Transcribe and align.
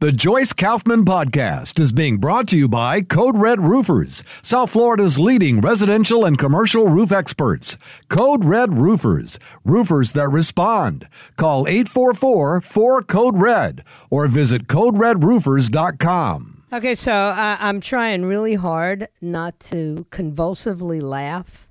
The 0.00 0.12
Joyce 0.12 0.52
Kaufman 0.52 1.04
Podcast 1.04 1.80
is 1.80 1.90
being 1.90 2.18
brought 2.18 2.46
to 2.50 2.56
you 2.56 2.68
by 2.68 3.00
Code 3.00 3.36
Red 3.36 3.58
Roofers, 3.62 4.22
South 4.42 4.70
Florida's 4.70 5.18
leading 5.18 5.60
residential 5.60 6.24
and 6.24 6.38
commercial 6.38 6.86
roof 6.86 7.10
experts. 7.10 7.76
Code 8.08 8.44
Red 8.44 8.78
Roofers, 8.78 9.40
roofers 9.64 10.12
that 10.12 10.28
respond. 10.28 11.08
Call 11.36 11.66
844 11.66 12.60
4 12.60 13.02
Code 13.02 13.38
Red 13.38 13.82
or 14.08 14.28
visit 14.28 14.68
CodeRedRoofers.com. 14.68 16.62
Okay, 16.72 16.94
so 16.94 17.12
uh, 17.12 17.56
I'm 17.58 17.80
trying 17.80 18.24
really 18.24 18.54
hard 18.54 19.08
not 19.20 19.58
to 19.58 20.06
convulsively 20.12 21.00
laugh 21.00 21.66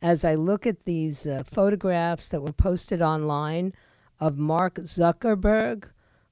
as 0.00 0.24
I 0.24 0.36
look 0.36 0.66
at 0.66 0.84
these 0.84 1.26
uh, 1.26 1.42
photographs 1.44 2.30
that 2.30 2.40
were 2.40 2.52
posted 2.54 3.02
online 3.02 3.74
of 4.20 4.38
Mark 4.38 4.76
Zuckerberg 4.76 5.84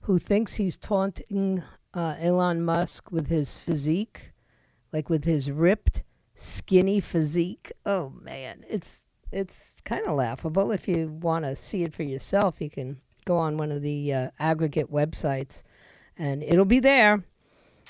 who 0.07 0.19
thinks 0.19 0.55
he's 0.55 0.77
taunting 0.77 1.65
uh, 1.93 2.15
Elon 2.21 2.63
Musk 2.63 3.11
with 3.11 3.27
his 3.27 3.57
physique, 3.57 4.31
like 4.93 5.11
with 5.11 5.25
his 5.25 5.51
ripped, 5.51 6.05
skinny 6.37 7.01
physique. 7.01 7.73
Oh 7.85 8.13
man, 8.23 8.65
it's 8.69 9.05
it's 9.33 9.75
kind 9.85 10.07
of 10.07 10.15
laughable. 10.15 10.71
If 10.71 10.87
you 10.87 11.09
want 11.09 11.45
to 11.45 11.57
see 11.57 11.83
it 11.83 11.93
for 11.93 12.05
yourself, 12.05 12.61
you 12.61 12.71
can 12.71 13.01
go 13.25 13.37
on 13.37 13.57
one 13.57 13.73
of 13.73 13.83
the 13.83 14.15
uh, 14.15 14.31
aggregate 14.39 14.93
websites, 14.93 15.65
and 16.17 16.41
it'll 16.45 16.65
be 16.65 16.81
there. 16.81 17.25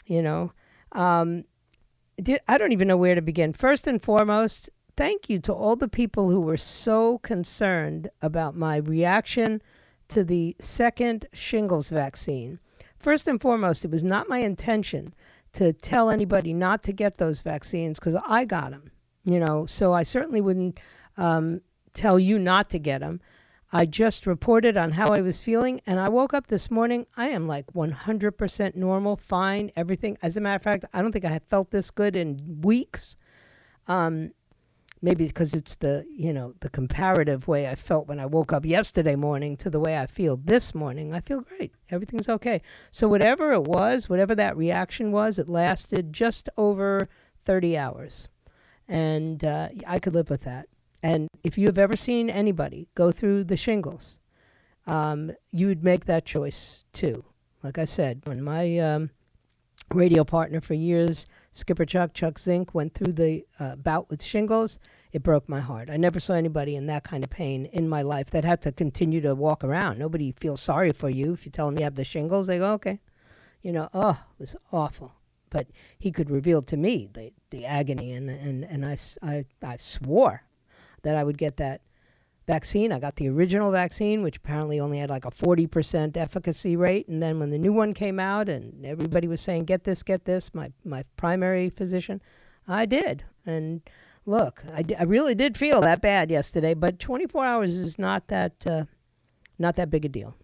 You 0.06 0.22
know, 0.22 0.52
um, 0.92 1.44
I 2.48 2.56
don't 2.56 2.72
even 2.72 2.88
know 2.88 2.96
where 2.96 3.14
to 3.14 3.20
begin. 3.20 3.52
First 3.52 3.86
and 3.86 4.02
foremost, 4.02 4.70
thank 4.96 5.28
you 5.28 5.38
to 5.40 5.52
all 5.52 5.76
the 5.76 5.86
people 5.86 6.30
who 6.30 6.40
were 6.40 6.56
so 6.56 7.18
concerned 7.18 8.08
about 8.22 8.56
my 8.56 8.76
reaction 8.76 9.60
to 10.08 10.24
the 10.24 10.56
second 10.60 11.26
shingles 11.32 11.90
vaccine. 11.90 12.58
First 12.98 13.26
and 13.26 13.40
foremost, 13.40 13.84
it 13.84 13.90
was 13.90 14.04
not 14.04 14.28
my 14.28 14.38
intention 14.38 15.14
to 15.52 15.72
tell 15.72 16.10
anybody 16.10 16.52
not 16.52 16.82
to 16.84 16.92
get 16.92 17.18
those 17.18 17.40
vaccines 17.40 17.98
because 17.98 18.20
I 18.26 18.44
got 18.44 18.72
them, 18.72 18.90
you 19.24 19.40
know, 19.40 19.66
so 19.66 19.92
I 19.92 20.02
certainly 20.02 20.40
wouldn't 20.40 20.78
um, 21.16 21.62
tell 21.94 22.18
you 22.18 22.38
not 22.38 22.68
to 22.70 22.78
get 22.78 23.00
them. 23.00 23.20
I 23.72 23.84
just 23.84 24.26
reported 24.26 24.76
on 24.76 24.92
how 24.92 25.08
I 25.08 25.20
was 25.20 25.40
feeling, 25.40 25.80
and 25.86 25.98
I 25.98 26.08
woke 26.08 26.32
up 26.32 26.46
this 26.46 26.70
morning. 26.70 27.06
I 27.16 27.30
am 27.30 27.48
like 27.48 27.66
100% 27.72 28.76
normal, 28.76 29.16
fine, 29.16 29.72
everything. 29.74 30.16
As 30.22 30.36
a 30.36 30.40
matter 30.40 30.56
of 30.56 30.62
fact, 30.62 30.84
I 30.92 31.02
don't 31.02 31.10
think 31.10 31.24
I 31.24 31.30
have 31.30 31.44
felt 31.44 31.70
this 31.70 31.90
good 31.90 32.14
in 32.16 32.60
weeks. 32.62 33.16
Um, 33.88 34.32
maybe 35.02 35.26
because 35.26 35.54
it's 35.54 35.76
the 35.76 36.06
you 36.10 36.32
know 36.32 36.54
the 36.60 36.68
comparative 36.68 37.46
way 37.48 37.68
I 37.68 37.74
felt 37.74 38.08
when 38.08 38.20
I 38.20 38.26
woke 38.26 38.52
up 38.52 38.64
yesterday 38.64 39.16
morning 39.16 39.56
to 39.58 39.70
the 39.70 39.80
way 39.80 39.98
I 39.98 40.06
feel 40.06 40.36
this 40.36 40.74
morning. 40.74 41.12
I 41.12 41.20
feel 41.20 41.40
great. 41.40 41.72
Everything's 41.90 42.28
okay. 42.28 42.62
So 42.90 43.08
whatever 43.08 43.52
it 43.52 43.64
was, 43.64 44.08
whatever 44.08 44.34
that 44.34 44.56
reaction 44.56 45.12
was, 45.12 45.38
it 45.38 45.48
lasted 45.48 46.12
just 46.12 46.48
over 46.56 47.08
30 47.44 47.76
hours, 47.76 48.28
and 48.88 49.44
uh, 49.44 49.68
I 49.86 49.98
could 49.98 50.14
live 50.14 50.30
with 50.30 50.42
that. 50.42 50.68
And 51.02 51.28
if 51.44 51.56
you 51.58 51.66
have 51.66 51.78
ever 51.78 51.96
seen 51.96 52.30
anybody 52.30 52.88
go 52.94 53.10
through 53.10 53.44
the 53.44 53.56
shingles, 53.56 54.18
um, 54.86 55.32
you 55.52 55.68
would 55.68 55.84
make 55.84 56.06
that 56.06 56.24
choice 56.24 56.84
too. 56.92 57.24
Like 57.62 57.78
I 57.78 57.84
said, 57.84 58.22
when 58.24 58.42
my 58.42 58.78
um, 58.78 59.10
radio 59.92 60.24
partner 60.24 60.60
for 60.60 60.74
years 60.74 61.26
Skipper 61.56 61.86
Chuck, 61.86 62.12
Chuck 62.12 62.38
Zink, 62.38 62.74
went 62.74 62.92
through 62.92 63.14
the 63.14 63.46
uh, 63.58 63.76
bout 63.76 64.10
with 64.10 64.22
shingles. 64.22 64.78
It 65.16 65.22
broke 65.22 65.48
my 65.48 65.60
heart. 65.60 65.88
I 65.88 65.96
never 65.96 66.20
saw 66.20 66.34
anybody 66.34 66.76
in 66.76 66.88
that 66.88 67.02
kind 67.02 67.24
of 67.24 67.30
pain 67.30 67.64
in 67.72 67.88
my 67.88 68.02
life 68.02 68.30
that 68.32 68.44
had 68.44 68.60
to 68.60 68.70
continue 68.70 69.22
to 69.22 69.34
walk 69.34 69.64
around. 69.64 69.98
Nobody 69.98 70.30
feels 70.30 70.60
sorry 70.60 70.92
for 70.92 71.08
you 71.08 71.32
if 71.32 71.46
you 71.46 71.50
tell 71.50 71.64
them 71.64 71.78
you 71.78 71.84
have 71.84 71.94
the 71.94 72.04
shingles. 72.04 72.46
They 72.46 72.58
go, 72.58 72.72
okay. 72.72 73.00
You 73.62 73.72
know, 73.72 73.88
oh, 73.94 74.20
it 74.38 74.42
was 74.42 74.56
awful. 74.72 75.14
But 75.48 75.68
he 75.98 76.12
could 76.12 76.28
reveal 76.28 76.60
to 76.64 76.76
me 76.76 77.08
the, 77.10 77.32
the 77.48 77.64
agony, 77.64 78.12
and, 78.12 78.28
and, 78.28 78.62
and 78.64 78.84
I, 78.84 78.98
I, 79.22 79.46
I 79.62 79.78
swore 79.78 80.42
that 81.00 81.16
I 81.16 81.24
would 81.24 81.38
get 81.38 81.56
that 81.56 81.80
vaccine. 82.46 82.92
I 82.92 82.98
got 82.98 83.16
the 83.16 83.30
original 83.30 83.70
vaccine, 83.70 84.22
which 84.22 84.36
apparently 84.36 84.78
only 84.78 84.98
had 84.98 85.08
like 85.08 85.24
a 85.24 85.30
40% 85.30 86.14
efficacy 86.18 86.76
rate. 86.76 87.08
And 87.08 87.22
then 87.22 87.40
when 87.40 87.48
the 87.48 87.58
new 87.58 87.72
one 87.72 87.94
came 87.94 88.20
out 88.20 88.50
and 88.50 88.84
everybody 88.84 89.28
was 89.28 89.40
saying, 89.40 89.64
get 89.64 89.84
this, 89.84 90.02
get 90.02 90.26
this, 90.26 90.52
my, 90.52 90.72
my 90.84 91.04
primary 91.16 91.70
physician, 91.70 92.20
I 92.68 92.84
did. 92.84 93.24
And 93.46 93.80
look, 94.26 94.62
I, 94.74 94.82
d- 94.82 94.96
I 94.96 95.04
really 95.04 95.34
did 95.34 95.56
feel 95.56 95.80
that 95.80 96.02
bad 96.02 96.30
yesterday, 96.30 96.74
but 96.74 96.98
24 96.98 97.44
hours 97.44 97.76
is 97.76 97.98
not 97.98 98.28
that, 98.28 98.66
uh, 98.66 98.84
not 99.58 99.76
that 99.76 99.90
big 99.90 100.04
a 100.04 100.08
deal, 100.08 100.36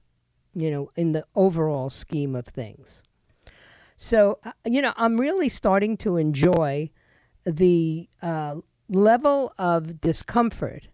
you 0.54 0.70
know, 0.70 0.91
in 0.97 1.12
the 1.12 1.25
overall 1.34 1.91
scheme 1.91 2.34
of 2.34 2.47
things. 2.47 3.03
So, 3.97 4.38
uh, 4.44 4.53
you 4.65 4.81
know, 4.81 4.93
I'm 4.97 5.20
really 5.20 5.48
starting 5.48 5.97
to 5.98 6.16
enjoy 6.16 6.91
the 7.44 8.09
uh, 8.22 8.56
level 8.88 9.53
of 9.59 10.00
discomfort 10.00 10.88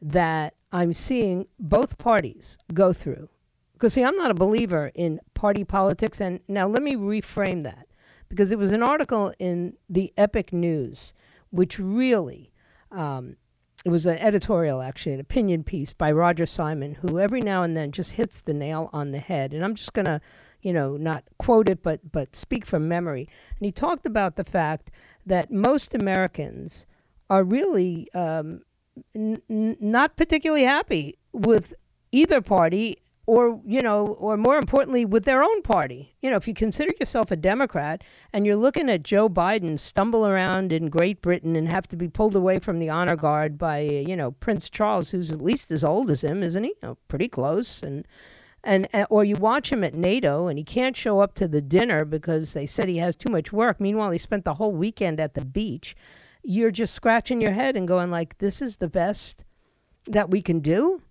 that 0.00 0.54
I'm 0.72 0.92
seeing 0.92 1.46
both 1.58 1.98
parties 1.98 2.58
go 2.72 2.92
through. 2.92 3.28
Because, 3.74 3.94
see, 3.94 4.04
I'm 4.04 4.16
not 4.16 4.30
a 4.30 4.34
believer 4.34 4.90
in 4.94 5.20
party 5.34 5.64
politics. 5.64 6.20
And 6.20 6.40
now 6.48 6.66
let 6.66 6.82
me 6.82 6.94
reframe 6.94 7.64
that 7.64 7.86
because 8.28 8.50
it 8.50 8.58
was 8.58 8.72
an 8.72 8.82
article 8.82 9.32
in 9.38 9.74
the 9.88 10.12
Epic 10.16 10.52
News, 10.52 11.14
which 11.54 11.78
really, 11.78 12.50
um, 12.90 13.36
it 13.84 13.90
was 13.90 14.06
an 14.06 14.18
editorial, 14.18 14.82
actually, 14.82 15.12
an 15.12 15.20
opinion 15.20 15.62
piece 15.62 15.92
by 15.92 16.10
Roger 16.10 16.46
Simon, 16.46 16.96
who 16.96 17.20
every 17.20 17.40
now 17.40 17.62
and 17.62 17.76
then 17.76 17.92
just 17.92 18.12
hits 18.12 18.40
the 18.40 18.54
nail 18.54 18.90
on 18.92 19.12
the 19.12 19.20
head. 19.20 19.54
And 19.54 19.64
I'm 19.64 19.76
just 19.76 19.92
going 19.92 20.06
to, 20.06 20.20
you 20.62 20.72
know, 20.72 20.96
not 20.96 21.22
quote 21.38 21.68
it, 21.68 21.80
but, 21.82 22.10
but 22.10 22.34
speak 22.34 22.66
from 22.66 22.88
memory. 22.88 23.28
And 23.56 23.66
he 23.66 23.70
talked 23.70 24.04
about 24.04 24.34
the 24.34 24.42
fact 24.42 24.90
that 25.24 25.52
most 25.52 25.94
Americans 25.94 26.86
are 27.30 27.44
really 27.44 28.08
um, 28.14 28.62
n- 29.14 29.40
not 29.48 30.16
particularly 30.16 30.64
happy 30.64 31.18
with 31.32 31.72
either 32.10 32.40
party 32.40 32.96
or 33.26 33.60
you 33.64 33.80
know 33.80 34.06
or 34.06 34.36
more 34.36 34.56
importantly 34.56 35.04
with 35.04 35.24
their 35.24 35.42
own 35.42 35.62
party. 35.62 36.14
You 36.20 36.30
know 36.30 36.36
if 36.36 36.46
you 36.46 36.54
consider 36.54 36.92
yourself 37.00 37.30
a 37.30 37.36
democrat 37.36 38.02
and 38.32 38.46
you're 38.46 38.56
looking 38.56 38.90
at 38.90 39.02
joe 39.02 39.28
biden 39.28 39.78
stumble 39.78 40.26
around 40.26 40.72
in 40.72 40.88
great 40.88 41.22
britain 41.22 41.56
and 41.56 41.68
have 41.70 41.88
to 41.88 41.96
be 41.96 42.08
pulled 42.08 42.34
away 42.34 42.58
from 42.58 42.78
the 42.78 42.90
honor 42.90 43.16
guard 43.16 43.56
by 43.56 43.80
you 43.80 44.16
know 44.16 44.32
prince 44.32 44.68
charles 44.68 45.10
who's 45.10 45.30
at 45.30 45.40
least 45.40 45.70
as 45.70 45.82
old 45.84 46.10
as 46.10 46.22
him 46.22 46.42
isn't 46.42 46.64
he? 46.64 46.70
You 46.70 46.88
know, 46.88 46.98
pretty 47.08 47.28
close. 47.28 47.82
And 47.82 48.06
and 48.62 48.88
or 49.10 49.24
you 49.24 49.36
watch 49.36 49.70
him 49.70 49.84
at 49.84 49.94
nato 49.94 50.46
and 50.46 50.58
he 50.58 50.64
can't 50.64 50.96
show 50.96 51.20
up 51.20 51.34
to 51.34 51.46
the 51.48 51.60
dinner 51.60 52.04
because 52.04 52.54
they 52.54 52.66
said 52.66 52.88
he 52.88 52.98
has 52.98 53.16
too 53.16 53.30
much 53.30 53.52
work. 53.52 53.80
Meanwhile 53.80 54.10
he 54.10 54.18
spent 54.18 54.44
the 54.44 54.54
whole 54.54 54.72
weekend 54.72 55.20
at 55.20 55.34
the 55.34 55.44
beach. 55.44 55.94
You're 56.42 56.70
just 56.70 56.94
scratching 56.94 57.40
your 57.40 57.52
head 57.52 57.76
and 57.76 57.88
going 57.88 58.10
like 58.10 58.38
this 58.38 58.62
is 58.62 58.76
the 58.76 58.88
best 58.88 59.44
that 60.06 60.30
we 60.30 60.42
can 60.42 60.60
do 60.60 61.02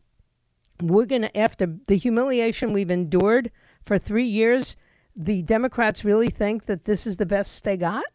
we're 0.87 1.05
going 1.05 1.23
to 1.23 1.37
after 1.37 1.75
the 1.87 1.97
humiliation 1.97 2.73
we've 2.73 2.91
endured 2.91 3.51
for 3.85 3.97
3 3.97 4.25
years 4.25 4.75
the 5.15 5.41
democrats 5.43 6.03
really 6.03 6.29
think 6.29 6.65
that 6.65 6.83
this 6.85 7.05
is 7.05 7.17
the 7.17 7.25
best 7.25 7.63
they 7.63 7.77
got 7.77 8.05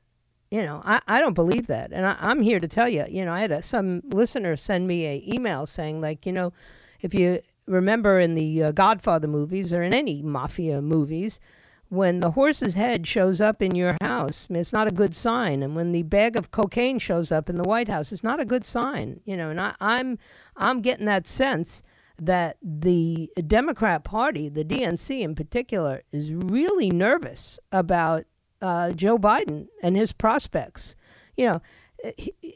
you 0.51 0.63
know 0.63 0.83
i, 0.85 1.01
I 1.07 1.21
don't 1.21 1.35
believe 1.35 1.67
that 1.69 1.93
and 1.93 2.07
I, 2.07 2.17
i'm 2.21 2.43
here 2.43 2.61
to 2.61 2.69
tell 2.69 2.89
you 2.89 3.05
you 3.09 3.25
know 3.25 3.33
i 3.33 3.41
had 3.41 3.53
a, 3.53 3.63
some 3.63 4.03
listener 4.05 4.57
send 4.57 4.87
me 4.87 5.07
a 5.07 5.23
email 5.27 5.67
saying 5.67 6.01
like 6.01 6.27
you 6.27 6.33
know 6.33 6.53
if 7.01 7.15
you 7.15 7.41
remember 7.67 8.19
in 8.19 8.35
the 8.35 8.65
uh, 8.65 8.73
godfather 8.73 9.29
movies 9.29 9.73
or 9.73 9.83
in 9.83 9.95
any 9.95 10.23
mafia 10.23 10.81
movies 10.81 11.41
when 11.89 12.21
the 12.21 12.33
horse's 12.33 12.75
head 12.75 13.07
shows 13.07 13.41
up 13.41 13.63
in 13.63 13.75
your 13.75 13.97
house, 14.03 14.47
it's 14.51 14.73
not 14.73 14.87
a 14.87 14.93
good 14.93 15.15
sign. 15.15 15.63
And 15.63 15.75
when 15.75 15.93
the 15.93 16.03
bag 16.03 16.37
of 16.37 16.51
cocaine 16.51 16.99
shows 16.99 17.33
up 17.33 17.49
in 17.49 17.57
the 17.57 17.65
White 17.65 17.89
House, 17.89 18.13
it's 18.13 18.25
not 18.25 18.41
a 18.41 18.45
good 18.45 18.65
sign. 18.65 19.21
You 19.25 19.37
know, 19.37 19.51
and 19.51 19.61
I, 19.61 19.75
I'm 19.81 20.19
I'm 20.57 20.83
getting 20.83 21.07
that 21.07 21.27
sense 21.27 21.83
that 22.21 22.57
the 22.63 23.31
Democrat 23.47 24.05
Party, 24.05 24.49
the 24.49 24.65
DNC 24.65 25.21
in 25.21 25.35
particular, 25.35 26.03
is 26.13 26.33
really 26.33 26.91
nervous 26.91 27.59
about 27.71 28.25
uh, 28.61 28.91
Joe 28.91 29.19
Biden 29.19 29.69
and 29.83 29.97
his 29.97 30.13
prospects. 30.13 30.97
You 31.37 31.47
know, 31.47 31.63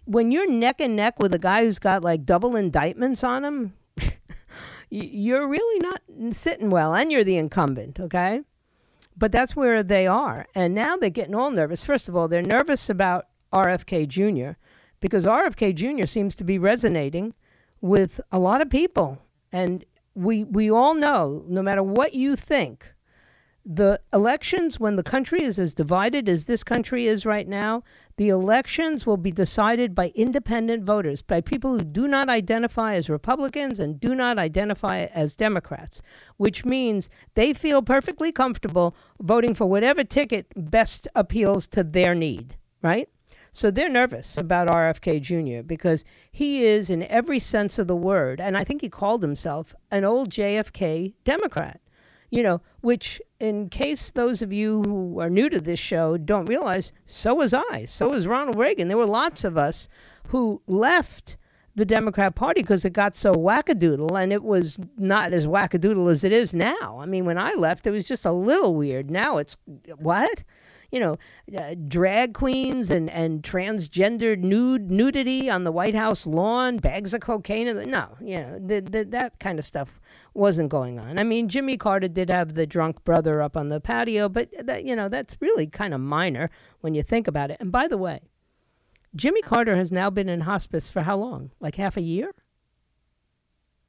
when 0.04 0.30
you're 0.32 0.50
neck 0.50 0.80
and 0.80 0.96
neck 0.96 1.20
with 1.20 1.34
a 1.34 1.38
guy 1.38 1.64
who's 1.64 1.78
got 1.78 2.02
like 2.02 2.24
double 2.24 2.56
indictments 2.56 3.22
on 3.22 3.44
him, 3.44 3.74
you're 4.90 5.46
really 5.46 5.78
not 5.80 6.34
sitting 6.34 6.70
well, 6.70 6.94
and 6.94 7.10
you're 7.10 7.24
the 7.24 7.36
incumbent. 7.36 8.00
Okay 8.00 8.42
But 9.16 9.32
that's 9.32 9.54
where 9.54 9.82
they 9.82 10.06
are. 10.06 10.46
And 10.54 10.74
now 10.74 10.96
they're 10.96 11.10
getting 11.10 11.34
all 11.34 11.50
nervous. 11.50 11.84
First 11.84 12.08
of 12.08 12.16
all, 12.16 12.28
they're 12.28 12.42
nervous 12.42 12.90
about 12.90 13.26
RFK 13.52 14.08
Jr. 14.08 14.58
because 15.00 15.26
RFK 15.26 15.74
Jr. 15.74 16.06
seems 16.06 16.34
to 16.36 16.44
be 16.44 16.58
resonating 16.58 17.34
with 17.80 18.20
a 18.30 18.38
lot 18.38 18.60
of 18.60 18.70
people. 18.70 19.18
And 19.52 19.84
we 20.14 20.44
we 20.44 20.70
all 20.70 20.94
know, 20.94 21.44
no 21.48 21.62
matter 21.62 21.82
what 21.82 22.14
you 22.14 22.36
think, 22.36 22.94
the 23.64 24.00
elections 24.12 24.80
when 24.80 24.96
the 24.96 25.02
country 25.02 25.42
is 25.42 25.58
as 25.58 25.72
divided 25.72 26.28
as 26.28 26.46
this 26.46 26.64
country 26.64 27.06
is 27.06 27.24
right 27.24 27.46
now, 27.46 27.84
the 28.16 28.28
elections 28.28 29.06
will 29.06 29.16
be 29.16 29.30
decided 29.30 29.94
by 29.94 30.10
independent 30.14 30.84
voters, 30.84 31.22
by 31.22 31.40
people 31.40 31.72
who 31.72 31.84
do 31.84 32.08
not 32.08 32.28
identify 32.28 32.94
as 32.94 33.08
Republicans 33.08 33.78
and 33.78 34.00
do 34.00 34.14
not 34.14 34.38
identify 34.38 35.04
as 35.04 35.36
Democrats, 35.36 36.02
which 36.38 36.64
means 36.64 37.08
they 37.34 37.52
feel 37.52 37.82
perfectly 37.82 38.32
comfortable 38.32 38.96
voting 39.20 39.54
for 39.54 39.66
whatever 39.66 40.02
ticket 40.02 40.46
best 40.56 41.06
appeals 41.14 41.66
to 41.68 41.84
their 41.84 42.14
need, 42.14 42.56
right? 42.82 43.08
So 43.54 43.70
they're 43.70 43.90
nervous 43.90 44.38
about 44.38 44.68
RFK 44.68 45.20
Jr. 45.20 45.62
because 45.62 46.04
he 46.30 46.64
is, 46.64 46.88
in 46.88 47.02
every 47.04 47.38
sense 47.38 47.78
of 47.78 47.86
the 47.86 47.94
word, 47.94 48.40
and 48.40 48.56
I 48.56 48.64
think 48.64 48.80
he 48.80 48.88
called 48.88 49.22
himself 49.22 49.74
an 49.90 50.04
old 50.04 50.30
JFK 50.30 51.12
Democrat, 51.24 51.80
you 52.30 52.42
know, 52.42 52.62
which, 52.80 53.20
in 53.38 53.68
case 53.68 54.10
those 54.10 54.40
of 54.40 54.54
you 54.54 54.82
who 54.86 55.20
are 55.20 55.28
new 55.28 55.50
to 55.50 55.60
this 55.60 55.78
show 55.78 56.16
don't 56.16 56.46
realize, 56.46 56.94
so 57.04 57.34
was 57.34 57.52
I. 57.52 57.84
So 57.84 58.08
was 58.08 58.26
Ronald 58.26 58.56
Reagan. 58.56 58.88
There 58.88 58.96
were 58.96 59.04
lots 59.04 59.44
of 59.44 59.58
us 59.58 59.86
who 60.28 60.62
left 60.66 61.36
the 61.74 61.84
Democrat 61.84 62.34
Party 62.34 62.62
because 62.62 62.86
it 62.86 62.94
got 62.94 63.16
so 63.16 63.34
wackadoodle, 63.34 64.18
and 64.18 64.32
it 64.32 64.42
was 64.42 64.78
not 64.96 65.34
as 65.34 65.46
wackadoodle 65.46 66.10
as 66.10 66.24
it 66.24 66.32
is 66.32 66.54
now. 66.54 66.98
I 67.00 67.06
mean, 67.06 67.26
when 67.26 67.38
I 67.38 67.52
left, 67.52 67.86
it 67.86 67.90
was 67.90 68.08
just 68.08 68.24
a 68.24 68.32
little 68.32 68.74
weird. 68.74 69.10
Now 69.10 69.36
it's 69.36 69.58
what? 69.98 70.42
You 70.92 71.00
know, 71.00 71.18
uh, 71.58 71.74
drag 71.88 72.34
queens 72.34 72.90
and, 72.90 73.08
and 73.10 73.42
transgendered 73.42 74.40
nude 74.40 74.90
nudity 74.90 75.48
on 75.48 75.64
the 75.64 75.72
White 75.72 75.94
House 75.94 76.26
lawn, 76.26 76.76
bags 76.76 77.14
of 77.14 77.22
cocaine. 77.22 77.66
No, 77.90 78.08
you 78.20 78.38
know, 78.38 78.58
the, 78.64 78.80
the, 78.80 79.04
that 79.06 79.40
kind 79.40 79.58
of 79.58 79.64
stuff 79.64 80.00
wasn't 80.34 80.68
going 80.68 80.98
on. 80.98 81.18
I 81.18 81.24
mean, 81.24 81.48
Jimmy 81.48 81.78
Carter 81.78 82.08
did 82.08 82.28
have 82.28 82.54
the 82.54 82.66
drunk 82.66 83.02
brother 83.04 83.40
up 83.40 83.56
on 83.56 83.70
the 83.70 83.80
patio, 83.80 84.28
but 84.28 84.50
that, 84.60 84.84
you 84.84 84.94
know, 84.94 85.08
that's 85.08 85.38
really 85.40 85.66
kind 85.66 85.94
of 85.94 86.00
minor 86.00 86.50
when 86.82 86.94
you 86.94 87.02
think 87.02 87.26
about 87.26 87.50
it. 87.50 87.56
And 87.58 87.72
by 87.72 87.88
the 87.88 87.98
way, 87.98 88.20
Jimmy 89.16 89.40
Carter 89.40 89.76
has 89.76 89.90
now 89.90 90.10
been 90.10 90.28
in 90.28 90.42
hospice 90.42 90.90
for 90.90 91.00
how 91.00 91.16
long? 91.16 91.50
Like 91.58 91.76
half 91.76 91.96
a 91.96 92.02
year? 92.02 92.34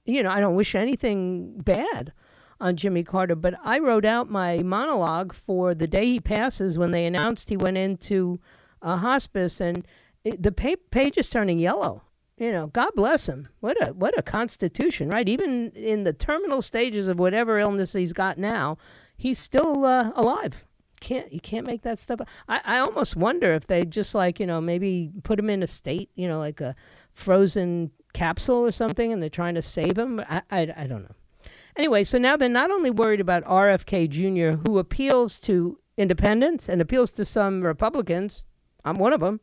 You 0.06 0.24
know, 0.24 0.32
I 0.32 0.40
don't 0.40 0.56
wish 0.56 0.74
anything 0.74 1.60
bad 1.60 2.14
on 2.60 2.76
Jimmy 2.76 3.04
Carter, 3.04 3.36
but 3.36 3.56
I 3.64 3.80
wrote 3.80 4.06
out 4.06 4.30
my 4.30 4.64
monologue 4.64 5.34
for 5.34 5.74
the 5.74 5.88
day 5.88 6.06
he 6.06 6.20
passes 6.20 6.78
when 6.78 6.92
they 6.92 7.06
announced 7.06 7.50
he 7.50 7.58
went 7.58 7.78
into 7.78 8.40
a 8.82 8.98
hospice, 8.98 9.60
and 9.60 9.88
it, 10.24 10.42
the 10.42 10.52
page 10.52 11.18
is 11.18 11.30
turning 11.30 11.60
yellow. 11.60 12.04
You 12.38 12.52
know, 12.52 12.68
God 12.68 12.92
bless 12.96 13.30
him. 13.30 13.48
What 13.60 13.78
a 13.88 13.94
what 13.94 14.18
a 14.18 14.24
constitution, 14.24 15.10
right? 15.10 15.30
Even 15.30 15.72
in 15.72 16.04
the 16.04 16.14
terminal 16.14 16.62
stages 16.62 17.08
of 17.08 17.20
whatever 17.20 17.60
illness 17.60 17.94
he's 17.94 18.14
got 18.14 18.38
now, 18.38 18.78
he's 19.16 19.38
still 19.38 19.86
uh, 19.86 20.12
alive. 20.16 20.66
Can't 21.00 21.32
you 21.32 21.40
can't 21.40 21.68
make 21.68 21.84
that 21.84 22.00
stuff? 22.00 22.22
Up. 22.22 22.28
I 22.48 22.62
I 22.66 22.78
almost 22.80 23.16
wonder 23.16 23.54
if 23.54 23.68
they 23.68 23.86
just 23.86 24.16
like 24.16 24.40
you 24.40 24.48
know 24.48 24.60
maybe 24.60 25.12
put 25.24 25.38
him 25.38 25.50
in 25.50 25.62
a 25.62 25.68
state, 25.68 26.10
you 26.16 26.28
know, 26.28 26.40
like 26.40 26.60
a 26.60 26.76
frozen 27.14 27.92
capsule 28.14 28.66
or 28.66 28.72
something, 28.72 29.14
and 29.14 29.22
they're 29.22 29.30
trying 29.30 29.56
to 29.56 29.62
save 29.62 29.98
him. 29.98 30.20
I 30.22 30.42
I, 30.50 30.74
I 30.76 30.88
don't 30.88 31.04
know. 31.04 31.16
Anyway, 31.76 32.04
so 32.04 32.18
now 32.18 32.38
they're 32.38 32.50
not 32.50 32.72
only 32.72 32.90
worried 32.90 33.20
about 33.20 33.44
RFK 33.46 34.10
Jr., 34.10 34.58
who 34.66 34.78
appeals 34.78 35.40
to 35.40 35.80
independents 35.98 36.70
and 36.70 36.82
appeals 36.82 37.12
to 37.12 37.26
some 37.26 37.62
Republicans. 37.62 38.46
I'm 38.86 38.98
one 38.98 39.14
of 39.14 39.22
them. 39.22 39.40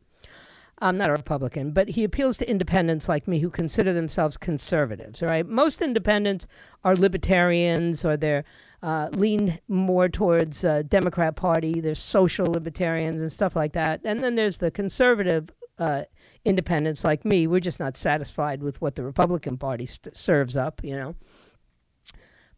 I'm 0.83 0.97
not 0.97 1.11
a 1.11 1.13
Republican, 1.13 1.73
but 1.73 1.91
he 1.91 2.05
appeals 2.05 2.39
to 2.39 2.49
independents 2.49 3.09
like 3.09 3.29
me 3.29 3.41
who 3.41 3.51
consider 3.51 3.93
themselves 3.93 4.39
conservatives. 4.39 5.21
Right? 5.21 5.47
Most 5.47 5.83
independents 5.83 6.47
are 6.85 6.97
libertarians 6.97 8.05
or 8.05 8.17
they're 8.17 8.45
uh, 8.83 9.11
lean 9.13 9.59
more 9.69 10.09
towards 10.09 10.65
uh, 10.65 10.83
Democrat 10.89 11.37
Party. 11.37 11.81
There's 11.81 12.01
social 12.01 12.47
libertarians 12.47 13.21
and 13.21 13.31
stuff 13.31 13.55
like 13.55 13.75
that. 13.75 14.01
And 14.05 14.21
then 14.21 14.37
there's 14.37 14.57
the 14.57 14.71
conservative 14.71 15.51
uh, 15.79 16.05
independents 16.47 17.05
like 17.05 17.25
me. 17.27 17.47
We're 17.47 17.61
just 17.61 17.81
not 17.81 17.99
satisfied 17.99 18.63
with 18.63 18.81
what 18.81 18.95
the 18.95 19.05
Republican 19.05 19.59
Party 19.59 19.85
st- 19.85 20.17
serves 20.17 20.57
up, 20.57 20.83
you 20.83 20.97
know. 20.97 21.15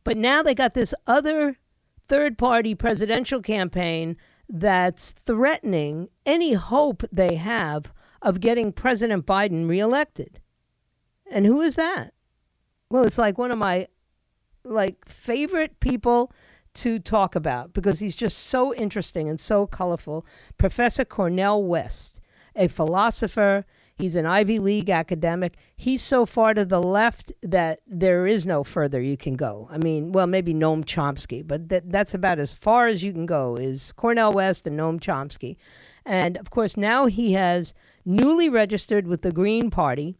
But 0.05 0.17
now 0.17 0.43
they 0.43 0.55
got 0.55 0.75
this 0.75 0.95
other 1.07 1.59
third 2.07 2.37
party 2.37 2.75
presidential 2.75 3.41
campaign 3.41 4.17
that's 4.49 5.13
threatening 5.13 6.09
any 6.27 6.53
hope 6.53 7.03
they 7.11 7.37
have 7.37 7.93
of 8.21 8.41
getting 8.41 8.73
President 8.73 9.27
Biden 9.27 9.69
reelected. 9.69 10.41
And 11.31 11.47
who 11.47 11.63
is 11.63 11.77
that? 11.77 12.13
Well, 12.91 13.05
it's 13.05 13.19
like 13.19 13.39
one 13.39 13.51
of 13.51 13.59
my 13.59 13.89
like 14.65 15.09
favorite 15.09 15.81
people 15.81 16.33
to 16.75 16.99
talk 16.99 17.35
about 17.35 17.73
because 17.73 17.99
he's 17.99 18.15
just 18.15 18.39
so 18.39 18.75
interesting 18.75 19.29
and 19.29 19.41
so 19.41 19.67
colorful. 19.67 20.27
Professor 20.59 21.05
Cornel 21.05 21.65
West, 21.65 22.21
a 22.55 22.69
philosopher, 22.69 23.65
He's 24.03 24.17
an 24.17 24.27
Ivy 24.27 24.59
League 24.59 24.91
academic. 24.91 25.55
He's 25.77 26.03
so 26.03 26.27
far 26.27 26.55
to 26.55 26.65
the 26.65 26.83
left 26.83 27.31
that 27.41 27.83
there 27.87 28.27
is 28.27 28.45
no 28.45 28.65
further 28.65 29.01
you 29.01 29.17
can 29.17 29.35
go. 29.35 29.69
I 29.71 29.79
mean, 29.79 30.11
well, 30.11 30.27
maybe 30.27 30.53
Noam 30.53 30.85
Chomsky, 30.85 31.47
but 31.47 31.69
that, 31.69 31.89
that's 31.89 32.13
about 32.13 32.41
as 32.41 32.53
far 32.53 32.89
as 32.89 33.05
you 33.05 33.13
can 33.13 33.27
go 33.27 33.55
is 33.55 33.93
Cornel 33.93 34.33
West 34.33 34.67
and 34.67 34.77
Noam 34.77 34.99
Chomsky. 34.99 35.57
And 36.05 36.37
of 36.37 36.51
course, 36.51 36.77
now 36.77 37.07
he 37.07 37.35
has 37.35 37.75
newly 38.05 38.49
registered 38.49 39.07
with 39.07 39.23
the 39.23 39.31
Green 39.31 39.71
Party, 39.71 40.17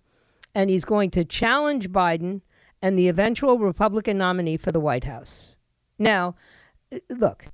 and 0.55 0.71
he's 0.71 0.85
going 0.85 1.11
to 1.11 1.25
challenge 1.25 1.91
Biden 1.91 2.43
and 2.81 2.97
the 2.97 3.09
eventual 3.09 3.59
Republican 3.59 4.17
nominee 4.17 4.59
for 4.59 4.71
the 4.71 4.79
White 4.79 5.05
House. 5.05 5.59
Now, 5.99 6.37
look, 7.11 7.47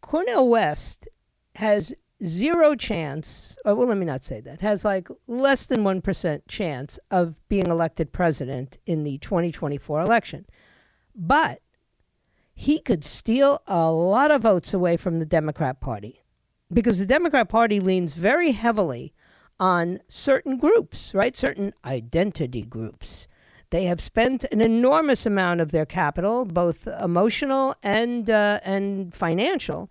Cornel 0.00 0.48
West 0.48 1.06
has 1.54 1.94
zero 2.24 2.74
chance, 2.74 3.56
or 3.64 3.74
well, 3.74 3.88
let 3.88 3.98
me 3.98 4.06
not 4.06 4.24
say 4.24 4.40
that, 4.40 4.60
has 4.60 4.84
like 4.84 5.08
less 5.26 5.66
than 5.66 5.82
1% 5.82 6.42
chance 6.48 6.98
of 7.10 7.36
being 7.48 7.66
elected 7.66 8.12
president 8.12 8.78
in 8.86 9.02
the 9.02 9.18
2024 9.18 10.00
election. 10.00 10.46
But 11.14 11.60
he 12.54 12.78
could 12.78 13.04
steal 13.04 13.62
a 13.66 13.90
lot 13.90 14.30
of 14.30 14.42
votes 14.42 14.72
away 14.74 14.96
from 14.96 15.18
the 15.18 15.26
Democrat 15.26 15.80
Party 15.80 16.22
because 16.72 16.98
the 16.98 17.06
Democrat 17.06 17.48
Party 17.48 17.80
leans 17.80 18.14
very 18.14 18.52
heavily 18.52 19.12
on 19.60 20.00
certain 20.08 20.56
groups, 20.58 21.14
right? 21.14 21.36
Certain 21.36 21.72
identity 21.84 22.62
groups. 22.62 23.28
They 23.70 23.84
have 23.84 24.00
spent 24.00 24.44
an 24.52 24.60
enormous 24.60 25.24
amount 25.24 25.60
of 25.60 25.70
their 25.70 25.86
capital, 25.86 26.44
both 26.44 26.86
emotional 26.86 27.74
and 27.82 28.28
uh, 28.28 28.60
and 28.64 29.14
financial, 29.14 29.88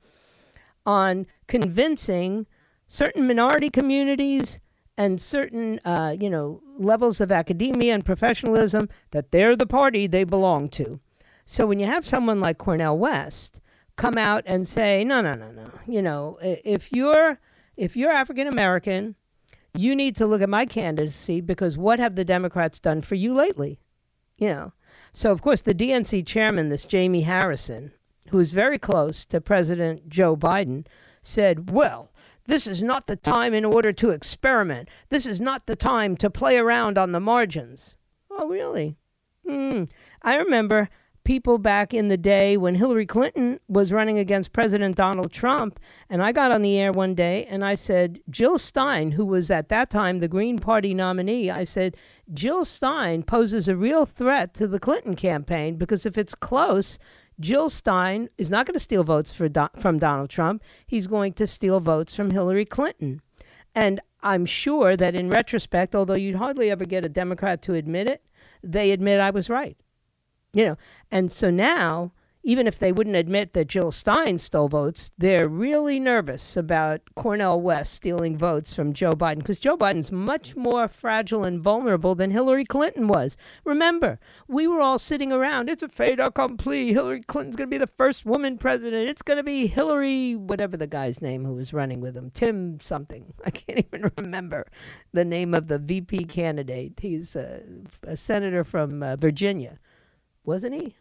on 0.86 1.26
convincing 1.51 2.48
certain 2.88 3.27
minority 3.27 3.70
communities 3.70 4.62
and 4.98 5.20
certain, 5.20 5.81
uh, 5.84 6.15
you 6.17 6.29
know, 6.29 6.62
levels 6.77 7.20
of 7.20 7.29
academia 7.29 7.93
and 7.93 8.05
professionalism 8.05 8.88
that 9.12 9.31
they're 9.31 9.58
the 9.58 9.65
party 9.65 10.08
they 10.08 10.24
belong 10.24 10.70
to. 10.70 11.01
So 11.43 11.67
when 11.67 11.77
you 11.77 11.88
have 11.88 12.05
someone 12.05 12.39
like 12.39 12.58
Cornel 12.58 12.98
West 12.98 13.60
come 13.98 14.17
out 14.17 14.43
and 14.46 14.65
say, 14.65 15.03
no, 15.03 15.20
no, 15.20 15.34
no, 15.34 15.51
no, 15.51 15.72
you 15.86 16.01
know, 16.01 16.38
if 16.41 16.93
you're 16.93 17.38
if 17.75 17.98
you're 17.98 18.12
African 18.12 18.48
American, 18.48 19.15
you 19.74 19.93
need 19.93 20.15
to 20.15 20.25
look 20.25 20.41
at 20.41 20.48
my 20.48 20.65
candidacy 20.65 21.41
because 21.41 21.77
what 21.77 22.00
have 22.00 22.15
the 22.15 22.24
Democrats 22.24 22.79
done 22.79 23.01
for 23.01 23.15
you 23.15 23.34
lately? 23.34 23.77
You 24.38 24.48
know. 24.48 24.74
So 25.12 25.34
of 25.34 25.41
course 25.41 25.60
the 25.60 25.75
DNC 25.75 26.25
chairman, 26.25 26.70
this 26.70 26.86
Jamie 26.86 27.24
Harrison, 27.24 27.91
who 28.29 28.39
is 28.39 28.53
very 28.53 28.77
close 28.77 29.25
to 29.25 29.41
President 29.41 30.08
Joe 30.08 30.38
Biden, 30.38 30.86
said, 31.22 31.72
Well, 31.72 32.12
this 32.46 32.68
is 32.68 32.82
not 32.82 33.08
the 33.08 33.16
time 33.16 33.54
in 33.54 33.66
order 33.66 33.94
to 33.94 34.10
experiment. 34.10 34.90
This 35.10 35.25
is 35.25 35.40
not 35.40 35.68
the 35.68 35.75
time 35.75 36.18
to 36.18 36.30
play 36.30 36.58
around 36.58 36.98
on 36.98 37.12
the 37.12 37.20
margins. 37.20 37.98
Oh, 38.30 38.48
really? 38.48 38.98
Hmm. 39.48 39.86
I 40.22 40.36
remember 40.36 40.90
people 41.24 41.58
back 41.58 41.94
in 41.94 42.08
the 42.08 42.18
day 42.18 42.58
when 42.58 42.75
Hillary 42.75 43.06
Clinton 43.06 43.60
was 43.68 43.94
running 43.94 44.18
against 44.18 44.54
President 44.54 44.96
Donald 44.96 45.32
Trump. 45.32 45.80
And 46.10 46.24
I 46.24 46.32
got 46.32 46.51
on 46.51 46.62
the 46.62 46.78
air 46.78 46.92
one 46.92 47.16
day 47.16 47.46
and 47.46 47.63
I 47.63 47.75
said, 47.75 48.20
Jill 48.30 48.58
Stein, 48.58 49.12
who 49.12 49.25
was 49.25 49.51
at 49.51 49.70
that 49.70 49.90
time 49.90 50.20
the 50.20 50.28
Green 50.28 50.58
Party 50.58 50.94
nominee, 50.94 51.51
I 51.51 51.63
said, 51.63 51.96
Jill 52.34 52.66
Stein 52.66 53.24
poses 53.24 53.68
a 53.68 53.75
real 53.75 54.06
threat 54.06 54.54
to 54.56 54.68
the 54.68 54.80
Clinton 54.80 55.16
campaign 55.16 55.75
because 55.75 56.06
if 56.06 56.18
it's 56.18 56.36
close, 56.36 56.98
Jill 57.40 57.70
Stein 57.70 58.30
is 58.38 58.50
not 58.50 58.66
going 58.66 58.74
to 58.74 58.80
steal 58.80 59.04
votes 59.04 59.32
Do- 59.34 59.68
from 59.80 60.00
Donald 60.00 60.30
Trump. 60.30 60.64
He's 60.86 61.08
going 61.08 61.34
to 61.34 61.48
steal 61.48 61.80
votes 61.80 62.16
from 62.16 62.32
Hillary 62.32 62.66
Clinton. 62.66 63.22
And 63.74 64.00
I'm 64.22 64.46
sure 64.46 64.96
that 64.98 65.16
in 65.16 65.30
retrospect, 65.30 65.96
although 65.96 66.16
you'd 66.16 66.36
hardly 66.36 66.70
ever 66.70 66.86
get 66.86 67.06
a 67.06 67.10
Democrat 67.10 67.62
to 67.64 67.74
admit 67.74 68.10
it, 68.10 68.24
they 68.64 68.92
admit 68.92 69.20
I 69.20 69.32
was 69.32 69.50
right. 69.50 69.78
You 70.54 70.66
know, 70.66 70.78
and 71.10 71.32
so 71.32 71.50
now 71.50 72.12
even 72.44 72.66
if 72.66 72.80
they 72.80 72.92
wouldn't 72.92 73.16
admit 73.16 73.54
that 73.54 73.68
Jill 73.68 73.92
Stein 73.92 74.40
stole 74.40 74.68
votes, 74.68 75.12
they're 75.18 75.48
really 75.48 76.00
nervous 76.00 76.58
about 76.58 77.02
Cornel 77.16 77.62
West 77.62 77.94
stealing 77.94 78.36
votes 78.36 78.74
from 78.74 78.94
Joe 78.94 79.12
Biden 79.12 79.40
because 79.40 79.60
Joe 79.60 79.78
Biden's 79.78 80.12
much 80.12 80.56
more 80.56 80.88
fragile 80.88 81.44
and 81.44 81.62
vulnerable 81.62 82.16
than 82.16 82.32
Hillary 82.32 82.66
Clinton 82.66 83.08
was. 83.08 83.38
Remember, 83.64 84.20
we 84.48 84.68
were 84.68 84.82
all 84.82 84.98
sitting 84.98 85.32
around. 85.32 85.70
It's 85.70 85.84
a 85.84 85.88
fait 85.88 86.20
accompli. 86.20 86.94
Hillary 86.94 87.22
Clinton's 87.22 87.56
going 87.56 87.70
to 87.70 87.74
be 87.74 87.78
the 87.78 87.86
first 87.86 88.26
woman 88.26 88.58
president. 88.58 89.08
It's 89.08 89.22
going 89.22 89.38
to 89.38 89.44
be 89.44 89.68
Hillary, 89.68 90.36
whatever 90.36 90.78
the 90.78 90.88
guy's 90.88 91.22
name 91.22 91.46
who 91.46 91.54
was 91.54 91.74
running 91.74 92.02
with 92.02 92.18
him, 92.18 92.32
Tim 92.32 92.80
something. 92.80 93.34
I 93.46 93.52
can't 93.52 93.80
even 93.80 94.12
remember 94.18 94.68
the 95.14 95.26
name 95.26 95.54
of 95.54 95.68
the 95.68 95.78
VP 95.78 96.26
candidate. 96.26 97.00
He's 97.00 97.36
a, 97.36 97.62
a 98.04 98.18
senator 98.18 98.64
from 98.64 99.04
uh, 99.04 99.16
Virginia, 99.16 99.80
wasn't 100.44 100.82
he? 100.82 100.96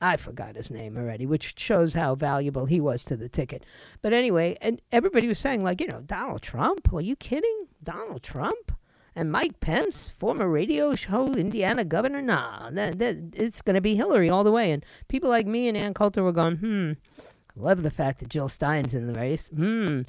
I 0.00 0.16
forgot 0.16 0.56
his 0.56 0.70
name 0.70 0.96
already, 0.96 1.24
which 1.24 1.58
shows 1.58 1.94
how 1.94 2.14
valuable 2.14 2.66
he 2.66 2.80
was 2.80 3.02
to 3.04 3.16
the 3.16 3.28
ticket. 3.28 3.64
But 4.02 4.12
anyway, 4.12 4.58
and 4.60 4.80
everybody 4.92 5.26
was 5.26 5.38
saying, 5.38 5.64
like, 5.64 5.80
you 5.80 5.86
know, 5.86 6.00
Donald 6.00 6.42
Trump? 6.42 6.92
Are 6.92 7.00
you 7.00 7.16
kidding? 7.16 7.66
Donald 7.82 8.22
Trump? 8.22 8.72
And 9.14 9.32
Mike 9.32 9.60
Pence, 9.60 10.10
former 10.18 10.46
radio 10.46 10.94
show 10.94 11.32
Indiana 11.32 11.84
governor? 11.84 12.20
Nah, 12.20 12.68
that, 12.70 12.98
that, 12.98 13.16
it's 13.32 13.62
going 13.62 13.74
to 13.74 13.80
be 13.80 13.96
Hillary 13.96 14.28
all 14.28 14.44
the 14.44 14.52
way. 14.52 14.70
And 14.70 14.84
people 15.08 15.30
like 15.30 15.46
me 15.46 15.68
and 15.68 15.76
Ann 15.76 15.94
Coulter 15.94 16.22
were 16.22 16.32
going, 16.32 16.56
hmm, 16.56 16.92
love 17.54 17.82
the 17.82 17.90
fact 17.90 18.18
that 18.18 18.28
Jill 18.28 18.48
Stein's 18.48 18.92
in 18.92 19.06
the 19.06 19.18
race. 19.18 19.48
Hmm, 19.48 20.02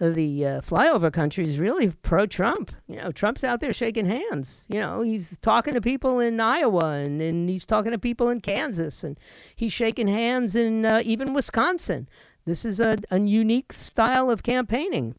the 0.00 0.44
uh, 0.44 0.60
flyover 0.60 1.12
country 1.12 1.46
is 1.46 1.58
really 1.58 1.90
pro 1.90 2.26
Trump. 2.26 2.72
You 2.88 2.96
know, 2.96 3.10
Trump's 3.10 3.44
out 3.44 3.60
there 3.60 3.72
shaking 3.72 4.06
hands. 4.06 4.66
You 4.68 4.80
know, 4.80 5.02
he's 5.02 5.38
talking 5.38 5.74
to 5.74 5.80
people 5.80 6.18
in 6.18 6.40
Iowa 6.40 6.92
and, 6.92 7.20
and 7.22 7.48
he's 7.48 7.64
talking 7.64 7.92
to 7.92 7.98
people 7.98 8.28
in 8.28 8.40
Kansas 8.40 9.04
and 9.04 9.18
he's 9.54 9.72
shaking 9.72 10.08
hands 10.08 10.56
in 10.56 10.84
uh, 10.84 11.02
even 11.04 11.32
Wisconsin. 11.32 12.08
This 12.44 12.64
is 12.64 12.80
a, 12.80 12.98
a 13.10 13.20
unique 13.20 13.72
style 13.72 14.30
of 14.30 14.42
campaigning. 14.42 15.14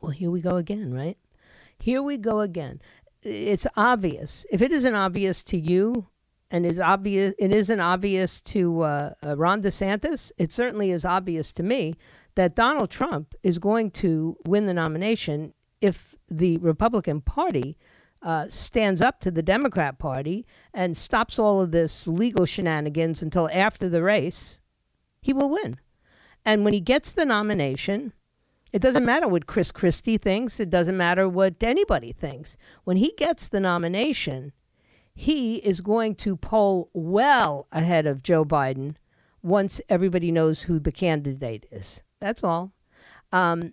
Well, 0.00 0.12
here 0.12 0.30
we 0.30 0.40
go 0.40 0.56
again, 0.56 0.94
right? 0.94 1.18
Here 1.78 2.02
we 2.02 2.16
go 2.16 2.40
again. 2.40 2.80
It's 3.22 3.66
obvious. 3.76 4.46
If 4.50 4.62
it 4.62 4.72
isn't 4.72 4.94
obvious 4.94 5.42
to 5.44 5.58
you, 5.58 6.06
and 6.52 6.66
is 6.66 6.80
obvious, 6.80 7.32
it 7.38 7.54
isn't 7.54 7.78
obvious 7.78 8.40
to 8.40 8.80
uh, 8.80 9.14
uh 9.24 9.36
Ron 9.36 9.62
DeSantis. 9.62 10.32
It 10.36 10.52
certainly 10.52 10.90
is 10.90 11.04
obvious 11.04 11.52
to 11.52 11.62
me 11.62 11.94
that 12.40 12.54
Donald 12.54 12.88
Trump 12.88 13.34
is 13.42 13.58
going 13.58 13.90
to 13.90 14.34
win 14.46 14.64
the 14.64 14.72
nomination 14.72 15.52
if 15.82 16.14
the 16.28 16.56
Republican 16.56 17.20
Party 17.20 17.76
uh, 18.22 18.46
stands 18.48 19.02
up 19.02 19.20
to 19.20 19.30
the 19.30 19.42
Democrat 19.42 19.98
Party 19.98 20.46
and 20.72 20.96
stops 20.96 21.38
all 21.38 21.60
of 21.60 21.70
this 21.70 22.08
legal 22.08 22.46
shenanigans 22.46 23.20
until 23.20 23.50
after 23.52 23.90
the 23.90 24.02
race, 24.02 24.62
he 25.20 25.34
will 25.34 25.50
win. 25.50 25.80
And 26.42 26.64
when 26.64 26.72
he 26.72 26.80
gets 26.80 27.12
the 27.12 27.26
nomination, 27.26 28.14
it 28.72 28.80
doesn't 28.80 29.04
matter 29.04 29.28
what 29.28 29.46
Chris 29.46 29.70
Christie 29.70 30.16
thinks, 30.16 30.58
it 30.58 30.70
doesn't 30.70 30.96
matter 30.96 31.28
what 31.28 31.62
anybody 31.62 32.10
thinks. 32.10 32.56
When 32.84 32.96
he 32.96 33.12
gets 33.18 33.50
the 33.50 33.60
nomination, 33.60 34.52
he 35.12 35.56
is 35.56 35.82
going 35.82 36.14
to 36.14 36.36
poll 36.36 36.88
well 36.94 37.66
ahead 37.70 38.06
of 38.06 38.22
Joe 38.22 38.46
Biden 38.46 38.94
once 39.42 39.82
everybody 39.90 40.32
knows 40.32 40.62
who 40.62 40.78
the 40.78 40.90
candidate 40.90 41.66
is. 41.70 42.02
That's 42.20 42.44
all. 42.44 42.72
Um, 43.32 43.72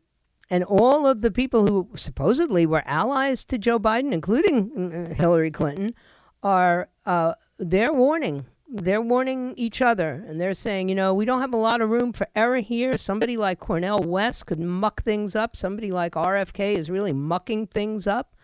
and 0.49 0.63
all 0.63 1.05
of 1.05 1.21
the 1.21 1.31
people 1.31 1.67
who 1.67 1.89
supposedly 1.95 2.65
were 2.65 2.83
allies 2.85 3.43
to 3.45 3.57
Joe 3.57 3.79
Biden, 3.79 4.13
including 4.13 5.09
uh, 5.11 5.13
Hillary 5.13 5.51
Clinton, 5.51 5.93
are 6.41 6.89
uh, 7.05 7.33
they're 7.57 7.93
warning. 7.93 8.45
They're 8.69 9.01
warning 9.01 9.53
each 9.55 9.81
other, 9.81 10.25
and 10.27 10.39
they're 10.41 10.53
saying, 10.53 10.89
you 10.89 10.95
know, 10.95 11.13
we 11.13 11.25
don't 11.25 11.39
have 11.39 11.53
a 11.53 11.57
lot 11.57 11.81
of 11.81 11.89
room 11.89 12.11
for 12.11 12.27
error 12.35 12.59
here. 12.59 12.97
Somebody 12.97 13.37
like 13.37 13.59
Cornel 13.59 13.99
West 13.99 14.45
could 14.45 14.59
muck 14.59 15.03
things 15.03 15.35
up. 15.35 15.55
Somebody 15.55 15.89
like 15.89 16.13
RFK 16.13 16.77
is 16.77 16.89
really 16.89 17.13
mucking 17.13 17.67
things 17.67 18.07
up. 18.07 18.35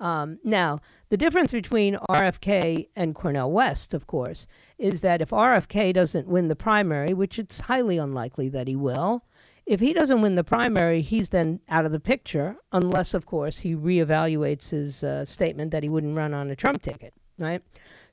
Um, 0.00 0.38
now, 0.44 0.80
the 1.10 1.16
difference 1.16 1.52
between 1.52 1.96
RFK 2.08 2.88
and 2.94 3.14
Cornel 3.14 3.50
West, 3.50 3.94
of 3.94 4.06
course, 4.06 4.46
is 4.78 5.00
that 5.00 5.20
if 5.20 5.30
RFK 5.30 5.92
doesn't 5.92 6.28
win 6.28 6.48
the 6.48 6.56
primary, 6.56 7.12
which 7.12 7.38
it's 7.38 7.60
highly 7.60 7.98
unlikely 7.98 8.48
that 8.50 8.68
he 8.68 8.76
will, 8.76 9.24
if 9.68 9.80
he 9.80 9.92
doesn't 9.92 10.22
win 10.22 10.34
the 10.34 10.42
primary, 10.42 11.02
he's 11.02 11.28
then 11.28 11.60
out 11.68 11.84
of 11.84 11.92
the 11.92 12.00
picture, 12.00 12.56
unless, 12.72 13.12
of 13.12 13.26
course, 13.26 13.58
he 13.58 13.74
reevaluates 13.74 14.70
his 14.70 15.04
uh, 15.04 15.26
statement 15.26 15.72
that 15.72 15.82
he 15.82 15.90
wouldn't 15.90 16.16
run 16.16 16.32
on 16.32 16.50
a 16.50 16.56
Trump 16.56 16.80
ticket, 16.80 17.12
right? 17.38 17.62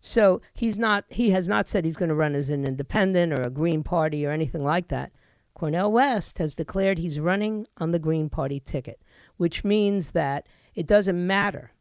So 0.01 0.41
he's 0.53 0.77
not. 0.77 1.05
He 1.09 1.29
has 1.29 1.47
not 1.47 1.69
said 1.69 1.85
he's 1.85 1.95
going 1.95 2.09
to 2.09 2.15
run 2.15 2.35
as 2.35 2.49
an 2.49 2.65
independent 2.65 3.31
or 3.31 3.41
a 3.41 3.49
Green 3.49 3.83
Party 3.83 4.25
or 4.25 4.31
anything 4.31 4.65
like 4.65 4.89
that. 4.89 5.13
Cornel 5.53 5.93
West 5.93 6.39
has 6.39 6.55
declared 6.55 6.97
he's 6.97 7.21
running 7.21 7.65
on 7.77 7.91
the 7.91 7.99
Green 7.99 8.29
Party 8.29 8.59
ticket, 8.59 9.01
which 9.37 9.63
means 9.63 10.11
that 10.11 10.45
it 10.75 10.85
doesn't 10.85 11.25
matter 11.25 11.71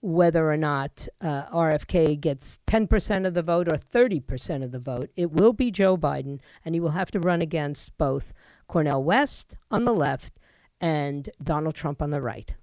whether 0.00 0.50
or 0.50 0.56
not 0.56 1.08
uh, 1.20 1.44
RFK 1.46 2.20
gets 2.20 2.58
10% 2.66 3.26
of 3.26 3.34
the 3.34 3.42
vote 3.42 3.68
or 3.68 3.76
30% 3.76 4.64
of 4.64 4.72
the 4.72 4.78
vote. 4.78 5.10
It 5.16 5.30
will 5.32 5.52
be 5.52 5.70
Joe 5.70 5.96
Biden, 5.96 6.40
and 6.64 6.74
he 6.74 6.80
will 6.80 6.90
have 6.90 7.10
to 7.12 7.20
run 7.20 7.40
against 7.40 7.96
both 7.98 8.32
Cornel 8.72 9.04
West 9.04 9.54
on 9.70 9.84
the 9.84 9.92
left 9.92 10.38
and 10.80 11.28
Donald 11.42 11.74
Trump 11.74 12.00
on 12.00 12.08
the 12.08 12.22
right. 12.22 12.54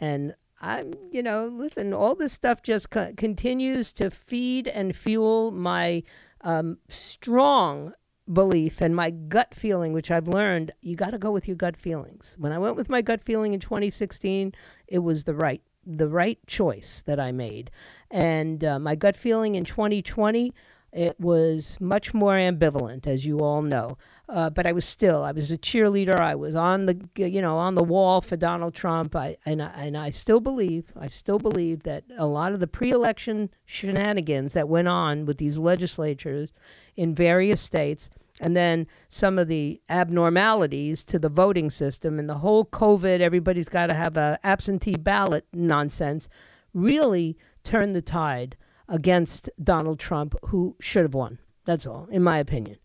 And 0.00 0.34
I'm, 0.60 0.94
you 1.12 1.22
know, 1.22 1.46
listen, 1.46 1.94
all 1.94 2.16
this 2.16 2.32
stuff 2.32 2.60
just 2.60 2.90
co- 2.90 3.12
continues 3.16 3.92
to 3.92 4.10
feed 4.10 4.66
and 4.66 4.96
fuel 4.96 5.52
my 5.52 6.02
um, 6.40 6.78
strong 6.88 7.92
belief 8.32 8.80
and 8.80 8.96
my 8.96 9.10
gut 9.10 9.54
feeling, 9.54 9.92
which 9.92 10.10
I've 10.10 10.26
learned 10.26 10.72
you 10.80 10.96
got 10.96 11.10
to 11.10 11.18
go 11.18 11.30
with 11.30 11.46
your 11.46 11.56
gut 11.56 11.76
feelings. 11.76 12.34
When 12.40 12.50
I 12.50 12.58
went 12.58 12.74
with 12.74 12.90
my 12.90 13.00
gut 13.00 13.22
feeling 13.22 13.54
in 13.54 13.60
2016, 13.60 14.52
it 14.88 14.98
was 14.98 15.22
the 15.22 15.34
right 15.34 15.62
the 15.86 16.08
right 16.08 16.38
choice 16.48 17.02
that 17.06 17.20
I 17.20 17.30
made, 17.30 17.70
and 18.10 18.64
uh, 18.64 18.78
my 18.80 18.96
gut 18.96 19.16
feeling 19.16 19.54
in 19.54 19.64
2020 19.64 20.52
it 20.92 21.18
was 21.18 21.78
much 21.80 22.12
more 22.12 22.34
ambivalent, 22.34 23.06
as 23.06 23.24
you 23.24 23.40
all 23.40 23.62
know. 23.62 23.96
Uh, 24.28 24.50
but 24.50 24.66
I 24.66 24.72
was 24.72 24.84
still, 24.84 25.24
I 25.24 25.32
was 25.32 25.50
a 25.50 25.56
cheerleader. 25.56 26.18
I 26.18 26.34
was 26.34 26.54
on 26.54 26.84
the, 26.86 27.00
you 27.16 27.40
know, 27.40 27.56
on 27.56 27.74
the 27.74 27.82
wall 27.82 28.20
for 28.20 28.36
Donald 28.36 28.74
Trump. 28.74 29.16
I 29.16 29.38
and 29.46 29.62
I, 29.62 29.68
and 29.68 29.96
I 29.96 30.10
still 30.10 30.40
believe, 30.40 30.92
I 30.98 31.08
still 31.08 31.38
believe 31.38 31.84
that 31.84 32.04
a 32.18 32.26
lot 32.26 32.52
of 32.52 32.60
the 32.60 32.66
pre-election 32.66 33.50
shenanigans 33.64 34.52
that 34.52 34.68
went 34.68 34.88
on 34.88 35.24
with 35.24 35.38
these 35.38 35.58
legislatures 35.58 36.52
in 36.94 37.14
various 37.14 37.60
states, 37.60 38.10
and 38.40 38.54
then 38.54 38.86
some 39.08 39.38
of 39.38 39.48
the 39.48 39.80
abnormalities 39.88 41.04
to 41.04 41.18
the 41.18 41.28
voting 41.30 41.70
system 41.70 42.18
and 42.18 42.28
the 42.28 42.38
whole 42.38 42.66
COVID, 42.66 43.20
everybody's 43.20 43.68
got 43.68 43.86
to 43.86 43.94
have 43.94 44.18
a 44.18 44.38
absentee 44.44 44.96
ballot 44.96 45.46
nonsense, 45.54 46.28
really 46.74 47.38
turned 47.64 47.94
the 47.94 48.02
tide 48.02 48.56
against 48.92 49.48
Donald 49.60 49.98
Trump, 49.98 50.34
who 50.44 50.76
should 50.78 51.02
have 51.02 51.14
won. 51.14 51.38
That's 51.64 51.86
all, 51.86 52.06
in 52.10 52.22
my 52.22 52.38
opinion. 52.38 52.76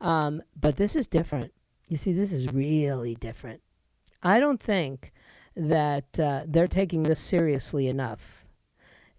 Um, 0.00 0.42
but 0.58 0.76
this 0.76 0.96
is 0.96 1.06
different. 1.06 1.52
You 1.86 1.98
see, 1.98 2.12
this 2.12 2.32
is 2.32 2.50
really 2.52 3.14
different. 3.14 3.60
I 4.22 4.40
don't 4.40 4.60
think 4.60 5.12
that 5.54 6.18
uh, 6.18 6.44
they're 6.46 6.66
taking 6.66 7.02
this 7.02 7.20
seriously 7.20 7.88
enough. 7.88 8.46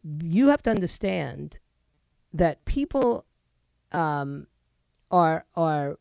You 0.03 0.47
have 0.47 0.63
to 0.63 0.71
understand 0.71 1.59
that 2.33 2.65
people 2.65 3.25
um, 3.91 4.47
are 5.11 5.45
are 5.55 5.99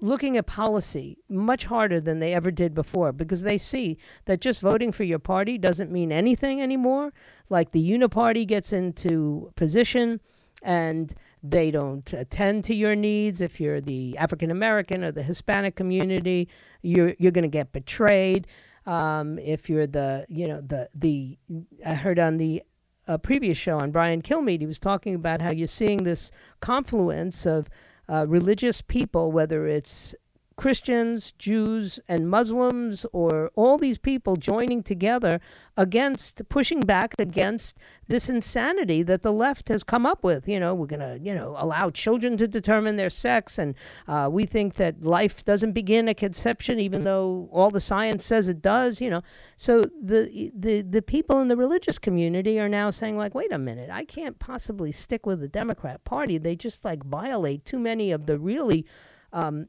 looking 0.00 0.36
at 0.36 0.46
policy 0.46 1.18
much 1.28 1.64
harder 1.66 2.00
than 2.00 2.18
they 2.18 2.34
ever 2.34 2.50
did 2.50 2.74
before 2.74 3.12
because 3.12 3.42
they 3.42 3.58
see 3.58 3.98
that 4.24 4.40
just 4.40 4.60
voting 4.60 4.92
for 4.92 5.04
your 5.04 5.18
party 5.18 5.58
doesn't 5.58 5.90
mean 5.90 6.12
anything 6.12 6.60
anymore. 6.60 7.12
Like 7.48 7.70
the 7.70 7.90
uniparty 7.90 8.46
gets 8.46 8.72
into 8.72 9.52
position 9.56 10.20
and 10.62 11.14
they 11.42 11.70
don't 11.70 12.12
attend 12.12 12.64
to 12.64 12.74
your 12.74 12.94
needs. 12.94 13.40
If 13.40 13.60
you're 13.60 13.80
the 13.80 14.16
African 14.18 14.50
American 14.50 15.04
or 15.04 15.12
the 15.12 15.22
Hispanic 15.22 15.74
community, 15.76 16.48
you're 16.82 17.14
you're 17.18 17.32
going 17.32 17.42
to 17.42 17.48
get 17.48 17.72
betrayed. 17.72 18.46
Um, 18.86 19.38
if 19.38 19.70
you're 19.70 19.86
the 19.86 20.26
you 20.28 20.48
know 20.48 20.60
the 20.60 20.88
the 20.94 21.38
I 21.84 21.94
heard 21.94 22.18
on 22.18 22.36
the 22.36 22.62
uh, 23.08 23.18
previous 23.18 23.56
show 23.56 23.78
on 23.78 23.90
Brian 23.90 24.22
Kilmeade, 24.22 24.60
he 24.60 24.66
was 24.66 24.78
talking 24.78 25.14
about 25.14 25.40
how 25.40 25.50
you're 25.50 25.66
seeing 25.66 26.04
this 26.04 26.30
confluence 26.60 27.46
of 27.46 27.68
uh, 28.10 28.26
religious 28.26 28.82
people, 28.82 29.30
whether 29.30 29.66
it's 29.66 30.14
Christians, 30.60 31.32
Jews, 31.38 32.00
and 32.06 32.28
Muslims, 32.28 33.06
or 33.14 33.50
all 33.54 33.78
these 33.78 33.96
people 33.96 34.36
joining 34.36 34.82
together 34.82 35.40
against 35.74 36.46
pushing 36.50 36.80
back 36.80 37.14
against 37.18 37.78
this 38.08 38.28
insanity 38.28 39.02
that 39.02 39.22
the 39.22 39.32
left 39.32 39.70
has 39.70 39.82
come 39.82 40.04
up 40.04 40.22
with. 40.22 40.46
You 40.46 40.60
know, 40.60 40.74
we're 40.74 40.84
going 40.84 41.00
to, 41.00 41.18
you 41.18 41.34
know, 41.34 41.56
allow 41.56 41.88
children 41.88 42.36
to 42.36 42.46
determine 42.46 42.96
their 42.96 43.08
sex, 43.08 43.56
and 43.56 43.74
uh, 44.06 44.28
we 44.30 44.44
think 44.44 44.74
that 44.74 45.02
life 45.02 45.42
doesn't 45.46 45.72
begin 45.72 46.10
at 46.10 46.18
conception, 46.18 46.78
even 46.78 47.04
though 47.04 47.48
all 47.50 47.70
the 47.70 47.80
science 47.80 48.26
says 48.26 48.50
it 48.50 48.60
does. 48.60 49.00
You 49.00 49.08
know, 49.08 49.22
so 49.56 49.80
the 49.80 50.52
the 50.54 50.82
the 50.82 51.00
people 51.00 51.40
in 51.40 51.48
the 51.48 51.56
religious 51.56 51.98
community 51.98 52.60
are 52.60 52.68
now 52.68 52.90
saying, 52.90 53.16
like, 53.16 53.34
wait 53.34 53.50
a 53.50 53.58
minute, 53.58 53.88
I 53.90 54.04
can't 54.04 54.38
possibly 54.38 54.92
stick 54.92 55.24
with 55.24 55.40
the 55.40 55.48
Democrat 55.48 56.04
Party. 56.04 56.36
They 56.36 56.54
just 56.54 56.84
like 56.84 57.02
violate 57.02 57.64
too 57.64 57.78
many 57.78 58.10
of 58.10 58.26
the 58.26 58.38
really 58.38 58.84
um, 59.32 59.68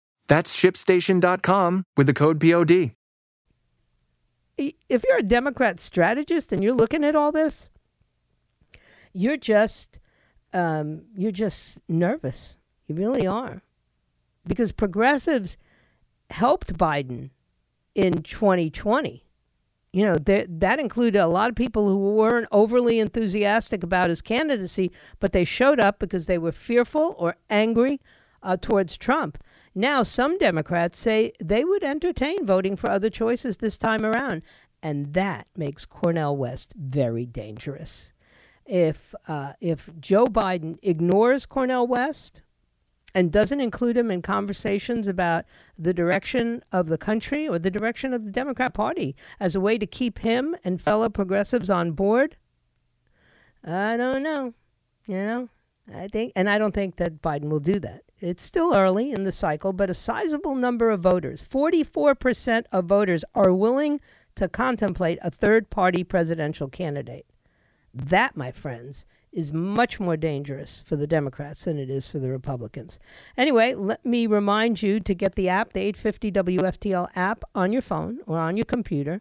That's 0.31 0.55
shipstation.com 0.55 1.83
with 1.97 2.07
the 2.07 2.13
code 2.13 2.39
POD. 2.39 2.93
If 4.57 5.03
you're 5.05 5.17
a 5.17 5.23
Democrat 5.23 5.81
strategist 5.81 6.53
and 6.53 6.63
you're 6.63 6.71
looking 6.71 7.03
at 7.03 7.17
all 7.17 7.33
this, 7.33 7.67
you're 9.11 9.35
just 9.35 9.99
um, 10.53 11.01
you're 11.17 11.33
just 11.33 11.81
nervous. 11.89 12.55
You 12.87 12.95
really 12.95 13.27
are, 13.27 13.61
because 14.47 14.71
progressives 14.71 15.57
helped 16.29 16.77
Biden 16.77 17.31
in 17.93 18.23
2020. 18.23 19.25
You 19.91 20.05
know 20.05 20.15
that 20.15 20.61
that 20.61 20.79
included 20.79 21.19
a 21.19 21.27
lot 21.27 21.49
of 21.49 21.57
people 21.57 21.89
who 21.89 21.97
weren't 21.97 22.47
overly 22.53 22.99
enthusiastic 22.99 23.83
about 23.83 24.09
his 24.09 24.21
candidacy, 24.21 24.93
but 25.19 25.33
they 25.33 25.43
showed 25.43 25.81
up 25.81 25.99
because 25.99 26.27
they 26.27 26.37
were 26.37 26.53
fearful 26.53 27.15
or 27.17 27.35
angry 27.49 27.99
uh, 28.41 28.55
towards 28.55 28.95
Trump. 28.95 29.37
Now, 29.73 30.03
some 30.03 30.37
Democrats 30.37 30.99
say 30.99 31.31
they 31.41 31.63
would 31.63 31.83
entertain 31.83 32.45
voting 32.45 32.75
for 32.75 32.89
other 32.89 33.09
choices 33.09 33.57
this 33.57 33.77
time 33.77 34.05
around, 34.05 34.41
and 34.83 35.13
that 35.13 35.47
makes 35.55 35.85
Cornel 35.85 36.35
West 36.35 36.73
very 36.75 37.25
dangerous. 37.25 38.11
If 38.65 39.15
uh, 39.27 39.53
if 39.61 39.89
Joe 39.99 40.25
Biden 40.25 40.77
ignores 40.81 41.45
Cornel 41.45 41.87
West 41.87 42.41
and 43.13 43.31
doesn't 43.31 43.59
include 43.59 43.97
him 43.97 44.11
in 44.11 44.21
conversations 44.21 45.07
about 45.07 45.45
the 45.77 45.93
direction 45.93 46.63
of 46.71 46.87
the 46.87 46.97
country 46.97 47.47
or 47.47 47.59
the 47.59 47.71
direction 47.71 48.13
of 48.13 48.25
the 48.25 48.31
Democrat 48.31 48.73
Party 48.73 49.15
as 49.39 49.55
a 49.55 49.61
way 49.61 49.77
to 49.77 49.85
keep 49.85 50.19
him 50.19 50.55
and 50.63 50.81
fellow 50.81 51.09
progressives 51.09 51.69
on 51.69 51.91
board, 51.91 52.37
I 53.63 53.97
don't 53.97 54.23
know. 54.23 54.53
You 55.07 55.15
know, 55.15 55.49
I 55.93 56.07
think, 56.07 56.31
and 56.35 56.49
I 56.49 56.57
don't 56.57 56.73
think 56.73 56.97
that 56.97 57.21
Biden 57.21 57.49
will 57.49 57.59
do 57.59 57.79
that. 57.79 58.03
It's 58.21 58.43
still 58.43 58.75
early 58.75 59.11
in 59.11 59.23
the 59.23 59.31
cycle, 59.31 59.73
but 59.73 59.89
a 59.89 59.95
sizable 59.95 60.53
number 60.53 60.91
of 60.91 60.99
voters, 60.99 61.43
44% 61.43 62.65
of 62.71 62.85
voters, 62.85 63.25
are 63.33 63.51
willing 63.51 63.99
to 64.35 64.47
contemplate 64.47 65.17
a 65.23 65.31
third 65.31 65.71
party 65.71 66.03
presidential 66.03 66.67
candidate. 66.67 67.25
That, 67.91 68.37
my 68.37 68.51
friends, 68.51 69.07
is 69.31 69.51
much 69.51 69.99
more 69.99 70.17
dangerous 70.17 70.83
for 70.85 70.95
the 70.95 71.07
Democrats 71.07 71.65
than 71.65 71.79
it 71.79 71.89
is 71.89 72.09
for 72.09 72.19
the 72.19 72.29
Republicans. 72.29 72.99
Anyway, 73.37 73.73
let 73.73 74.05
me 74.05 74.27
remind 74.27 74.83
you 74.83 74.99
to 74.99 75.15
get 75.15 75.33
the 75.33 75.49
app, 75.49 75.73
the 75.73 75.79
850 75.79 76.31
WFTL 76.31 77.07
app, 77.15 77.43
on 77.55 77.73
your 77.73 77.81
phone 77.81 78.19
or 78.27 78.37
on 78.37 78.55
your 78.55 78.65
computer. 78.65 79.19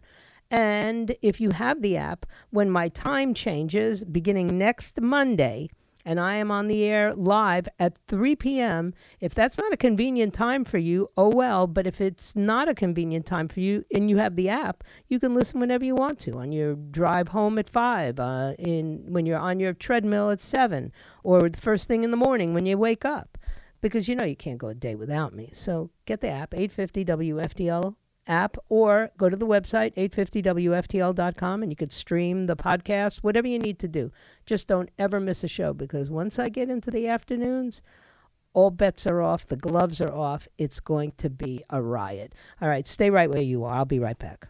And 0.51 1.17
if 1.23 1.41
you 1.41 1.53
have 1.53 1.81
the 1.81 1.97
app, 1.97 2.27
when 2.51 2.71
my 2.71 2.89
time 2.91 3.33
changes 3.33 4.05
beginning 4.05 4.59
next 4.59 5.01
Monday, 5.01 5.71
and 6.05 6.19
I 6.19 6.37
am 6.37 6.51
on 6.51 6.69
the 6.69 6.83
air 6.85 7.15
live 7.15 7.69
at 7.79 7.99
3 8.09 8.37
p.m. 8.37 8.95
If 9.21 9.35
that's 9.35 9.59
not 9.59 9.73
a 9.73 9.77
convenient 9.77 10.35
time 10.35 10.65
for 10.65 10.79
you, 10.79 11.09
oh 11.17 11.29
well. 11.29 11.67
But 11.67 11.87
if 11.87 12.01
it's 12.01 12.35
not 12.35 12.69
a 12.69 12.75
convenient 12.75 13.27
time 13.27 13.49
for 13.49 13.61
you 13.61 13.85
and 13.95 14.09
you 14.09 14.17
have 14.19 14.37
the 14.37 14.49
app, 14.49 14.85
you 15.09 15.21
can 15.21 15.35
listen 15.35 15.61
whenever 15.61 15.85
you 15.85 15.95
want 15.95 16.19
to 16.21 16.39
on 16.39 16.53
your 16.53 16.75
drive 16.75 17.29
home 17.29 17.59
at 17.59 17.69
5, 17.69 18.19
uh, 18.21 18.53
in, 18.59 19.05
when 19.09 19.27
you're 19.27 19.39
on 19.39 19.61
your 19.61 19.73
treadmill 19.73 20.31
at 20.31 20.41
7, 20.41 20.93
or 21.23 21.49
the 21.49 21.59
first 21.59 21.89
thing 21.89 22.05
in 22.05 22.11
the 22.11 22.17
morning 22.17 22.55
when 22.55 22.67
you 22.67 22.79
wake 22.79 23.05
up. 23.05 23.39
Because 23.83 24.09
you 24.09 24.15
know 24.15 24.27
you 24.27 24.37
can't 24.37 24.59
go 24.59 24.69
a 24.69 24.75
day 24.75 24.95
without 24.95 25.35
me. 25.35 25.51
So 25.55 25.91
get 26.05 26.21
the 26.21 26.29
app, 26.29 26.53
850 26.55 27.05
WFTL 27.07 27.95
app 28.27 28.57
or 28.69 29.11
go 29.17 29.29
to 29.29 29.37
the 29.37 29.47
website 29.47 29.95
850wftl.com 29.95 31.63
and 31.63 31.73
you 31.73 31.77
could 31.77 31.93
stream 31.93 32.47
the 32.47 32.57
podcast 32.57 33.19
whatever 33.19 33.49
you 33.49 33.59
need 33.59 33.79
to 33.79 33.89
do. 33.89 34.13
Just 34.47 34.69
don't 34.69 34.91
ever 34.99 35.21
miss 35.21 35.43
a 35.45 35.49
show 35.49 35.73
because 35.73 36.11
once 36.11 36.39
i 36.39 36.49
get 36.49 36.71
into 36.71 36.91
the 36.91 37.09
afternoons 37.09 37.83
all 38.53 38.71
bets 38.71 39.07
are 39.07 39.23
off 39.23 39.47
the 39.47 39.57
gloves 39.57 40.01
are 40.01 40.13
off 40.13 40.49
it's 40.59 40.81
going 40.81 41.13
to 41.17 41.31
be 41.31 41.65
a 41.71 41.81
riot. 41.81 42.35
All 42.61 42.69
right 42.69 42.87
stay 42.87 43.11
right 43.11 43.31
where 43.31 43.43
you 43.43 43.65
are. 43.65 43.75
I'll 43.75 43.85
be 43.85 43.99
right 43.99 44.19
back. 44.19 44.49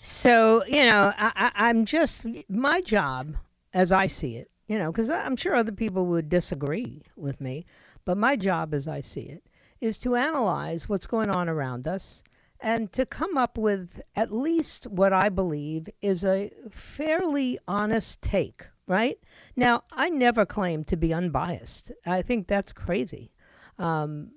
So 0.00 0.64
you 0.66 0.84
know 0.84 1.12
I, 1.16 1.32
I, 1.36 1.52
i'm 1.68 1.84
just 1.84 2.26
my 2.48 2.80
job 2.80 3.36
as 3.72 3.92
i 3.92 4.08
see 4.08 4.36
it 4.36 4.50
you 4.66 4.76
know 4.76 4.90
because 4.90 5.08
i'm 5.08 5.36
sure 5.36 5.54
other 5.54 5.72
people 5.72 6.06
would 6.06 6.28
disagree 6.28 7.04
with 7.16 7.40
me 7.40 7.64
but 8.04 8.18
my 8.18 8.34
job 8.34 8.74
as 8.74 8.88
i 8.88 9.00
see 9.00 9.22
it 9.22 9.44
is 9.82 9.98
to 9.98 10.14
analyze 10.14 10.88
what's 10.88 11.08
going 11.08 11.28
on 11.28 11.48
around 11.48 11.88
us 11.88 12.22
and 12.60 12.92
to 12.92 13.04
come 13.04 13.36
up 13.36 13.58
with 13.58 14.00
at 14.14 14.32
least 14.32 14.86
what 14.86 15.12
I 15.12 15.28
believe 15.28 15.88
is 16.00 16.24
a 16.24 16.52
fairly 16.70 17.58
honest 17.66 18.22
take, 18.22 18.66
right? 18.86 19.18
Now, 19.56 19.82
I 19.90 20.08
never 20.08 20.46
claim 20.46 20.84
to 20.84 20.96
be 20.96 21.12
unbiased. 21.12 21.90
I 22.06 22.22
think 22.22 22.46
that's 22.46 22.72
crazy. 22.72 23.32
Um, 23.76 24.30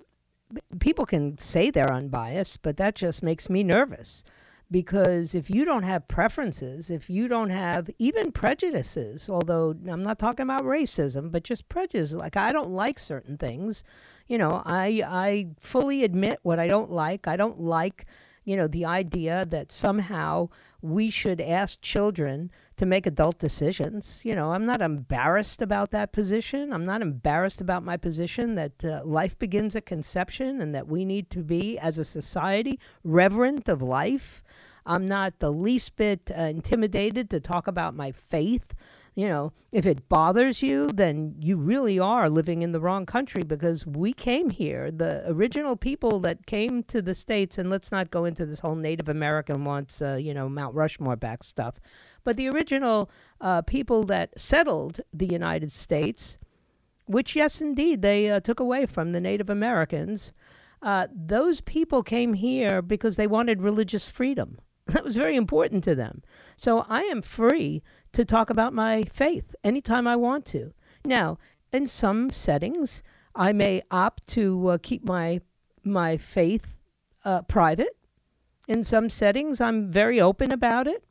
people 0.80 1.06
can 1.06 1.38
say 1.38 1.70
they're 1.70 1.92
unbiased, 1.92 2.62
but 2.62 2.76
that 2.78 2.96
just 2.96 3.22
makes 3.22 3.48
me 3.48 3.62
nervous 3.62 4.24
because 4.68 5.36
if 5.36 5.48
you 5.48 5.64
don't 5.64 5.84
have 5.84 6.08
preferences, 6.08 6.90
if 6.90 7.08
you 7.08 7.28
don't 7.28 7.50
have 7.50 7.88
even 7.98 8.32
prejudices, 8.32 9.30
although 9.30 9.76
I'm 9.88 10.02
not 10.02 10.18
talking 10.18 10.42
about 10.42 10.64
racism, 10.64 11.30
but 11.30 11.44
just 11.44 11.68
prejudice, 11.68 12.12
like 12.14 12.36
I 12.36 12.50
don't 12.50 12.70
like 12.70 12.98
certain 12.98 13.36
things, 13.38 13.84
you 14.26 14.38
know, 14.38 14.62
I 14.64 15.02
I 15.06 15.48
fully 15.60 16.04
admit 16.04 16.40
what 16.42 16.58
I 16.58 16.68
don't 16.68 16.90
like. 16.90 17.28
I 17.28 17.36
don't 17.36 17.60
like, 17.60 18.06
you 18.44 18.56
know, 18.56 18.66
the 18.66 18.84
idea 18.84 19.44
that 19.46 19.72
somehow 19.72 20.48
we 20.82 21.10
should 21.10 21.40
ask 21.40 21.80
children 21.80 22.50
to 22.76 22.86
make 22.86 23.06
adult 23.06 23.38
decisions. 23.38 24.22
You 24.24 24.34
know, 24.34 24.52
I'm 24.52 24.66
not 24.66 24.82
embarrassed 24.82 25.62
about 25.62 25.90
that 25.92 26.12
position. 26.12 26.72
I'm 26.72 26.84
not 26.84 27.02
embarrassed 27.02 27.60
about 27.60 27.84
my 27.84 27.96
position 27.96 28.54
that 28.56 28.84
uh, 28.84 29.02
life 29.04 29.38
begins 29.38 29.74
at 29.74 29.86
conception 29.86 30.60
and 30.60 30.74
that 30.74 30.86
we 30.86 31.04
need 31.04 31.30
to 31.30 31.42
be, 31.42 31.78
as 31.78 31.98
a 31.98 32.04
society, 32.04 32.78
reverent 33.02 33.68
of 33.68 33.80
life. 33.80 34.42
I'm 34.84 35.06
not 35.06 35.40
the 35.40 35.50
least 35.50 35.96
bit 35.96 36.30
uh, 36.30 36.42
intimidated 36.42 37.28
to 37.30 37.40
talk 37.40 37.66
about 37.66 37.96
my 37.96 38.12
faith 38.12 38.74
you 39.16 39.26
know, 39.26 39.50
if 39.72 39.86
it 39.86 40.10
bothers 40.10 40.62
you, 40.62 40.88
then 40.88 41.34
you 41.40 41.56
really 41.56 41.98
are 41.98 42.28
living 42.28 42.60
in 42.60 42.72
the 42.72 42.80
wrong 42.80 43.06
country 43.06 43.42
because 43.42 43.86
we 43.86 44.12
came 44.12 44.50
here. 44.50 44.90
The 44.90 45.24
original 45.26 45.74
people 45.74 46.20
that 46.20 46.44
came 46.44 46.82
to 46.84 47.00
the 47.00 47.14
States, 47.14 47.56
and 47.56 47.70
let's 47.70 47.90
not 47.90 48.10
go 48.10 48.26
into 48.26 48.44
this 48.44 48.60
whole 48.60 48.74
Native 48.74 49.08
American 49.08 49.64
wants, 49.64 50.02
uh, 50.02 50.16
you 50.16 50.34
know, 50.34 50.50
Mount 50.50 50.74
Rushmore 50.74 51.16
back 51.16 51.42
stuff, 51.42 51.80
but 52.24 52.36
the 52.36 52.50
original 52.50 53.10
uh, 53.40 53.62
people 53.62 54.04
that 54.04 54.38
settled 54.38 55.00
the 55.14 55.26
United 55.26 55.72
States, 55.72 56.36
which, 57.06 57.34
yes, 57.34 57.62
indeed, 57.62 58.02
they 58.02 58.28
uh, 58.28 58.40
took 58.40 58.60
away 58.60 58.84
from 58.84 59.12
the 59.12 59.20
Native 59.20 59.48
Americans, 59.48 60.34
uh, 60.82 61.06
those 61.10 61.62
people 61.62 62.02
came 62.02 62.34
here 62.34 62.82
because 62.82 63.16
they 63.16 63.26
wanted 63.26 63.62
religious 63.62 64.08
freedom. 64.08 64.58
That 64.92 65.04
was 65.04 65.16
very 65.16 65.34
important 65.34 65.82
to 65.84 65.96
them. 65.96 66.22
So 66.56 66.84
I 66.88 67.02
am 67.02 67.20
free 67.20 67.82
to 68.16 68.24
talk 68.24 68.50
about 68.50 68.72
my 68.72 69.02
faith 69.12 69.54
anytime 69.62 70.06
I 70.08 70.16
want 70.16 70.44
to. 70.46 70.72
Now, 71.04 71.38
in 71.72 71.86
some 71.86 72.30
settings, 72.30 73.02
I 73.34 73.52
may 73.52 73.82
opt 73.90 74.26
to 74.28 74.68
uh, 74.68 74.78
keep 74.82 75.04
my 75.04 75.40
my 75.84 76.16
faith 76.16 76.74
uh, 77.24 77.42
private. 77.42 77.96
In 78.66 78.82
some 78.82 79.08
settings, 79.08 79.60
I'm 79.60 79.92
very 79.92 80.20
open 80.20 80.50
about 80.50 80.86
it. 80.86 81.04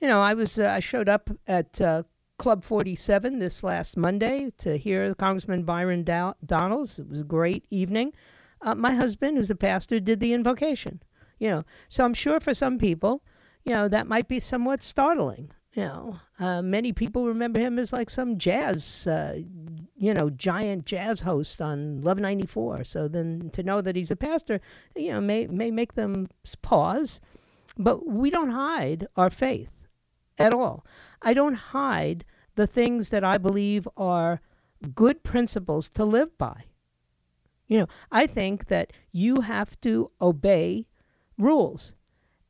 You 0.00 0.08
know, 0.08 0.20
I 0.22 0.34
was 0.34 0.58
uh, 0.58 0.68
I 0.68 0.80
showed 0.80 1.08
up 1.08 1.30
at 1.46 1.80
uh, 1.80 2.04
Club 2.38 2.64
47 2.64 3.38
this 3.38 3.62
last 3.62 3.96
Monday 3.96 4.50
to 4.58 4.78
hear 4.78 5.14
Congressman 5.14 5.64
Byron 5.64 6.02
Dow- 6.02 6.34
Donalds. 6.44 6.98
It 6.98 7.08
was 7.08 7.20
a 7.20 7.24
great 7.24 7.66
evening. 7.70 8.12
uh, 8.62 8.74
my 8.74 8.94
husband, 8.94 9.36
who's 9.36 9.50
a 9.50 9.54
pastor, 9.54 10.00
did 10.00 10.18
the 10.20 10.32
invocation. 10.32 11.02
You 11.38 11.50
know, 11.50 11.64
so 11.88 12.04
I'm 12.04 12.14
sure 12.14 12.40
for 12.40 12.54
some 12.54 12.78
people, 12.78 13.22
you 13.64 13.74
know, 13.74 13.86
that 13.88 14.06
might 14.06 14.28
be 14.28 14.40
somewhat 14.40 14.82
startling. 14.82 15.50
You 15.74 15.84
know, 15.84 16.20
uh, 16.38 16.60
many 16.60 16.92
people 16.92 17.26
remember 17.26 17.58
him 17.58 17.78
as 17.78 17.94
like 17.94 18.10
some 18.10 18.36
jazz, 18.36 19.06
uh, 19.06 19.38
you 19.96 20.12
know, 20.12 20.28
giant 20.28 20.84
jazz 20.84 21.22
host 21.22 21.62
on 21.62 22.02
Love 22.02 22.18
94. 22.18 22.84
So 22.84 23.08
then 23.08 23.48
to 23.54 23.62
know 23.62 23.80
that 23.80 23.96
he's 23.96 24.10
a 24.10 24.16
pastor, 24.16 24.60
you 24.94 25.12
know, 25.12 25.20
may, 25.20 25.46
may 25.46 25.70
make 25.70 25.94
them 25.94 26.28
pause. 26.60 27.22
But 27.78 28.06
we 28.06 28.28
don't 28.28 28.50
hide 28.50 29.06
our 29.16 29.30
faith 29.30 29.70
at 30.38 30.52
all. 30.52 30.84
I 31.22 31.32
don't 31.32 31.54
hide 31.54 32.26
the 32.54 32.66
things 32.66 33.08
that 33.08 33.24
I 33.24 33.38
believe 33.38 33.88
are 33.96 34.40
good 34.94 35.22
principles 35.22 35.88
to 35.90 36.04
live 36.04 36.36
by. 36.36 36.64
You 37.66 37.80
know, 37.80 37.86
I 38.10 38.26
think 38.26 38.66
that 38.66 38.92
you 39.10 39.40
have 39.40 39.80
to 39.80 40.10
obey 40.20 40.86
rules. 41.38 41.94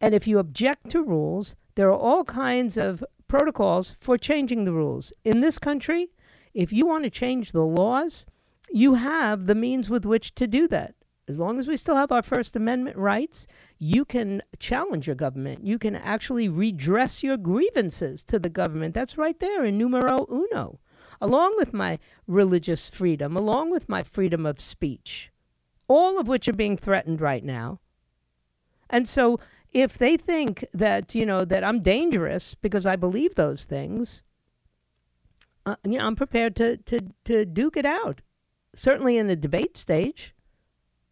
And 0.00 0.14
if 0.14 0.26
you 0.26 0.40
object 0.40 0.90
to 0.90 1.02
rules, 1.02 1.54
there 1.74 1.88
are 1.88 1.98
all 1.98 2.24
kinds 2.24 2.76
of 2.76 3.04
protocols 3.28 3.96
for 4.00 4.18
changing 4.18 4.64
the 4.64 4.72
rules. 4.72 5.12
In 5.24 5.40
this 5.40 5.58
country, 5.58 6.08
if 6.52 6.72
you 6.72 6.86
want 6.86 7.04
to 7.04 7.10
change 7.10 7.52
the 7.52 7.64
laws, 7.64 8.26
you 8.70 8.94
have 8.94 9.46
the 9.46 9.54
means 9.54 9.88
with 9.88 10.04
which 10.04 10.34
to 10.34 10.46
do 10.46 10.68
that. 10.68 10.94
As 11.28 11.38
long 11.38 11.58
as 11.58 11.68
we 11.68 11.76
still 11.76 11.96
have 11.96 12.12
our 12.12 12.22
First 12.22 12.56
Amendment 12.56 12.96
rights, 12.96 13.46
you 13.78 14.04
can 14.04 14.42
challenge 14.58 15.06
your 15.06 15.16
government. 15.16 15.64
You 15.64 15.78
can 15.78 15.94
actually 15.94 16.48
redress 16.48 17.22
your 17.22 17.36
grievances 17.36 18.22
to 18.24 18.38
the 18.38 18.48
government. 18.48 18.94
That's 18.94 19.16
right 19.16 19.38
there 19.38 19.64
in 19.64 19.78
numero 19.78 20.26
uno, 20.30 20.80
along 21.20 21.54
with 21.56 21.72
my 21.72 21.98
religious 22.26 22.90
freedom, 22.90 23.36
along 23.36 23.70
with 23.70 23.88
my 23.88 24.02
freedom 24.02 24.44
of 24.44 24.60
speech, 24.60 25.30
all 25.86 26.18
of 26.18 26.28
which 26.28 26.48
are 26.48 26.52
being 26.52 26.76
threatened 26.76 27.20
right 27.20 27.44
now. 27.44 27.78
And 28.90 29.08
so 29.08 29.38
if 29.72 29.96
they 29.96 30.16
think 30.16 30.64
that, 30.72 31.14
you 31.14 31.24
know, 31.24 31.44
that 31.44 31.64
I'm 31.64 31.80
dangerous 31.80 32.54
because 32.54 32.84
I 32.86 32.96
believe 32.96 33.34
those 33.34 33.64
things, 33.64 34.22
uh, 35.64 35.76
you 35.84 35.98
know, 35.98 36.06
I'm 36.06 36.16
prepared 36.16 36.56
to, 36.56 36.76
to, 36.76 37.00
to 37.24 37.44
duke 37.44 37.76
it 37.76 37.86
out, 37.86 38.20
certainly 38.74 39.16
in 39.16 39.28
the 39.28 39.36
debate 39.36 39.76
stage. 39.76 40.34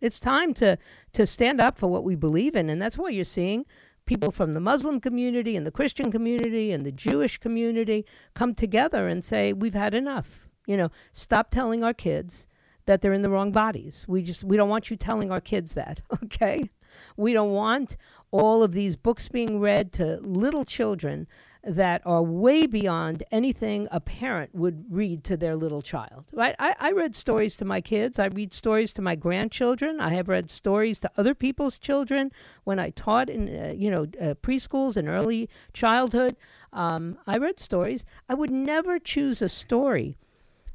It's 0.00 0.20
time 0.20 0.54
to, 0.54 0.78
to 1.12 1.26
stand 1.26 1.60
up 1.60 1.78
for 1.78 1.88
what 1.88 2.04
we 2.04 2.16
believe 2.16 2.56
in. 2.56 2.70
And 2.70 2.80
that's 2.80 2.98
why 2.98 3.10
you're 3.10 3.24
seeing 3.24 3.64
people 4.06 4.32
from 4.32 4.54
the 4.54 4.60
Muslim 4.60 5.00
community 5.00 5.56
and 5.56 5.66
the 5.66 5.70
Christian 5.70 6.10
community 6.10 6.72
and 6.72 6.84
the 6.84 6.92
Jewish 6.92 7.38
community 7.38 8.04
come 8.34 8.54
together 8.54 9.08
and 9.08 9.24
say, 9.24 9.52
we've 9.52 9.74
had 9.74 9.94
enough. 9.94 10.48
You 10.66 10.76
know, 10.76 10.90
stop 11.12 11.50
telling 11.50 11.82
our 11.84 11.94
kids 11.94 12.46
that 12.86 13.02
they're 13.02 13.12
in 13.12 13.22
the 13.22 13.30
wrong 13.30 13.52
bodies. 13.52 14.06
We 14.08 14.22
just, 14.22 14.42
we 14.42 14.56
don't 14.56 14.68
want 14.68 14.90
you 14.90 14.96
telling 14.96 15.30
our 15.30 15.40
kids 15.40 15.74
that, 15.74 16.02
okay? 16.24 16.70
We 17.16 17.32
don't 17.32 17.52
want 17.52 17.96
all 18.30 18.62
of 18.62 18.72
these 18.72 18.96
books 18.96 19.28
being 19.28 19.60
read 19.60 19.92
to 19.94 20.18
little 20.22 20.64
children 20.64 21.26
that 21.62 22.00
are 22.06 22.22
way 22.22 22.66
beyond 22.66 23.22
anything 23.30 23.86
a 23.90 24.00
parent 24.00 24.54
would 24.54 24.84
read 24.88 25.22
to 25.24 25.36
their 25.36 25.54
little 25.54 25.82
child. 25.82 26.24
Right? 26.32 26.54
I, 26.58 26.74
I 26.80 26.92
read 26.92 27.14
stories 27.14 27.54
to 27.56 27.64
my 27.64 27.80
kids. 27.80 28.18
I 28.18 28.26
read 28.26 28.54
stories 28.54 28.92
to 28.94 29.02
my 29.02 29.14
grandchildren. 29.14 30.00
I 30.00 30.14
have 30.14 30.28
read 30.28 30.50
stories 30.50 30.98
to 31.00 31.10
other 31.18 31.34
people's 31.34 31.78
children 31.78 32.30
when 32.64 32.78
I 32.78 32.90
taught 32.90 33.28
in 33.28 33.48
uh, 33.48 33.74
you 33.76 33.90
know 33.90 34.02
uh, 34.20 34.34
preschools 34.42 34.96
and 34.96 35.08
early 35.08 35.50
childhood. 35.74 36.36
Um, 36.72 37.18
I 37.26 37.36
read 37.36 37.60
stories. 37.60 38.04
I 38.28 38.34
would 38.34 38.50
never 38.50 38.98
choose 38.98 39.42
a 39.42 39.48
story 39.48 40.16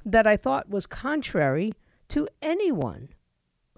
that 0.06 0.28
I 0.28 0.38
thought 0.38 0.70
was 0.70 0.86
contrary 0.86 1.74
to 2.10 2.28
anyone 2.42 3.10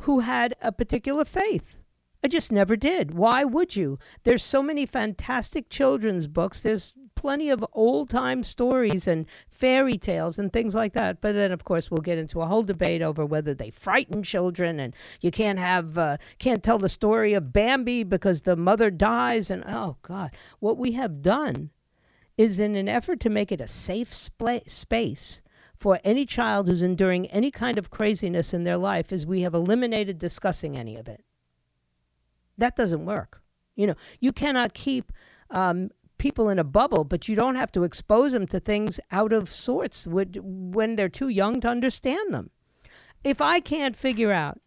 who 0.01 0.19
had 0.19 0.55
a 0.61 0.71
particular 0.71 1.23
faith. 1.23 1.76
I 2.23 2.27
just 2.27 2.51
never 2.51 2.75
did. 2.75 3.13
Why 3.13 3.43
would 3.43 3.75
you? 3.75 3.99
There's 4.23 4.43
so 4.43 4.63
many 4.63 4.86
fantastic 4.86 5.69
children's 5.69 6.27
books. 6.27 6.62
There's 6.62 6.93
plenty 7.15 7.49
of 7.49 7.65
old 7.73 8.10
time 8.10 8.43
stories 8.43 9.08
and 9.08 9.25
fairy 9.49 9.97
tales 9.97 10.39
and 10.39 10.53
things 10.53 10.75
like 10.75 10.93
that. 10.93 11.19
But 11.19 11.34
then, 11.34 11.51
of 11.51 11.63
course, 11.63 11.91
we'll 11.91 12.01
get 12.01 12.17
into 12.17 12.41
a 12.41 12.45
whole 12.45 12.63
debate 12.63 13.01
over 13.01 13.25
whether 13.25 13.53
they 13.53 13.69
frighten 13.69 14.23
children 14.23 14.80
and 14.80 14.95
you 15.19 15.32
can't 15.32 15.60
have 15.60 15.97
uh, 15.97 16.17
can't 16.39 16.63
tell 16.63 16.77
the 16.77 16.89
story 16.89 17.34
of 17.34 17.51
Bambi 17.51 18.03
because 18.03 18.43
the 18.43 18.56
mother 18.56 18.89
dies. 18.89 19.49
And 19.51 19.63
oh 19.67 19.97
God, 20.01 20.32
what 20.60 20.77
we 20.77 20.93
have 20.93 21.21
done 21.21 21.71
is 22.38 22.60
in 22.60 22.75
an 22.75 22.88
effort 22.88 23.19
to 23.21 23.30
make 23.30 23.51
it 23.51 23.62
a 23.62 23.67
safe 23.67 24.13
sp- 24.13 24.67
space 24.67 25.41
for 25.75 25.99
any 26.03 26.25
child 26.25 26.67
who's 26.67 26.82
enduring 26.82 27.27
any 27.27 27.51
kind 27.51 27.77
of 27.77 27.91
craziness 27.91 28.53
in 28.53 28.63
their 28.63 28.77
life 28.77 29.12
is 29.12 29.25
we 29.25 29.41
have 29.41 29.53
eliminated 29.53 30.17
discussing 30.17 30.75
any 30.75 30.95
of 30.95 31.08
it. 31.08 31.23
That 32.57 32.75
doesn't 32.75 33.05
work. 33.05 33.41
You 33.75 33.87
know, 33.87 33.95
you 34.19 34.31
cannot 34.31 34.73
keep 34.73 35.11
um, 35.51 35.91
people 36.17 36.49
in 36.49 36.59
a 36.59 36.63
bubble, 36.63 37.03
but 37.03 37.27
you 37.27 37.35
don't 37.35 37.55
have 37.55 37.71
to 37.73 37.83
expose 37.83 38.31
them 38.31 38.47
to 38.47 38.59
things 38.59 38.99
out 39.11 39.31
of 39.31 39.53
sorts 39.53 40.07
when 40.07 40.95
they're 40.95 41.09
too 41.09 41.29
young 41.29 41.61
to 41.61 41.67
understand 41.67 42.33
them. 42.33 42.49
If 43.23 43.41
I 43.41 43.59
can't 43.59 43.95
figure 43.95 44.31
out 44.31 44.59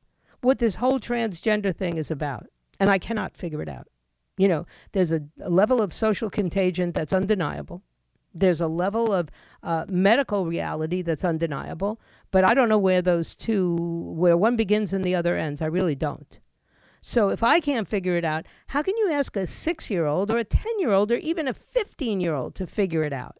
what 0.42 0.58
this 0.58 0.76
whole 0.76 1.00
transgender 1.00 1.74
thing 1.74 1.96
is 1.96 2.10
about, 2.10 2.46
and 2.78 2.88
I 2.88 2.98
cannot 2.98 3.36
figure 3.36 3.62
it 3.62 3.68
out, 3.68 3.88
you 4.38 4.48
know, 4.48 4.66
there's 4.92 5.12
a, 5.12 5.22
a 5.42 5.50
level 5.50 5.82
of 5.82 5.92
social 5.92 6.30
contagion 6.30 6.92
that's 6.92 7.12
undeniable. 7.12 7.82
There's 8.32 8.60
a 8.60 8.68
level 8.68 9.12
of 9.12 9.28
uh, 9.62 9.84
medical 9.88 10.46
reality 10.46 11.02
that's 11.02 11.24
undeniable, 11.24 12.00
but 12.30 12.44
I 12.44 12.54
don't 12.54 12.68
know 12.68 12.78
where 12.78 13.02
those 13.02 13.34
two, 13.34 13.74
where 13.76 14.36
one 14.36 14.56
begins 14.56 14.92
and 14.92 15.04
the 15.04 15.16
other 15.16 15.36
ends. 15.36 15.60
I 15.60 15.66
really 15.66 15.96
don't. 15.96 16.38
So 17.00 17.30
if 17.30 17.42
I 17.42 17.60
can't 17.60 17.88
figure 17.88 18.16
it 18.16 18.24
out, 18.24 18.46
how 18.68 18.82
can 18.82 18.96
you 18.96 19.10
ask 19.10 19.36
a 19.36 19.46
six 19.46 19.90
year 19.90 20.06
old 20.06 20.30
or 20.30 20.38
a 20.38 20.44
10 20.44 20.78
year 20.78 20.92
old 20.92 21.10
or 21.10 21.16
even 21.16 21.48
a 21.48 21.54
15 21.54 22.20
year 22.20 22.34
old 22.34 22.54
to 22.56 22.66
figure 22.66 23.04
it 23.04 23.12
out? 23.12 23.36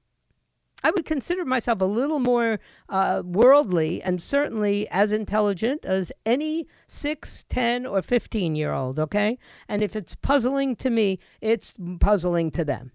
I 0.82 0.90
would 0.90 1.04
consider 1.04 1.44
myself 1.44 1.80
a 1.80 1.84
little 1.86 2.20
more 2.20 2.58
uh, 2.88 3.22
worldly 3.24 4.02
and 4.02 4.22
certainly 4.22 4.88
as 4.88 5.12
intelligent 5.12 5.84
as 5.84 6.10
any 6.24 6.66
6, 6.86 7.44
10, 7.48 7.86
or 7.86 8.00
15 8.02 8.56
year 8.56 8.72
old, 8.72 8.98
okay? 8.98 9.38
And 9.68 9.82
if 9.82 9.94
it's 9.94 10.14
puzzling 10.14 10.76
to 10.76 10.90
me, 10.90 11.18
it's 11.40 11.74
puzzling 12.00 12.50
to 12.52 12.64
them. 12.64 12.92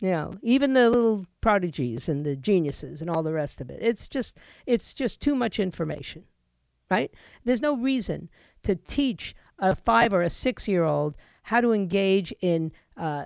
You 0.00 0.12
know, 0.12 0.34
even 0.42 0.72
the 0.72 0.88
little 0.88 1.26
prodigies 1.42 2.08
and 2.08 2.24
the 2.24 2.36
geniuses 2.36 3.02
and 3.02 3.10
all 3.10 3.22
the 3.22 3.34
rest 3.34 3.60
of 3.60 3.68
it. 3.68 3.80
It's 3.82 4.08
just 4.08 4.38
it's 4.64 4.94
just 4.94 5.20
too 5.20 5.34
much 5.34 5.60
information. 5.60 6.24
Right? 6.90 7.12
There's 7.44 7.60
no 7.60 7.76
reason 7.76 8.30
to 8.62 8.74
teach 8.74 9.34
a 9.60 9.76
five 9.76 10.12
or 10.12 10.22
a 10.22 10.30
six 10.30 10.66
year 10.66 10.84
old 10.84 11.14
how 11.44 11.60
to 11.60 11.72
engage 11.72 12.32
in, 12.40 12.72
uh, 12.96 13.24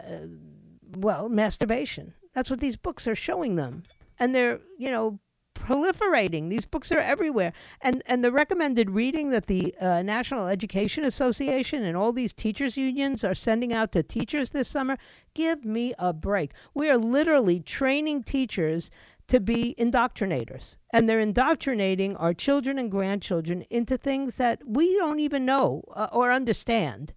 well, 0.96 1.28
masturbation. 1.28 2.14
That's 2.34 2.50
what 2.50 2.60
these 2.60 2.76
books 2.76 3.06
are 3.06 3.14
showing 3.14 3.56
them. 3.56 3.84
And 4.18 4.34
they're, 4.34 4.60
you 4.78 4.90
know, 4.90 5.20
proliferating. 5.54 6.50
These 6.50 6.66
books 6.66 6.92
are 6.92 6.98
everywhere. 6.98 7.52
And, 7.80 8.02
and 8.06 8.22
the 8.22 8.32
recommended 8.32 8.90
reading 8.90 9.30
that 9.30 9.46
the 9.46 9.74
uh, 9.80 10.02
National 10.02 10.46
Education 10.46 11.04
Association 11.04 11.84
and 11.84 11.96
all 11.96 12.12
these 12.12 12.32
teachers' 12.32 12.76
unions 12.76 13.24
are 13.24 13.34
sending 13.34 13.72
out 13.72 13.92
to 13.92 14.02
teachers 14.02 14.50
this 14.50 14.68
summer 14.68 14.98
give 15.34 15.64
me 15.64 15.94
a 15.98 16.12
break. 16.12 16.52
We 16.74 16.88
are 16.90 16.98
literally 16.98 17.60
training 17.60 18.24
teachers 18.24 18.90
to 19.28 19.40
be 19.40 19.74
indoctrinators. 19.78 20.76
And 20.92 21.08
they're 21.08 21.20
indoctrinating 21.20 22.16
our 22.16 22.34
children 22.34 22.78
and 22.78 22.90
grandchildren 22.90 23.62
into 23.70 23.96
things 23.96 24.36
that 24.36 24.60
we 24.66 24.96
don't 24.96 25.20
even 25.20 25.44
know 25.44 25.82
uh, 25.94 26.08
or 26.12 26.30
understand. 26.30 27.12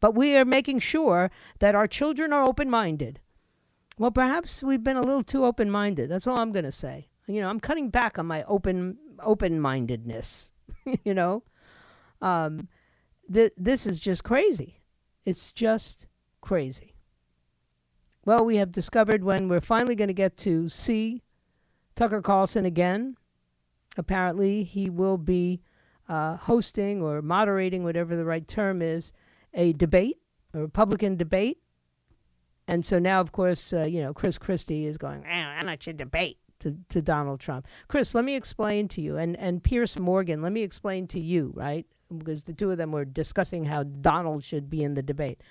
But 0.00 0.14
we 0.14 0.36
are 0.36 0.44
making 0.44 0.80
sure 0.80 1.30
that 1.60 1.74
our 1.74 1.86
children 1.86 2.32
are 2.32 2.42
open 2.42 2.68
minded. 2.68 3.20
Well, 3.98 4.10
perhaps 4.10 4.62
we've 4.62 4.82
been 4.82 4.96
a 4.96 5.02
little 5.02 5.22
too 5.22 5.44
open 5.44 5.70
minded. 5.70 6.10
That's 6.10 6.26
all 6.26 6.40
I'm 6.40 6.52
going 6.52 6.64
to 6.64 6.72
say. 6.72 7.08
You 7.26 7.40
know, 7.40 7.48
I'm 7.48 7.60
cutting 7.60 7.90
back 7.90 8.18
on 8.18 8.26
my 8.26 8.42
open 8.44 8.98
open 9.20 9.60
mindedness. 9.60 10.52
you 11.04 11.14
know, 11.14 11.44
um, 12.20 12.68
th- 13.32 13.52
this 13.56 13.86
is 13.86 14.00
just 14.00 14.24
crazy. 14.24 14.82
It's 15.24 15.52
just 15.52 16.06
crazy. 16.40 16.96
Well, 18.26 18.44
we 18.44 18.56
have 18.56 18.72
discovered 18.72 19.22
when 19.22 19.48
we're 19.48 19.60
finally 19.60 19.94
going 19.94 20.08
to 20.08 20.14
get 20.14 20.36
to 20.38 20.68
see 20.68 21.22
Tucker 21.96 22.22
Carlson 22.22 22.64
again. 22.64 23.16
Apparently, 23.96 24.64
he 24.64 24.90
will 24.90 25.18
be 25.18 25.60
uh, 26.08 26.36
hosting 26.36 27.02
or 27.02 27.22
moderating, 27.22 27.84
whatever 27.84 28.16
the 28.16 28.24
right 28.24 28.46
term 28.46 28.82
is, 28.82 29.12
a 29.54 29.72
debate, 29.74 30.18
a 30.52 30.60
Republican 30.60 31.16
debate. 31.16 31.58
And 32.66 32.84
so 32.84 32.98
now, 32.98 33.20
of 33.20 33.32
course, 33.32 33.72
uh, 33.72 33.84
you 33.84 34.02
know, 34.02 34.12
Chris 34.14 34.38
Christie 34.38 34.86
is 34.86 34.96
going, 34.96 35.24
eh, 35.24 35.30
I'm 35.30 35.66
not 35.66 35.86
your 35.86 35.92
debate 35.92 36.38
to, 36.60 36.76
to 36.88 37.02
Donald 37.02 37.40
Trump. 37.40 37.66
Chris, 37.88 38.14
let 38.14 38.24
me 38.24 38.34
explain 38.34 38.88
to 38.88 39.00
you, 39.00 39.16
and, 39.16 39.36
and 39.36 39.62
Piers 39.62 39.98
Morgan, 39.98 40.42
let 40.42 40.52
me 40.52 40.62
explain 40.62 41.06
to 41.08 41.20
you, 41.20 41.52
right? 41.54 41.86
Because 42.16 42.44
the 42.44 42.54
two 42.54 42.70
of 42.70 42.78
them 42.78 42.90
were 42.90 43.04
discussing 43.04 43.64
how 43.64 43.82
Donald 43.82 44.44
should 44.44 44.70
be 44.70 44.82
in 44.82 44.94
the 44.94 45.02
debate. 45.02 45.42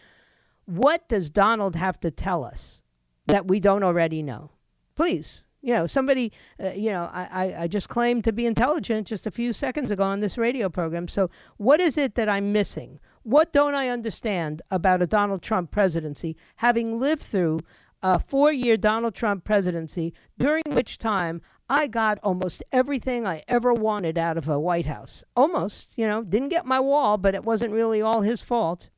What 0.65 1.08
does 1.08 1.29
Donald 1.29 1.75
have 1.75 1.99
to 2.01 2.12
tell 2.12 2.43
us 2.43 2.82
that 3.27 3.47
we 3.47 3.60
don't 3.60 3.84
already 3.84 4.23
know? 4.23 4.51
Please, 4.95 5.45
You 5.65 5.73
know, 5.73 5.88
somebody, 5.88 6.34
uh, 6.62 6.71
you 6.71 6.91
know, 6.91 7.10
I, 7.13 7.56
I, 7.60 7.67
just 7.67 7.88
claimed 7.88 8.26
to 8.26 8.34
be 8.34 8.45
intelligent 8.45 9.08
just 9.08 9.26
a 9.26 9.32
few 9.32 9.54
seconds 9.54 9.91
ago 9.91 10.04
on 10.04 10.19
this 10.19 10.38
radio 10.38 10.67
program. 10.67 11.08
So, 11.08 11.30
what 11.56 11.80
is 11.80 11.97
it 11.97 12.15
that 12.15 12.28
I'm 12.28 12.52
missing? 12.52 12.99
What 13.23 13.54
don't 13.54 13.73
I 13.73 13.88
understand 13.88 14.62
about 14.69 15.02
a 15.02 15.08
Donald 15.08 15.41
Trump 15.41 15.71
presidency, 15.71 16.36
having 16.58 16.99
lived 16.99 17.23
through 17.23 17.62
a 18.02 18.19
four 18.19 18.52
year 18.52 18.76
Donald 18.76 19.15
Trump 19.15 19.45
presidency, 19.45 20.13
during 20.38 20.63
which 20.67 20.97
time 20.97 21.41
I 21.69 21.88
got 21.88 22.19
almost 22.21 22.62
everything 22.71 23.26
I 23.26 23.43
ever 23.47 23.73
wanted 23.73 24.17
out 24.17 24.38
of 24.38 24.49
a 24.49 24.60
White 24.60 24.86
House. 24.86 25.23
Almost, 25.36 25.97
you 25.97 26.06
know, 26.06 26.23
didn't 26.23 26.49
get 26.49 26.65
my 26.65 26.82
wall, 26.82 27.17
but 27.17 27.36
it 27.36 27.45
wasn't 27.45 27.71
really 27.71 28.02
all 28.02 28.21
his 28.21 28.43
fault. 28.43 28.89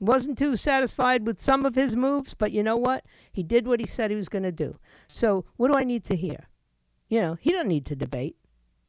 Wasn't 0.00 0.38
too 0.38 0.54
satisfied 0.54 1.26
with 1.26 1.40
some 1.40 1.66
of 1.66 1.74
his 1.74 1.96
moves, 1.96 2.34
but 2.34 2.52
you 2.52 2.62
know 2.62 2.76
what? 2.76 3.04
He 3.32 3.42
did 3.42 3.66
what 3.66 3.80
he 3.80 3.86
said 3.86 4.10
he 4.10 4.16
was 4.16 4.28
going 4.28 4.44
to 4.44 4.52
do. 4.52 4.78
So, 5.08 5.46
what 5.56 5.72
do 5.72 5.78
I 5.78 5.84
need 5.84 6.04
to 6.04 6.16
hear? 6.16 6.48
You 7.08 7.20
know, 7.20 7.38
he 7.40 7.52
doesn't 7.52 7.68
need 7.68 7.86
to 7.86 7.96
debate. 7.96 8.36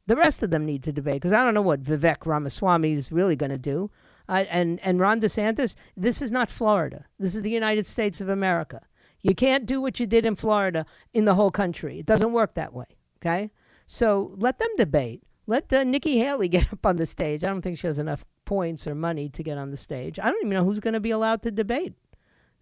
The 0.06 0.16
rest 0.16 0.42
of 0.42 0.50
them 0.50 0.66
need 0.66 0.82
to 0.84 0.92
debate 0.92 1.14
because 1.14 1.32
I 1.32 1.44
don't 1.44 1.54
know 1.54 1.62
what 1.62 1.82
Vivek 1.82 2.26
Ramaswamy 2.26 2.92
is 2.92 3.12
really 3.12 3.36
going 3.36 3.50
to 3.50 3.58
do. 3.58 3.90
And 4.28 4.78
and 4.80 5.00
Ron 5.00 5.20
DeSantis, 5.20 5.74
this 5.96 6.22
is 6.22 6.30
not 6.30 6.50
Florida. 6.50 7.06
This 7.18 7.34
is 7.34 7.42
the 7.42 7.50
United 7.50 7.86
States 7.86 8.20
of 8.20 8.28
America. 8.28 8.82
You 9.22 9.34
can't 9.34 9.66
do 9.66 9.80
what 9.80 9.98
you 9.98 10.06
did 10.06 10.24
in 10.24 10.36
Florida 10.36 10.86
in 11.12 11.24
the 11.24 11.34
whole 11.34 11.50
country. 11.50 11.98
It 11.98 12.06
doesn't 12.06 12.32
work 12.32 12.54
that 12.54 12.72
way. 12.72 12.86
Okay, 13.18 13.50
so 13.86 14.34
let 14.36 14.58
them 14.58 14.70
debate. 14.76 15.22
Let 15.46 15.72
uh, 15.72 15.84
Nikki 15.84 16.18
Haley 16.18 16.48
get 16.56 16.72
up 16.72 16.86
on 16.86 16.96
the 16.96 17.06
stage. 17.06 17.44
I 17.44 17.48
don't 17.48 17.62
think 17.62 17.78
she 17.78 17.86
has 17.86 17.98
enough 17.98 18.24
points 18.44 18.86
or 18.86 18.94
money 18.94 19.28
to 19.30 19.42
get 19.42 19.58
on 19.58 19.70
the 19.70 19.76
stage. 19.76 20.18
I 20.18 20.30
don't 20.30 20.40
even 20.40 20.50
know 20.50 20.64
who's 20.64 20.80
going 20.80 20.94
to 20.94 21.00
be 21.00 21.10
allowed 21.10 21.42
to 21.42 21.50
debate. 21.50 21.94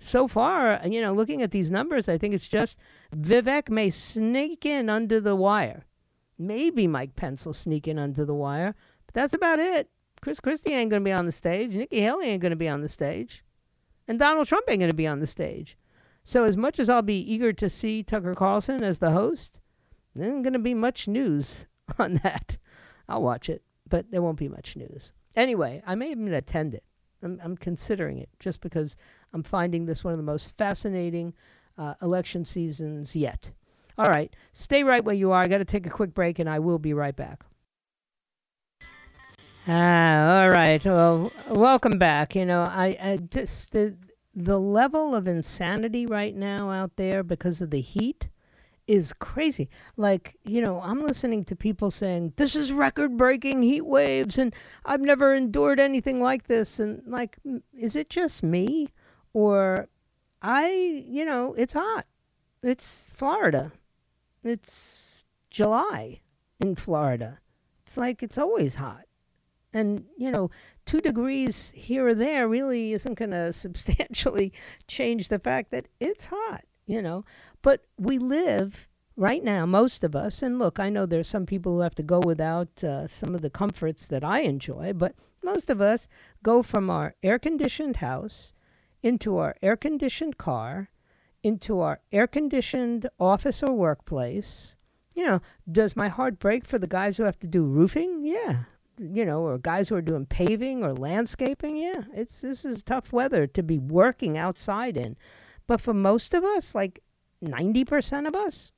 So 0.00 0.28
far, 0.28 0.80
you 0.84 1.00
know, 1.00 1.12
looking 1.12 1.42
at 1.42 1.50
these 1.50 1.70
numbers, 1.70 2.08
I 2.08 2.18
think 2.18 2.34
it's 2.34 2.46
just 2.46 2.78
Vivek 3.14 3.68
may 3.68 3.90
sneak 3.90 4.64
in 4.64 4.88
under 4.88 5.20
the 5.20 5.34
wire. 5.34 5.86
Maybe 6.38 6.86
Mike 6.86 7.16
Pence 7.16 7.44
will 7.44 7.52
sneak 7.52 7.88
in 7.88 7.98
under 7.98 8.24
the 8.24 8.34
wire, 8.34 8.76
but 9.06 9.14
that's 9.14 9.34
about 9.34 9.58
it. 9.58 9.90
Chris 10.20 10.40
Christie 10.40 10.72
ain't 10.72 10.90
going 10.90 11.02
to 11.02 11.04
be 11.04 11.12
on 11.12 11.26
the 11.26 11.32
stage. 11.32 11.74
Nikki 11.74 12.00
Haley 12.00 12.26
ain't 12.26 12.42
going 12.42 12.50
to 12.50 12.56
be 12.56 12.68
on 12.68 12.80
the 12.80 12.88
stage. 12.88 13.44
And 14.06 14.18
Donald 14.18 14.46
Trump 14.46 14.66
ain't 14.68 14.80
going 14.80 14.90
to 14.90 14.96
be 14.96 15.06
on 15.06 15.20
the 15.20 15.26
stage. 15.26 15.76
So, 16.24 16.44
as 16.44 16.56
much 16.56 16.78
as 16.78 16.88
I'll 16.88 17.02
be 17.02 17.20
eager 17.20 17.52
to 17.54 17.68
see 17.68 18.02
Tucker 18.02 18.34
Carlson 18.34 18.82
as 18.82 18.98
the 18.98 19.12
host, 19.12 19.60
there 20.14 20.28
isn't 20.28 20.42
going 20.42 20.52
to 20.52 20.58
be 20.58 20.74
much 20.74 21.08
news 21.08 21.66
on 21.98 22.14
that. 22.22 22.56
I'll 23.08 23.22
watch 23.22 23.48
it, 23.48 23.62
but 23.88 24.10
there 24.10 24.22
won't 24.22 24.38
be 24.38 24.48
much 24.48 24.76
news. 24.76 25.12
Anyway, 25.36 25.82
I 25.86 25.94
may 25.94 26.10
even 26.10 26.32
attend 26.32 26.74
it. 26.74 26.84
I'm, 27.22 27.40
I'm 27.42 27.56
considering 27.56 28.18
it 28.18 28.28
just 28.38 28.60
because 28.60 28.96
I'm 29.32 29.42
finding 29.42 29.86
this 29.86 30.04
one 30.04 30.12
of 30.12 30.18
the 30.18 30.22
most 30.24 30.56
fascinating 30.56 31.34
uh, 31.76 31.94
election 32.02 32.44
seasons 32.44 33.14
yet. 33.14 33.50
All 33.96 34.06
right, 34.06 34.34
stay 34.52 34.84
right 34.84 35.04
where 35.04 35.14
you 35.14 35.32
are. 35.32 35.42
I 35.42 35.46
got 35.46 35.58
to 35.58 35.64
take 35.64 35.86
a 35.86 35.90
quick 35.90 36.14
break, 36.14 36.38
and 36.38 36.48
I 36.48 36.58
will 36.60 36.78
be 36.78 36.94
right 36.94 37.16
back. 37.16 37.44
Ah, 39.66 40.40
all 40.42 40.50
right. 40.50 40.82
Well, 40.84 41.30
welcome 41.50 41.98
back. 41.98 42.34
You 42.34 42.46
know, 42.46 42.62
I, 42.62 42.96
I 43.02 43.16
just 43.30 43.72
the 43.72 43.96
the 44.34 44.58
level 44.58 45.14
of 45.14 45.26
insanity 45.26 46.06
right 46.06 46.34
now 46.34 46.70
out 46.70 46.96
there 46.96 47.22
because 47.22 47.60
of 47.60 47.70
the 47.70 47.80
heat 47.80 48.28
is 48.86 49.12
crazy. 49.12 49.68
Like, 49.96 50.36
you 50.44 50.62
know, 50.62 50.80
I'm 50.80 51.02
listening 51.02 51.44
to 51.44 51.56
people 51.56 51.90
saying, 51.90 52.32
this 52.36 52.56
is 52.56 52.72
record 52.72 53.16
breaking 53.16 53.62
heat 53.62 53.84
waves 53.84 54.38
and 54.38 54.54
I've 54.84 55.02
never 55.02 55.34
endured 55.34 55.78
anything 55.78 56.20
like 56.22 56.44
this. 56.44 56.80
And, 56.80 57.02
like, 57.06 57.36
is 57.76 57.96
it 57.96 58.08
just 58.08 58.42
me? 58.42 58.88
Or 59.38 59.88
I, 60.42 61.04
you 61.06 61.24
know, 61.24 61.54
it's 61.54 61.74
hot. 61.74 62.06
It's 62.62 63.10
Florida. 63.14 63.72
It's 64.42 65.26
July 65.50 66.20
in 66.60 66.74
Florida. 66.74 67.38
It's 67.82 67.96
like 67.96 68.22
it's 68.22 68.38
always 68.38 68.76
hot. 68.76 69.04
And, 69.72 70.06
you 70.16 70.30
know, 70.30 70.50
two 70.86 71.00
degrees 71.00 71.70
here 71.74 72.08
or 72.08 72.14
there 72.14 72.48
really 72.48 72.92
isn't 72.92 73.18
going 73.18 73.30
to 73.42 73.52
substantially 73.52 74.52
change 74.86 75.28
the 75.28 75.38
fact 75.38 75.70
that 75.70 75.88
it's 76.00 76.26
hot 76.26 76.64
you 76.88 77.00
know. 77.00 77.24
But 77.62 77.84
we 77.96 78.18
live 78.18 78.88
right 79.16 79.44
now, 79.44 79.66
most 79.66 80.02
of 80.02 80.16
us, 80.16 80.42
and 80.42 80.58
look, 80.58 80.80
I 80.80 80.88
know 80.88 81.06
there's 81.06 81.28
some 81.28 81.46
people 81.46 81.74
who 81.74 81.80
have 81.80 81.94
to 81.96 82.02
go 82.02 82.18
without 82.18 82.82
uh, 82.82 83.06
some 83.06 83.36
of 83.36 83.42
the 83.42 83.50
comforts 83.50 84.08
that 84.08 84.24
I 84.24 84.40
enjoy, 84.40 84.92
but 84.94 85.14
most 85.44 85.70
of 85.70 85.80
us 85.80 86.08
go 86.42 86.62
from 86.64 86.90
our 86.90 87.14
air 87.22 87.38
conditioned 87.38 87.96
house 87.96 88.54
into 89.02 89.38
our 89.38 89.54
air 89.62 89.76
conditioned 89.76 90.38
car, 90.38 90.90
into 91.42 91.80
our 91.80 92.00
air 92.12 92.26
conditioned 92.26 93.08
office 93.18 93.62
or 93.62 93.72
workplace. 93.72 94.76
You 95.14 95.26
know, 95.26 95.42
does 95.70 95.96
my 95.96 96.08
heart 96.08 96.38
break 96.38 96.64
for 96.64 96.78
the 96.78 96.86
guys 96.86 97.16
who 97.16 97.24
have 97.24 97.38
to 97.40 97.46
do 97.46 97.64
roofing? 97.64 98.20
Yeah. 98.24 98.64
You 98.98 99.24
know, 99.24 99.42
or 99.42 99.58
guys 99.58 99.88
who 99.88 99.94
are 99.94 100.02
doing 100.02 100.26
paving 100.26 100.82
or 100.82 100.92
landscaping? 100.92 101.76
Yeah. 101.76 102.02
It's 102.12 102.40
this 102.40 102.64
is 102.64 102.82
tough 102.82 103.12
weather 103.12 103.46
to 103.46 103.62
be 103.62 103.78
working 103.78 104.36
outside 104.36 104.96
in. 104.96 105.16
But 105.66 105.80
for 105.80 105.94
most 105.94 106.34
of 106.34 106.44
us, 106.44 106.74
like 106.74 107.02
90% 107.44 108.26
of 108.26 108.34
us, 108.34 108.72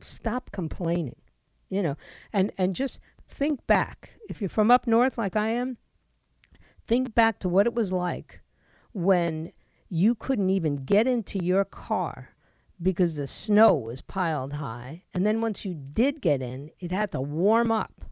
stop 0.00 0.50
complaining, 0.50 1.16
you 1.70 1.82
know, 1.82 1.96
and, 2.32 2.52
and 2.58 2.74
just 2.74 3.00
think 3.28 3.66
back. 3.66 4.10
If 4.28 4.40
you're 4.40 4.50
from 4.50 4.70
up 4.70 4.86
north 4.86 5.16
like 5.16 5.36
I 5.36 5.48
am, 5.48 5.78
think 6.86 7.14
back 7.14 7.38
to 7.40 7.48
what 7.48 7.66
it 7.66 7.74
was 7.74 7.92
like 7.92 8.40
when 8.96 9.52
you 9.90 10.14
couldn't 10.14 10.48
even 10.48 10.76
get 10.86 11.06
into 11.06 11.44
your 11.44 11.66
car 11.66 12.30
because 12.80 13.16
the 13.16 13.26
snow 13.26 13.74
was 13.74 14.00
piled 14.00 14.54
high. 14.54 15.04
And 15.12 15.26
then 15.26 15.42
once 15.42 15.66
you 15.66 15.74
did 15.74 16.22
get 16.22 16.40
in, 16.40 16.70
it 16.80 16.92
had 16.92 17.12
to 17.12 17.20
warm 17.20 17.70
up. 17.70 18.06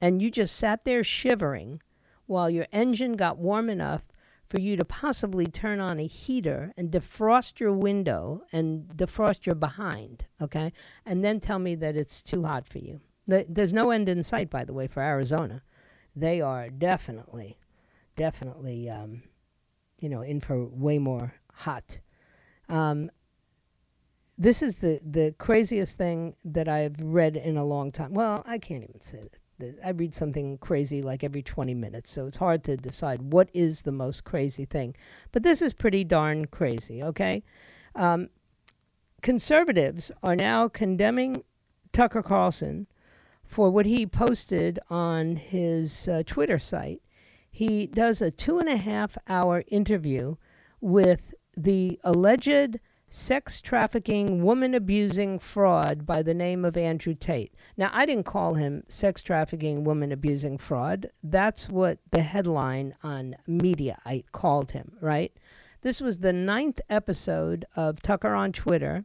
And 0.00 0.20
you 0.20 0.28
just 0.28 0.56
sat 0.56 0.84
there 0.84 1.04
shivering 1.04 1.80
while 2.26 2.50
your 2.50 2.66
engine 2.72 3.12
got 3.12 3.38
warm 3.38 3.70
enough 3.70 4.02
for 4.48 4.60
you 4.60 4.76
to 4.76 4.84
possibly 4.84 5.46
turn 5.46 5.78
on 5.78 6.00
a 6.00 6.06
heater 6.06 6.72
and 6.76 6.90
defrost 6.90 7.60
your 7.60 7.72
window 7.72 8.42
and 8.52 8.88
defrost 8.96 9.46
your 9.46 9.54
behind, 9.54 10.24
okay? 10.42 10.72
And 11.06 11.24
then 11.24 11.38
tell 11.38 11.60
me 11.60 11.76
that 11.76 11.96
it's 11.96 12.24
too 12.24 12.44
hot 12.44 12.66
for 12.66 12.78
you. 12.78 13.00
There's 13.28 13.72
no 13.72 13.92
end 13.92 14.08
in 14.08 14.24
sight, 14.24 14.50
by 14.50 14.64
the 14.64 14.72
way, 14.72 14.88
for 14.88 15.00
Arizona. 15.00 15.62
They 16.16 16.40
are 16.40 16.70
definitely, 16.70 17.58
definitely, 18.16 18.90
um, 18.90 19.22
you 20.00 20.08
know, 20.08 20.22
in 20.22 20.40
for 20.40 20.64
way 20.66 20.98
more 20.98 21.34
hot. 21.52 22.00
Um, 22.68 23.10
this 24.36 24.62
is 24.62 24.78
the, 24.78 25.00
the 25.04 25.34
craziest 25.38 25.98
thing 25.98 26.36
that 26.44 26.68
I've 26.68 27.00
read 27.00 27.36
in 27.36 27.56
a 27.56 27.64
long 27.64 27.90
time. 27.90 28.14
Well, 28.14 28.42
I 28.46 28.58
can't 28.58 28.84
even 28.84 29.00
say 29.00 29.28
that. 29.58 29.74
I 29.84 29.90
read 29.90 30.14
something 30.14 30.58
crazy 30.58 31.02
like 31.02 31.24
every 31.24 31.42
20 31.42 31.74
minutes, 31.74 32.12
so 32.12 32.28
it's 32.28 32.36
hard 32.36 32.62
to 32.64 32.76
decide 32.76 33.32
what 33.32 33.50
is 33.52 33.82
the 33.82 33.90
most 33.90 34.22
crazy 34.22 34.64
thing. 34.64 34.94
But 35.32 35.42
this 35.42 35.60
is 35.60 35.72
pretty 35.72 36.04
darn 36.04 36.46
crazy, 36.46 37.02
okay? 37.02 37.42
Um, 37.96 38.28
conservatives 39.20 40.12
are 40.22 40.36
now 40.36 40.68
condemning 40.68 41.42
Tucker 41.92 42.22
Carlson 42.22 42.86
for 43.44 43.70
what 43.70 43.86
he 43.86 44.06
posted 44.06 44.78
on 44.88 45.34
his 45.34 46.06
uh, 46.06 46.22
Twitter 46.24 46.60
site. 46.60 47.02
He 47.58 47.88
does 47.88 48.22
a 48.22 48.30
two 48.30 48.60
and 48.60 48.68
a 48.68 48.76
half 48.76 49.18
hour 49.26 49.64
interview 49.66 50.36
with 50.80 51.34
the 51.56 51.98
alleged 52.04 52.78
sex 53.08 53.60
trafficking, 53.60 54.44
woman 54.44 54.76
abusing 54.76 55.40
fraud 55.40 56.06
by 56.06 56.22
the 56.22 56.34
name 56.34 56.64
of 56.64 56.76
Andrew 56.76 57.14
Tate. 57.14 57.52
Now, 57.76 57.90
I 57.92 58.06
didn't 58.06 58.26
call 58.26 58.54
him 58.54 58.84
sex 58.86 59.22
trafficking, 59.22 59.82
woman 59.82 60.12
abusing 60.12 60.56
fraud. 60.56 61.10
That's 61.20 61.68
what 61.68 61.98
the 62.12 62.22
headline 62.22 62.94
on 63.02 63.34
Mediaite 63.48 64.30
called 64.30 64.70
him, 64.70 64.92
right? 65.00 65.32
This 65.80 66.00
was 66.00 66.20
the 66.20 66.32
ninth 66.32 66.78
episode 66.88 67.64
of 67.74 68.00
Tucker 68.00 68.34
on 68.36 68.52
Twitter. 68.52 69.04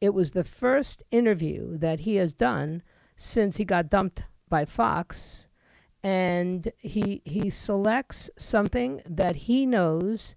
It 0.00 0.14
was 0.14 0.30
the 0.30 0.44
first 0.44 1.02
interview 1.10 1.76
that 1.78 1.98
he 1.98 2.14
has 2.14 2.32
done 2.32 2.84
since 3.16 3.56
he 3.56 3.64
got 3.64 3.90
dumped 3.90 4.22
by 4.48 4.64
Fox. 4.64 5.48
And 6.02 6.72
he, 6.78 7.20
he 7.24 7.50
selects 7.50 8.30
something 8.38 9.02
that 9.06 9.36
he 9.36 9.66
knows 9.66 10.36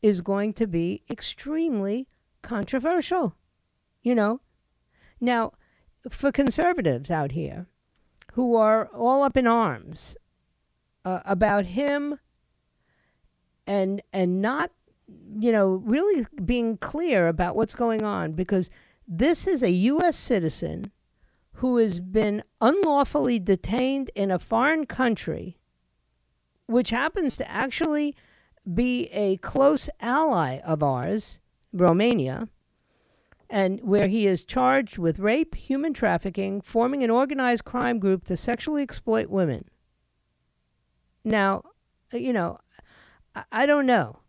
is 0.00 0.20
going 0.20 0.52
to 0.54 0.66
be 0.66 1.02
extremely 1.10 2.08
controversial, 2.42 3.36
you 4.02 4.14
know. 4.14 4.40
Now, 5.20 5.52
for 6.10 6.32
conservatives 6.32 7.10
out 7.10 7.32
here 7.32 7.66
who 8.32 8.56
are 8.56 8.86
all 8.88 9.22
up 9.22 9.36
in 9.36 9.46
arms 9.46 10.16
uh, 11.04 11.20
about 11.24 11.66
him 11.66 12.18
and 13.66 14.02
and 14.12 14.40
not 14.40 14.70
you 15.38 15.52
know 15.52 15.82
really 15.84 16.26
being 16.44 16.76
clear 16.76 17.28
about 17.28 17.54
what's 17.54 17.74
going 17.74 18.02
on 18.02 18.32
because 18.32 18.70
this 19.06 19.46
is 19.46 19.62
a 19.62 19.70
US 19.70 20.16
citizen 20.16 20.90
who 21.54 21.76
has 21.76 22.00
been 22.00 22.42
unlawfully 22.60 23.38
detained 23.38 24.10
in 24.14 24.30
a 24.30 24.38
foreign 24.38 24.86
country 24.86 25.58
which 26.66 26.90
happens 26.90 27.36
to 27.36 27.50
actually 27.50 28.16
be 28.72 29.06
a 29.12 29.36
close 29.38 29.90
ally 30.00 30.58
of 30.58 30.82
ours 30.82 31.40
Romania 31.72 32.48
and 33.50 33.80
where 33.82 34.08
he 34.08 34.26
is 34.26 34.44
charged 34.44 34.96
with 34.96 35.18
rape, 35.18 35.54
human 35.54 35.92
trafficking, 35.92 36.62
forming 36.62 37.02
an 37.02 37.10
organized 37.10 37.64
crime 37.64 37.98
group 37.98 38.24
to 38.24 38.36
sexually 38.36 38.82
exploit 38.82 39.28
women. 39.28 39.66
Now, 41.22 41.64
you 42.12 42.32
know, 42.32 42.58
I, 43.50 43.66
don't 43.66 43.84
know. 43.84 44.20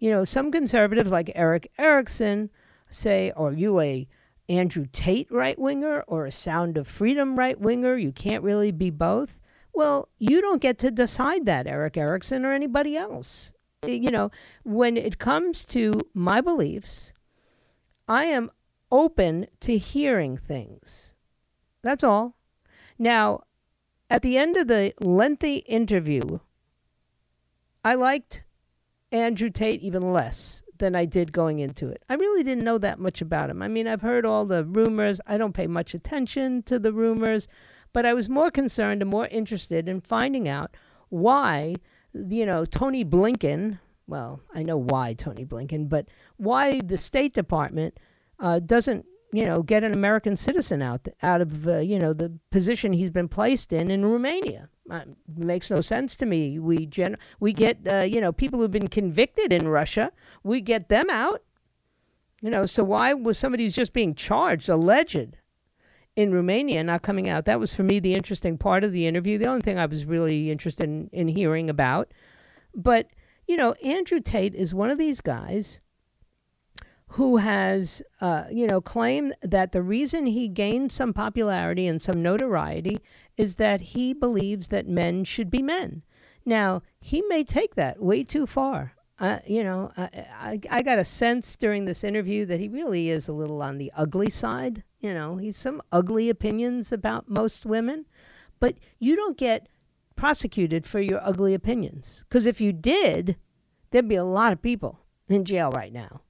You 0.00 0.10
know, 0.10 0.24
some 0.24 0.50
conservatives 0.50 1.12
like 1.12 1.30
Erick 1.36 1.70
Erickson 1.78 2.50
say, 2.90 3.32
Are 3.36 3.52
you 3.52 3.78
a 3.80 4.08
Andrew 4.48 4.86
Tate 4.92 5.30
right 5.30 5.58
winger 5.58 6.02
or 6.06 6.26
a 6.26 6.32
Sound 6.32 6.76
of 6.76 6.86
Freedom 6.86 7.38
right 7.38 7.58
winger? 7.58 7.96
You 7.96 8.12
can't 8.12 8.44
really 8.44 8.70
be 8.70 8.90
both. 8.90 9.38
Well, 9.72 10.08
you 10.18 10.40
don't 10.40 10.60
get 10.62 10.78
to 10.80 10.90
decide 10.90 11.46
that, 11.46 11.66
Erick 11.66 11.96
Erickson 11.96 12.44
or 12.44 12.52
anybody 12.52 12.96
else. 12.96 13.52
You 13.86 14.10
know, 14.10 14.30
when 14.62 14.96
it 14.96 15.18
comes 15.18 15.64
to 15.66 16.00
my 16.14 16.40
beliefs, 16.40 17.12
I 18.08 18.24
am 18.24 18.50
open 18.90 19.46
to 19.60 19.78
hearing 19.78 20.36
things. 20.36 21.14
That's 21.82 22.04
all. 22.04 22.36
Now, 22.98 23.44
at 24.08 24.22
the 24.22 24.38
end 24.38 24.56
of 24.56 24.68
the 24.68 24.92
lengthy 25.00 25.56
interview, 25.56 26.38
I 27.84 27.94
liked 27.94 28.44
Andrew 29.10 29.50
Tate 29.50 29.82
even 29.82 30.02
less 30.02 30.63
than 30.84 30.94
I 30.94 31.06
did 31.06 31.32
going 31.32 31.60
into 31.60 31.88
it. 31.88 32.02
I 32.10 32.14
really 32.14 32.42
didn't 32.42 32.62
know 32.62 32.76
that 32.76 32.98
much 32.98 33.22
about 33.22 33.48
him. 33.48 33.62
I 33.62 33.68
mean, 33.68 33.88
I've 33.88 34.02
heard 34.02 34.26
all 34.26 34.44
the 34.44 34.64
rumors. 34.64 35.18
I 35.26 35.38
don't 35.38 35.54
pay 35.54 35.66
much 35.66 35.94
attention 35.94 36.62
to 36.64 36.78
the 36.78 36.92
rumors, 36.92 37.48
but 37.94 38.04
I 38.04 38.12
was 38.12 38.28
more 38.28 38.50
concerned 38.50 39.00
and 39.00 39.10
more 39.10 39.26
interested 39.28 39.88
in 39.88 40.02
finding 40.02 40.46
out 40.46 40.76
why, 41.08 41.76
you 42.12 42.44
know, 42.44 42.66
Tony 42.66 43.02
Blinken, 43.02 43.78
well, 44.06 44.40
I 44.54 44.62
know 44.62 44.76
why 44.76 45.14
Tony 45.14 45.46
Blinken, 45.46 45.88
but 45.88 46.06
why 46.36 46.80
the 46.80 46.98
State 46.98 47.32
Department 47.32 47.98
uh, 48.38 48.58
doesn't 48.58 49.06
you 49.32 49.46
know, 49.46 49.62
get 49.62 49.82
an 49.82 49.92
American 49.92 50.36
citizen 50.36 50.80
out 50.80 51.08
out 51.20 51.40
of 51.40 51.66
uh, 51.66 51.78
you 51.78 51.98
know 51.98 52.12
the 52.12 52.38
position 52.52 52.92
he's 52.92 53.10
been 53.10 53.26
placed 53.26 53.72
in 53.72 53.90
in 53.90 54.04
Romania. 54.04 54.68
Uh, 54.90 55.00
makes 55.34 55.70
no 55.70 55.80
sense 55.80 56.14
to 56.16 56.26
me. 56.26 56.58
We 56.58 56.84
gen- 56.84 57.16
we 57.40 57.54
get 57.54 57.78
uh, 57.90 58.02
you 58.02 58.20
know 58.20 58.32
people 58.32 58.60
who've 58.60 58.70
been 58.70 58.88
convicted 58.88 59.52
in 59.52 59.68
Russia. 59.68 60.12
We 60.42 60.60
get 60.60 60.88
them 60.88 61.08
out. 61.08 61.42
You 62.42 62.50
know, 62.50 62.66
so 62.66 62.84
why 62.84 63.14
was 63.14 63.38
somebody 63.38 63.64
who's 63.64 63.74
just 63.74 63.94
being 63.94 64.14
charged, 64.14 64.68
alleged, 64.68 65.38
in 66.14 66.34
Romania 66.34 66.84
not 66.84 67.00
coming 67.00 67.30
out? 67.30 67.46
That 67.46 67.58
was 67.58 67.72
for 67.72 67.82
me 67.82 67.98
the 67.98 68.12
interesting 68.12 68.58
part 68.58 68.84
of 68.84 68.92
the 68.92 69.06
interview. 69.06 69.38
The 69.38 69.48
only 69.48 69.62
thing 69.62 69.78
I 69.78 69.86
was 69.86 70.04
really 70.04 70.50
interested 70.50 70.84
in, 70.84 71.08
in 71.12 71.28
hearing 71.28 71.70
about. 71.70 72.12
But 72.74 73.08
you 73.46 73.56
know, 73.56 73.72
Andrew 73.82 74.20
Tate 74.20 74.54
is 74.54 74.74
one 74.74 74.90
of 74.90 74.98
these 74.98 75.22
guys 75.22 75.80
who 77.14 77.36
has, 77.36 78.02
uh, 78.20 78.44
you 78.50 78.66
know, 78.66 78.80
claimed 78.80 79.34
that 79.40 79.70
the 79.70 79.82
reason 79.82 80.26
he 80.26 80.48
gained 80.48 80.90
some 80.90 81.12
popularity 81.12 81.86
and 81.86 82.02
some 82.02 82.20
notoriety 82.20 82.98
is 83.36 83.56
that 83.56 83.80
he 83.80 84.12
believes 84.12 84.68
that 84.68 84.88
men 84.88 85.24
should 85.24 85.50
be 85.50 85.62
men. 85.62 86.02
Now, 86.44 86.82
he 87.00 87.22
may 87.22 87.44
take 87.44 87.74
that 87.74 88.02
way 88.02 88.22
too 88.22 88.46
far. 88.46 88.92
Uh, 89.18 89.38
you 89.46 89.62
know, 89.62 89.92
I, 89.96 90.08
I, 90.32 90.60
I 90.70 90.82
got 90.82 90.98
a 90.98 91.04
sense 91.04 91.56
during 91.56 91.84
this 91.84 92.04
interview 92.04 92.44
that 92.46 92.60
he 92.60 92.68
really 92.68 93.10
is 93.10 93.28
a 93.28 93.32
little 93.32 93.62
on 93.62 93.78
the 93.78 93.92
ugly 93.96 94.30
side. 94.30 94.82
You 95.00 95.14
know, 95.14 95.36
he's 95.36 95.56
some 95.56 95.80
ugly 95.92 96.28
opinions 96.28 96.92
about 96.92 97.28
most 97.28 97.64
women, 97.64 98.06
but 98.60 98.76
you 98.98 99.16
don't 99.16 99.36
get 99.36 99.68
prosecuted 100.16 100.86
for 100.86 101.00
your 101.00 101.24
ugly 101.24 101.54
opinions. 101.54 102.24
Because 102.28 102.46
if 102.46 102.60
you 102.60 102.72
did, 102.72 103.36
there'd 103.90 104.08
be 104.08 104.14
a 104.16 104.24
lot 104.24 104.52
of 104.52 104.62
people 104.62 105.00
in 105.28 105.44
jail 105.44 105.70
right 105.70 105.92
now 105.92 106.20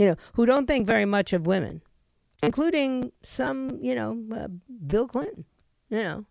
you 0.00 0.06
know, 0.06 0.16
who 0.32 0.46
don't 0.46 0.66
think 0.66 0.86
very 0.86 1.04
much 1.04 1.34
of 1.34 1.46
women, 1.46 1.82
including 2.42 3.12
some, 3.22 3.78
you 3.82 3.94
know, 3.94 4.18
uh, 4.34 4.48
Bill 4.86 5.06
Clinton, 5.06 5.44
you 5.90 6.02
know. 6.02 6.24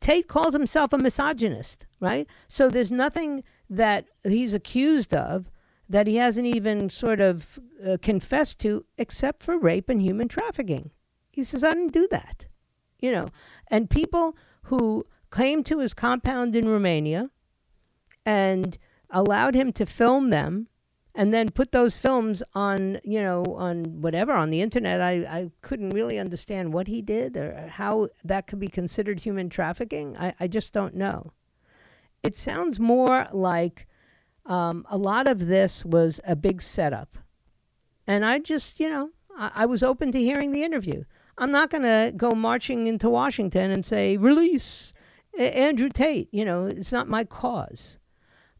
Tate 0.00 0.28
calls 0.28 0.54
himself 0.54 0.92
a 0.92 0.98
misogynist, 0.98 1.86
right? 2.00 2.26
So 2.48 2.70
there's 2.70 2.90
nothing 2.90 3.44
that 3.68 4.06
he's 4.22 4.54
accused 4.54 5.14
of 5.14 5.50
that 5.88 6.06
he 6.06 6.16
hasn't 6.16 6.46
even 6.46 6.88
sort 6.88 7.20
of 7.20 7.58
uh, 7.86 7.96
confessed 8.00 8.58
to 8.60 8.84
except 8.96 9.42
for 9.42 9.58
rape 9.58 9.88
and 9.88 10.00
human 10.00 10.28
trafficking. 10.28 10.90
He 11.30 11.44
says, 11.44 11.62
I 11.62 11.74
didn't 11.74 11.92
do 11.92 12.08
that, 12.10 12.46
you 12.98 13.12
know. 13.12 13.28
And 13.68 13.90
people 13.90 14.36
who 14.64 15.06
came 15.30 15.62
to 15.64 15.78
his 15.78 15.94
compound 15.94 16.56
in 16.56 16.68
Romania 16.68 17.30
and 18.24 18.78
allowed 19.10 19.54
him 19.54 19.72
to 19.72 19.86
film 19.86 20.30
them 20.30 20.68
and 21.14 21.34
then 21.34 21.50
put 21.50 21.72
those 21.72 21.96
films 21.96 22.42
on 22.54 23.00
you 23.04 23.20
know 23.20 23.42
on 23.56 24.00
whatever 24.00 24.32
on 24.32 24.50
the 24.50 24.60
internet. 24.60 25.00
I, 25.00 25.12
I 25.24 25.50
couldn't 25.62 25.90
really 25.90 26.18
understand 26.18 26.72
what 26.72 26.86
he 26.86 27.02
did 27.02 27.36
or 27.36 27.68
how 27.68 28.08
that 28.24 28.46
could 28.46 28.60
be 28.60 28.68
considered 28.68 29.20
human 29.20 29.48
trafficking. 29.48 30.16
I, 30.16 30.34
I 30.38 30.46
just 30.46 30.72
don't 30.72 30.94
know. 30.94 31.32
It 32.22 32.34
sounds 32.36 32.78
more 32.78 33.26
like 33.32 33.86
um, 34.46 34.86
a 34.90 34.96
lot 34.96 35.26
of 35.26 35.46
this 35.46 35.84
was 35.84 36.20
a 36.26 36.36
big 36.36 36.62
setup. 36.62 37.18
And 38.06 38.24
i 38.24 38.38
just 38.38 38.80
you 38.80 38.88
know 38.88 39.10
I, 39.36 39.50
I 39.56 39.66
was 39.66 39.82
open 39.82 40.12
to 40.12 40.18
hearing 40.18 40.52
the 40.52 40.64
interview. 40.64 41.04
I'm 41.38 41.50
not 41.50 41.70
going 41.70 41.84
to 41.84 42.12
go 42.16 42.32
marching 42.32 42.86
into 42.86 43.08
washington 43.08 43.70
and 43.70 43.84
say 43.84 44.16
release 44.16 44.92
andrew 45.38 45.88
tate. 45.88 46.28
You 46.32 46.44
know 46.44 46.66
it's 46.66 46.92
not 46.92 47.08
my 47.08 47.24
cause. 47.24 47.98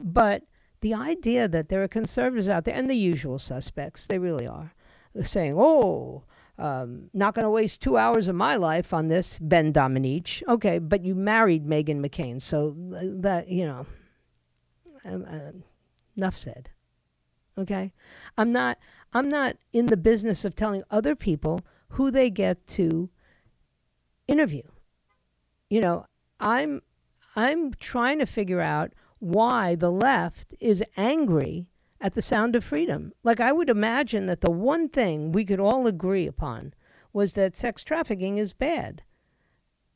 But 0.03 0.45
the 0.81 0.95
idea 0.95 1.49
that 1.49 1.69
there 1.69 1.83
are 1.83 1.89
conservatives 1.89 2.49
out 2.49 2.65
there, 2.65 2.75
and 2.75 2.89
the 2.89 2.95
usual 2.95 3.39
suspects, 3.39 4.07
they 4.07 4.19
really 4.19 4.47
are, 4.47 4.75
saying, 5.23 5.55
oh, 5.57 6.25
um, 6.59 7.11
not 7.15 7.35
going 7.35 7.45
to 7.45 7.51
waste 7.51 7.81
two 7.81 7.97
hours 7.97 8.29
of 8.29 8.37
my 8.37 8.57
life 8.57 8.93
on 8.93 9.09
this, 9.09 9.39
Ben 9.39 9.73
Domenech. 9.73 10.43
Okay, 10.47 10.79
but 10.79 11.05
you 11.05 11.15
married 11.15 11.67
Meghan 11.67 12.05
McCain, 12.05 12.41
so 12.41 12.75
that, 12.77 13.49
you 13.49 13.67
know, 13.67 13.87
um, 15.05 15.25
uh, 15.29 15.53
enough 16.17 16.37
said. 16.37 16.71
Okay? 17.57 17.93
I'm 18.37 18.53
not, 18.53 18.79
I'm 19.13 19.29
not 19.29 19.57
in 19.73 19.87
the 19.87 19.97
business 19.97 20.45
of 20.45 20.55
telling 20.55 20.83
other 20.91 21.17
people 21.17 21.61
who 21.91 22.11
they 22.11 22.31
get 22.31 22.67
to 22.69 23.11
interview. 24.29 24.63
You 25.69 25.81
know, 25.81 26.07
I'm, 26.39 26.83
I'm 27.37 27.73
trying 27.75 28.19
to 28.19 28.27
figure 28.27 28.61
out 28.61 28.93
why 29.21 29.75
the 29.75 29.93
left 29.93 30.55
is 30.61 30.83
angry 30.97 31.69
at 32.01 32.15
the 32.15 32.23
sound 32.23 32.57
of 32.57 32.65
freedom. 32.65 33.13
Like, 33.23 33.39
I 33.39 33.53
would 33.53 33.69
imagine 33.69 34.27
that 34.27 34.41
the 34.41 34.51
one 34.51 34.89
thing 34.89 35.31
we 35.31 35.45
could 35.45 35.61
all 35.61 35.87
agree 35.87 36.27
upon 36.27 36.75
was 37.13 37.35
that 37.35 37.55
sex 37.55 37.85
trafficking 37.85 38.39
is 38.39 38.53
bad. 38.55 39.03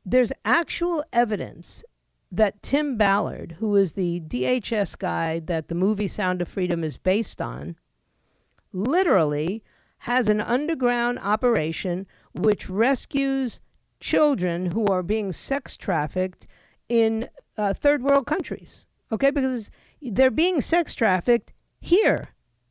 There's 0.04 0.32
actual 0.44 1.02
evidence 1.12 1.82
that 2.30 2.62
Tim 2.62 2.96
Ballard, 2.98 3.56
who 3.58 3.76
is 3.76 3.92
the 3.92 4.20
DHS 4.20 4.98
guy 4.98 5.40
that 5.40 5.68
the 5.68 5.74
movie 5.74 6.08
Sound 6.08 6.42
of 6.42 6.48
Freedom 6.48 6.84
is 6.84 6.98
based 6.98 7.40
on, 7.40 7.76
literally 8.72 9.62
has 9.98 10.28
an 10.28 10.40
underground 10.40 11.18
operation 11.20 12.06
which 12.34 12.68
rescues 12.68 13.60
children 14.00 14.72
who 14.72 14.84
are 14.86 15.02
being 15.02 15.32
sex 15.32 15.76
trafficked 15.76 16.46
in 16.88 17.28
uh, 17.56 17.72
third 17.72 18.02
world 18.02 18.26
countries 18.26 18.86
okay? 19.12 19.30
Because 19.30 19.70
they're 20.00 20.30
being 20.30 20.60
sex 20.60 20.94
trafficked 20.94 21.52
here. 21.80 22.28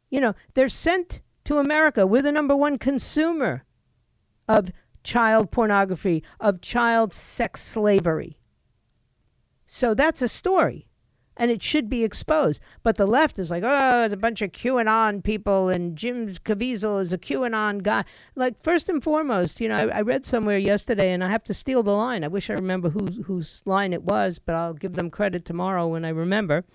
You 0.09 0.21
know, 0.21 0.35
they're 0.53 0.69
sent 0.69 1.21
to 1.45 1.57
America. 1.57 2.05
We're 2.07 2.21
the 2.21 2.31
number 2.31 2.55
one 2.55 2.77
consumer 2.77 3.63
of 4.47 4.71
child 5.03 5.51
pornography, 5.51 6.23
of 6.39 6.61
child 6.61 7.13
sex 7.13 7.61
slavery. 7.61 8.37
So 9.65 9.93
that's 9.93 10.21
a 10.21 10.29
story 10.29 10.87
and 11.35 11.49
it 11.51 11.63
should 11.63 11.89
be 11.89 12.03
exposed. 12.03 12.61
But 12.83 12.97
the 12.97 13.05
left 13.05 13.39
is 13.39 13.49
like, 13.49 13.63
oh, 13.65 14.03
it's 14.03 14.13
a 14.13 14.17
bunch 14.17 14.41
of 14.41 14.51
QAnon 14.51 15.23
people, 15.23 15.69
and 15.69 15.95
Jim 15.95 16.27
Caviezel 16.29 17.01
is 17.01 17.11
a 17.11 17.17
QAnon 17.17 17.81
guy. 17.83 18.03
Like, 18.35 18.61
first 18.61 18.89
and 18.89 19.03
foremost, 19.03 19.59
you 19.59 19.69
know, 19.69 19.75
I, 19.75 19.97
I, 19.97 20.01
read 20.01 20.25
somewhere 20.25 20.57
yesterday, 20.57 21.11
and 21.11 21.23
I 21.23 21.29
have 21.29 21.43
to 21.45 21.53
steal 21.53 21.83
the 21.83 21.91
line. 21.91 22.23
I 22.23 22.27
wish 22.27 22.49
I 22.49 22.53
remember 22.53 22.89
who, 22.89 23.23
whose 23.23 23.61
line 23.65 23.93
it 23.93 24.03
was, 24.03 24.39
but 24.39 24.55
I'll 24.55 24.73
give 24.73 24.93
them 24.93 25.09
credit 25.09 25.45
tomorrow 25.45 25.87
when 25.87 26.05
I 26.05 26.09
remember, 26.09 26.65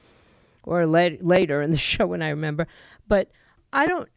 or 0.64 0.86
la- 0.86 1.08
later 1.20 1.62
in 1.62 1.70
the 1.70 1.78
show 1.90 2.06
when 2.06 2.22
I 2.22 2.30
remember. 2.30 2.66
But 3.06 3.30
I 3.72 3.86
don't, 3.86 4.08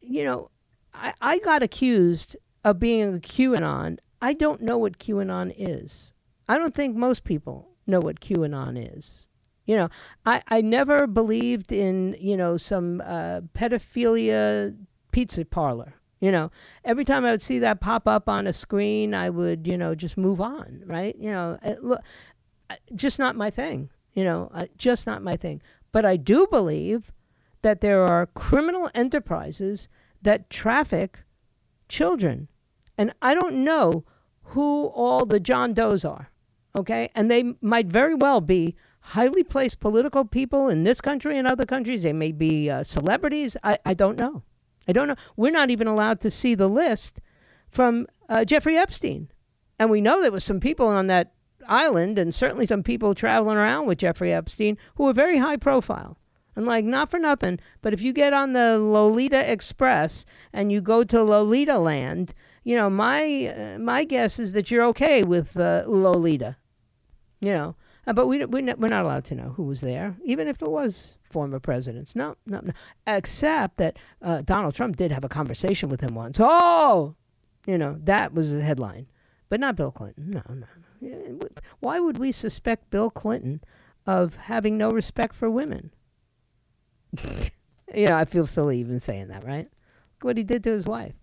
you 0.00 0.24
know, 0.24 0.50
I, 0.92 1.14
I 1.20 1.38
got 1.38 1.62
accused 1.62 2.36
of 2.64 2.78
being 2.78 3.16
a 3.16 3.18
QAnon. 3.18 3.98
I 4.20 4.32
don't 4.32 4.62
know 4.62 4.78
what 4.78 4.98
QAnon 4.98 5.54
is. 5.56 6.12
I 6.48 6.58
don't 6.58 6.74
think 6.74 6.96
most 6.96 7.24
people 7.24 7.70
know 7.86 8.00
what 8.00 8.20
QAnon 8.20 8.96
is. 8.96 9.28
You 9.66 9.76
know, 9.76 9.88
I, 10.24 10.42
I 10.48 10.60
never 10.60 11.06
believed 11.06 11.72
in, 11.72 12.16
you 12.20 12.36
know, 12.36 12.56
some 12.56 13.02
uh, 13.04 13.40
pedophilia 13.54 14.76
pizza 15.12 15.44
parlor. 15.44 15.94
You 16.20 16.32
know, 16.32 16.50
every 16.84 17.04
time 17.04 17.24
I 17.24 17.30
would 17.30 17.42
see 17.42 17.58
that 17.58 17.80
pop 17.80 18.08
up 18.08 18.28
on 18.28 18.46
a 18.46 18.52
screen, 18.52 19.12
I 19.12 19.28
would, 19.28 19.66
you 19.66 19.76
know, 19.76 19.94
just 19.94 20.16
move 20.16 20.40
on, 20.40 20.82
right? 20.86 21.14
You 21.18 21.30
know, 21.30 21.58
it, 21.62 21.84
look, 21.84 22.00
uh, 22.70 22.76
just 22.94 23.18
not 23.18 23.36
my 23.36 23.50
thing, 23.50 23.90
you 24.14 24.24
know, 24.24 24.50
uh, 24.54 24.66
just 24.78 25.06
not 25.06 25.22
my 25.22 25.36
thing. 25.36 25.60
But 25.92 26.06
I 26.06 26.16
do 26.16 26.46
believe 26.46 27.12
that 27.62 27.80
there 27.80 28.04
are 28.04 28.26
criminal 28.26 28.90
enterprises 28.94 29.88
that 30.22 30.48
traffic 30.48 31.22
children. 31.88 32.48
And 32.96 33.12
I 33.20 33.34
don't 33.34 33.62
know 33.62 34.04
who 34.42 34.86
all 34.86 35.26
the 35.26 35.40
John 35.40 35.74
Does 35.74 36.04
are, 36.04 36.30
okay? 36.78 37.10
And 37.14 37.30
they 37.30 37.54
might 37.60 37.88
very 37.88 38.14
well 38.14 38.40
be 38.40 38.74
highly 39.10 39.44
placed 39.44 39.78
political 39.78 40.24
people 40.24 40.68
in 40.68 40.82
this 40.82 41.00
country 41.00 41.38
and 41.38 41.46
other 41.46 41.64
countries. 41.64 42.02
They 42.02 42.12
may 42.12 42.32
be 42.32 42.68
uh, 42.68 42.82
celebrities. 42.82 43.56
I, 43.62 43.78
I 43.84 43.94
don't 43.94 44.18
know. 44.18 44.42
I 44.88 44.92
don't 44.92 45.06
know. 45.06 45.16
We're 45.36 45.52
not 45.52 45.70
even 45.70 45.86
allowed 45.86 46.20
to 46.20 46.30
see 46.30 46.54
the 46.54 46.68
list 46.68 47.20
from 47.68 48.06
uh, 48.28 48.44
Jeffrey 48.44 48.76
Epstein. 48.76 49.28
And 49.78 49.90
we 49.90 50.00
know 50.00 50.20
there 50.20 50.32
was 50.32 50.44
some 50.44 50.60
people 50.60 50.86
on 50.88 51.06
that 51.06 51.32
island 51.68 52.18
and 52.18 52.34
certainly 52.34 52.66
some 52.66 52.82
people 52.82 53.14
traveling 53.14 53.56
around 53.56 53.86
with 53.86 53.98
Jeffrey 53.98 54.32
Epstein 54.32 54.76
who 54.96 55.04
were 55.04 55.12
very 55.12 55.38
high 55.38 55.56
profile. 55.56 56.18
And 56.56 56.66
like, 56.66 56.84
not 56.84 57.10
for 57.10 57.18
nothing, 57.18 57.60
but 57.82 57.92
if 57.92 58.00
you 58.00 58.12
get 58.12 58.32
on 58.32 58.54
the 58.54 58.78
Lolita 58.78 59.52
Express 59.52 60.24
and 60.52 60.72
you 60.72 60.80
go 60.80 61.04
to 61.04 61.22
Lolita 61.22 61.78
Land, 61.78 62.32
you 62.64 62.74
know, 62.74 62.90
my 62.90 63.46
uh, 63.46 63.78
my 63.78 64.04
guess 64.04 64.40
is 64.40 64.52
that 64.54 64.70
you're 64.70 64.86
okay 64.86 65.22
with 65.22 65.56
uh, 65.56 65.84
Lolita. 65.86 66.56
You 67.40 67.52
know, 67.52 67.76
uh, 68.06 68.12
but 68.12 68.26
we, 68.26 68.44
we, 68.44 68.62
we're 68.62 68.88
not 68.88 69.04
allowed 69.04 69.24
to 69.26 69.34
know 69.34 69.52
who 69.56 69.64
was 69.64 69.80
there, 69.80 70.16
even 70.24 70.46
if 70.46 70.62
it 70.62 70.70
was 70.70 71.16
former 71.30 71.58
presidents. 71.58 72.14
No, 72.14 72.36
no, 72.46 72.60
no. 72.62 72.72
Except 73.06 73.78
that 73.78 73.98
uh, 74.22 74.42
Donald 74.42 74.74
Trump 74.74 74.96
did 74.96 75.10
have 75.10 75.24
a 75.24 75.28
conversation 75.28 75.88
with 75.88 76.00
him 76.00 76.14
once. 76.14 76.38
Oh, 76.40 77.16
you 77.66 77.78
know, 77.78 77.98
that 78.04 78.32
was 78.32 78.52
the 78.52 78.62
headline. 78.62 79.06
But 79.48 79.60
not 79.60 79.76
Bill 79.76 79.90
Clinton. 79.90 80.30
No, 80.30 80.42
no, 80.48 80.66
no. 81.00 81.48
Why 81.80 82.00
would 82.00 82.18
we 82.18 82.32
suspect 82.32 82.90
Bill 82.90 83.10
Clinton 83.10 83.60
of 84.06 84.36
having 84.36 84.76
no 84.76 84.90
respect 84.90 85.34
for 85.34 85.50
women? 85.50 85.92
you 87.94 88.06
know, 88.06 88.16
I 88.16 88.24
feel 88.24 88.46
silly 88.46 88.78
even 88.78 89.00
saying 89.00 89.28
that, 89.28 89.44
right? 89.44 89.68
Look 90.16 90.24
what 90.24 90.36
he 90.36 90.44
did 90.44 90.64
to 90.64 90.72
his 90.72 90.86
wife. 90.86 91.14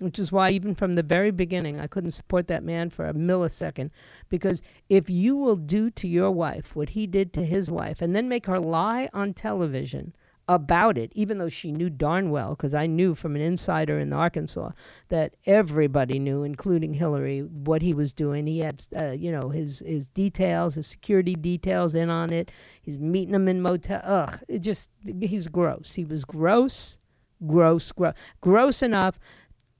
Which 0.00 0.18
is 0.18 0.30
why, 0.30 0.50
even 0.50 0.74
from 0.76 0.94
the 0.94 1.02
very 1.02 1.32
beginning, 1.32 1.80
I 1.80 1.88
couldn't 1.88 2.12
support 2.12 2.46
that 2.48 2.62
man 2.62 2.88
for 2.90 3.08
a 3.08 3.14
millisecond. 3.14 3.90
Because 4.28 4.62
if 4.88 5.10
you 5.10 5.36
will 5.36 5.56
do 5.56 5.90
to 5.90 6.06
your 6.06 6.30
wife 6.30 6.76
what 6.76 6.90
he 6.90 7.06
did 7.06 7.32
to 7.32 7.44
his 7.44 7.70
wife 7.70 8.00
and 8.00 8.14
then 8.14 8.28
make 8.28 8.46
her 8.46 8.60
lie 8.60 9.08
on 9.12 9.34
television 9.34 10.14
about 10.48 10.96
it, 10.96 11.12
even 11.14 11.38
though 11.38 11.48
she 11.48 11.70
knew 11.70 11.90
darn 11.90 12.30
well, 12.30 12.50
because 12.50 12.74
I 12.74 12.86
knew 12.86 13.14
from 13.14 13.36
an 13.36 13.42
insider 13.42 13.98
in 13.98 14.12
Arkansas 14.12 14.70
that 15.08 15.34
everybody 15.44 16.18
knew, 16.18 16.42
including 16.42 16.94
Hillary, 16.94 17.40
what 17.40 17.82
he 17.82 17.92
was 17.92 18.14
doing. 18.14 18.46
He 18.46 18.60
had, 18.60 18.86
uh, 18.98 19.10
you 19.10 19.30
know, 19.30 19.50
his 19.50 19.80
his 19.80 20.06
details, 20.06 20.76
his 20.76 20.86
security 20.86 21.34
details 21.34 21.94
in 21.94 22.08
on 22.08 22.32
it. 22.32 22.50
He's 22.80 22.98
meeting 22.98 23.32
them 23.32 23.46
in 23.46 23.60
motel. 23.60 24.00
Ugh, 24.02 24.40
it 24.48 24.60
just 24.60 24.88
he's 25.20 25.48
gross. 25.48 25.94
He 25.94 26.04
was 26.04 26.24
gross, 26.24 26.98
gross, 27.46 27.92
gross, 27.92 28.14
gross 28.40 28.82
enough 28.82 29.18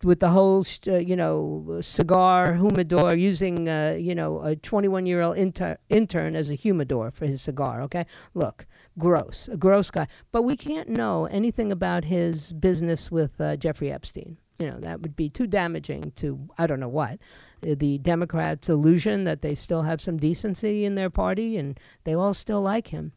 with 0.05 0.21
the 0.21 0.31
whole, 0.31 0.65
uh, 0.87 0.97
you 0.97 1.17
know, 1.17 1.79
cigar 1.81 2.55
humidor, 2.55 3.15
using, 3.15 3.69
uh, 3.69 3.97
you 3.99 4.15
know, 4.15 4.41
a 4.43 4.55
21 4.57 5.07
year 5.07 5.23
old 5.23 5.37
inter- 5.37 5.79
intern 5.89 6.37
as 6.37 6.51
a 6.51 6.55
humidor 6.55 7.11
for 7.11 7.27
his 7.27 7.43
cigar. 7.43 7.83
Okay, 7.83 8.07
look, 8.35 8.67
gross, 8.99 9.49
a 9.49 9.57
gross 9.57 9.91
guy. 9.91 10.07
But 10.31 10.43
we 10.43 10.57
can't 10.57 10.89
know 10.89 11.27
anything 11.27 11.73
about 11.73 12.05
his 12.05 12.53
business 12.53 13.11
with 13.11 13.41
uh, 13.41 13.57
Jeffrey 13.57 13.91
Epstein. 13.91 14.39
You 14.59 14.71
know, 14.71 14.81
that 14.81 15.03
would 15.03 15.15
be 15.15 15.29
too 15.29 15.47
damaging 15.47 16.13
to 16.17 16.49
I 16.57 16.67
don't 16.67 16.81
know 16.81 16.89
what. 16.89 17.19
Uh, 17.67 17.75
the 17.77 17.99
Democrats' 17.99 18.69
illusion 18.69 19.25
that 19.25 19.43
they 19.43 19.55
still 19.55 19.83
have 19.83 20.01
some 20.01 20.17
decency 20.17 20.85
in 20.85 20.95
their 20.95 21.11
party 21.11 21.57
and 21.57 21.79
they 22.05 22.15
all 22.15 22.35
still 22.35 22.63
like 22.63 22.89
him. 22.89 23.13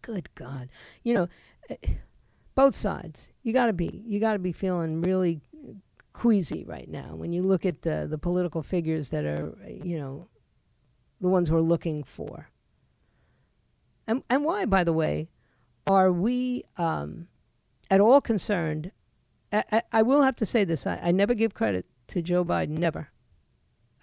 Good 0.00 0.34
God, 0.34 0.68
you 1.02 1.14
know. 1.14 1.28
Uh, 1.70 1.76
both 2.54 2.74
sides. 2.74 3.32
You 3.42 3.52
got 3.52 3.66
to 3.66 3.72
be. 3.72 4.02
You 4.06 4.20
got 4.20 4.34
to 4.34 4.38
be 4.38 4.52
feeling 4.52 5.00
really 5.00 5.40
queasy 6.12 6.64
right 6.64 6.88
now 6.88 7.14
when 7.14 7.32
you 7.32 7.42
look 7.42 7.64
at 7.64 7.86
uh, 7.86 8.06
the 8.06 8.18
political 8.18 8.62
figures 8.62 9.10
that 9.10 9.24
are, 9.24 9.56
you 9.68 9.98
know, 9.98 10.28
the 11.20 11.28
ones 11.28 11.50
we're 11.50 11.60
looking 11.60 12.02
for. 12.04 12.50
And, 14.06 14.22
and 14.28 14.44
why, 14.44 14.64
by 14.66 14.84
the 14.84 14.92
way, 14.92 15.28
are 15.86 16.12
we 16.12 16.64
um, 16.76 17.28
at 17.90 18.00
all 18.00 18.20
concerned? 18.20 18.92
I, 19.52 19.64
I, 19.70 19.82
I, 19.92 20.02
will 20.02 20.22
have 20.22 20.36
to 20.36 20.46
say 20.46 20.64
this 20.64 20.86
I, 20.86 20.98
I 21.02 21.10
never 21.12 21.34
give 21.34 21.54
credit 21.54 21.86
to 22.08 22.22
Joe 22.22 22.44
Biden, 22.44 22.78
never. 22.78 23.08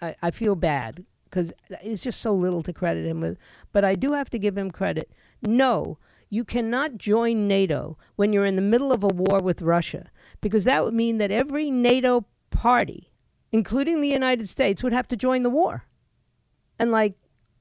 I, 0.00 0.16
I 0.22 0.30
feel 0.30 0.54
bad 0.54 1.04
because 1.24 1.52
it's 1.82 2.02
just 2.02 2.20
so 2.20 2.34
little 2.34 2.62
to 2.62 2.72
credit 2.72 3.06
him 3.06 3.20
with. 3.20 3.38
But 3.72 3.84
I 3.84 3.94
do 3.94 4.12
have 4.12 4.30
to 4.30 4.38
give 4.38 4.56
him 4.56 4.70
credit. 4.70 5.12
No, 5.42 5.98
you 6.28 6.44
cannot 6.44 6.96
join 6.96 7.46
NATO 7.46 7.98
when 8.16 8.32
you're 8.32 8.46
in 8.46 8.56
the 8.56 8.62
middle 8.62 8.92
of 8.92 9.04
a 9.04 9.08
war 9.08 9.40
with 9.40 9.62
Russia 9.62 10.10
because 10.40 10.64
that 10.64 10.84
would 10.84 10.94
mean 10.94 11.18
that 11.18 11.30
every 11.30 11.70
NATO 11.70 12.26
party, 12.50 13.10
including 13.52 14.00
the 14.00 14.08
United 14.08 14.48
States, 14.48 14.82
would 14.82 14.92
have 14.92 15.08
to 15.08 15.16
join 15.16 15.42
the 15.42 15.50
war. 15.50 15.84
And 16.78 16.90
like, 16.90 17.14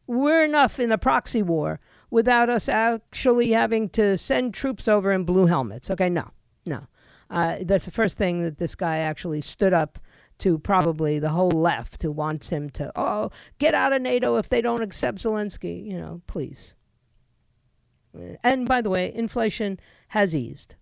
we're 0.08 0.44
enough 0.44 0.80
in 0.80 0.90
the 0.90 0.98
proxy 0.98 1.44
war 1.44 1.80
without 2.10 2.50
us 2.50 2.68
actually 2.68 3.52
having 3.52 3.90
to 3.90 4.18
send 4.18 4.54
troops 4.54 4.88
over 4.88 5.12
in 5.12 5.24
blue 5.24 5.46
helmets. 5.46 5.92
Okay, 5.92 6.10
no, 6.10 6.32
no. 6.66 6.88
Uh, 7.30 7.58
that's 7.62 7.86
the 7.86 7.92
first 7.92 8.18
thing 8.18 8.44
that 8.44 8.58
this 8.58 8.74
guy 8.74 8.98
actually 8.98 9.42
stood 9.42 9.74
up 9.74 10.00
to 10.40 10.58
probably 10.58 11.20
the 11.20 11.30
whole 11.30 11.52
left 11.52 12.02
who 12.02 12.12
wants 12.12 12.50
him 12.50 12.70
to, 12.72 12.92
oh, 12.96 13.30
get 13.60 13.76
out 13.76 13.94
of 13.94 14.02
NATO 14.02 14.38
if 14.38 14.50
they 14.50 14.62
don't 14.62 14.82
accept 14.82 15.20
Zelensky. 15.20 15.86
You 15.86 16.00
know, 16.00 16.22
please. 16.26 16.76
And 18.44 18.68
by 18.68 18.82
the 18.82 18.90
way, 18.90 19.14
inflation 19.14 19.80
has 20.10 20.36
eased 20.36 20.76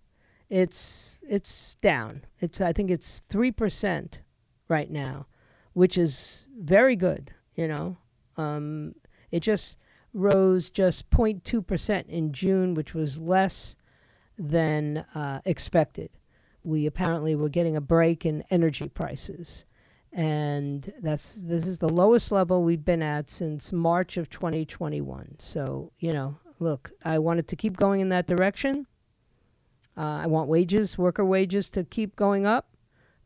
it's 0.49 1.19
it's 1.27 1.75
down. 1.81 2.23
It's 2.39 2.61
I 2.61 2.71
think 2.73 2.89
it's 2.89 3.21
three 3.29 3.51
percent 3.51 4.21
right 4.67 4.89
now, 4.89 5.27
which 5.73 5.97
is 5.97 6.45
very 6.57 6.95
good. 6.95 7.33
You 7.55 7.67
know, 7.67 7.97
um, 8.37 8.95
it 9.31 9.41
just 9.41 9.77
rose 10.13 10.69
just 10.69 11.09
0.2 11.09 11.65
percent 11.65 12.07
in 12.07 12.31
June, 12.31 12.73
which 12.73 12.93
was 12.93 13.17
less 13.17 13.75
than 14.37 15.05
uh, 15.15 15.41
expected. 15.45 16.11
We 16.63 16.85
apparently 16.85 17.35
were 17.35 17.49
getting 17.49 17.75
a 17.75 17.81
break 17.81 18.25
in 18.25 18.43
energy 18.49 18.89
prices, 18.89 19.65
and 20.13 20.93
that's 21.01 21.33
this 21.33 21.67
is 21.67 21.79
the 21.79 21.89
lowest 21.89 22.31
level 22.31 22.63
we've 22.63 22.85
been 22.85 23.03
at 23.03 23.29
since 23.29 23.73
March 23.73 24.15
of 24.15 24.29
2021. 24.29 25.35
So 25.39 25.91
you 25.99 26.13
know, 26.13 26.37
look, 26.59 26.91
I 27.03 27.19
wanted 27.19 27.49
to 27.49 27.57
keep 27.57 27.75
going 27.75 27.99
in 27.99 28.09
that 28.09 28.27
direction 28.27 28.87
uh, 29.97 30.19
I 30.23 30.27
want 30.27 30.47
wages, 30.47 30.97
worker 30.97 31.25
wages, 31.25 31.69
to 31.71 31.83
keep 31.83 32.15
going 32.15 32.45
up 32.45 32.69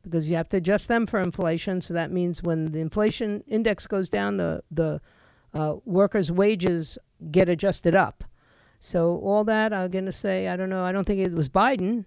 because 0.03 0.29
you 0.29 0.35
have 0.35 0.49
to 0.49 0.57
adjust 0.57 0.87
them 0.87 1.05
for 1.05 1.19
inflation. 1.19 1.81
So 1.81 1.93
that 1.93 2.11
means 2.11 2.41
when 2.41 2.71
the 2.71 2.79
inflation 2.79 3.43
index 3.47 3.87
goes 3.87 4.09
down, 4.09 4.37
the 4.37 4.63
the 4.71 5.01
uh, 5.53 5.75
workers' 5.85 6.31
wages 6.31 6.97
get 7.29 7.49
adjusted 7.49 7.93
up. 7.93 8.23
So 8.79 9.17
all 9.17 9.43
that 9.43 9.73
I'm 9.73 9.91
going 9.91 10.05
to 10.05 10.11
say, 10.11 10.47
I 10.47 10.55
don't 10.55 10.69
know. 10.69 10.83
I 10.83 10.91
don't 10.91 11.05
think 11.05 11.19
it 11.19 11.33
was 11.33 11.49
Biden 11.49 12.05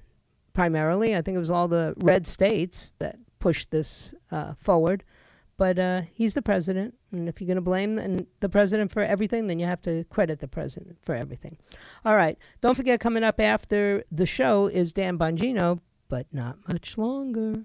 primarily. 0.55 1.15
I 1.15 1.23
think 1.23 1.37
it 1.37 1.41
was 1.41 1.51
all 1.51 1.69
the 1.69 1.95
red 1.99 2.27
states 2.27 2.95
that 2.99 3.17
pushed 3.39 3.71
this 3.71 4.15
uh, 4.31 4.55
forward. 4.59 5.05
But 5.57 5.79
uh, 5.79 6.03
he's 6.13 6.35
the 6.35 6.43
president, 6.43 6.95
and 7.13 7.29
if 7.29 7.41
you're 7.41 7.47
going 7.47 7.57
to 7.57 7.61
blame 7.61 8.27
the 8.41 8.49
president 8.49 8.91
for 8.91 9.03
everything, 9.03 9.47
then 9.47 9.61
you 9.61 9.67
have 9.67 9.81
to 9.83 10.05
credit 10.05 10.41
the 10.41 10.49
president 10.49 10.99
for 11.03 11.15
everything. 11.15 11.59
All 12.05 12.17
right. 12.17 12.37
Don't 12.61 12.77
forget, 12.77 12.99
coming 12.99 13.23
up 13.23 13.41
after 13.41 14.03
the 14.11 14.27
show 14.27 14.67
is 14.67 14.93
Dan 14.93 15.17
Bongino, 15.17 15.79
but 16.09 16.27
not 16.33 16.57
much 16.67 16.99
longer. 16.99 17.65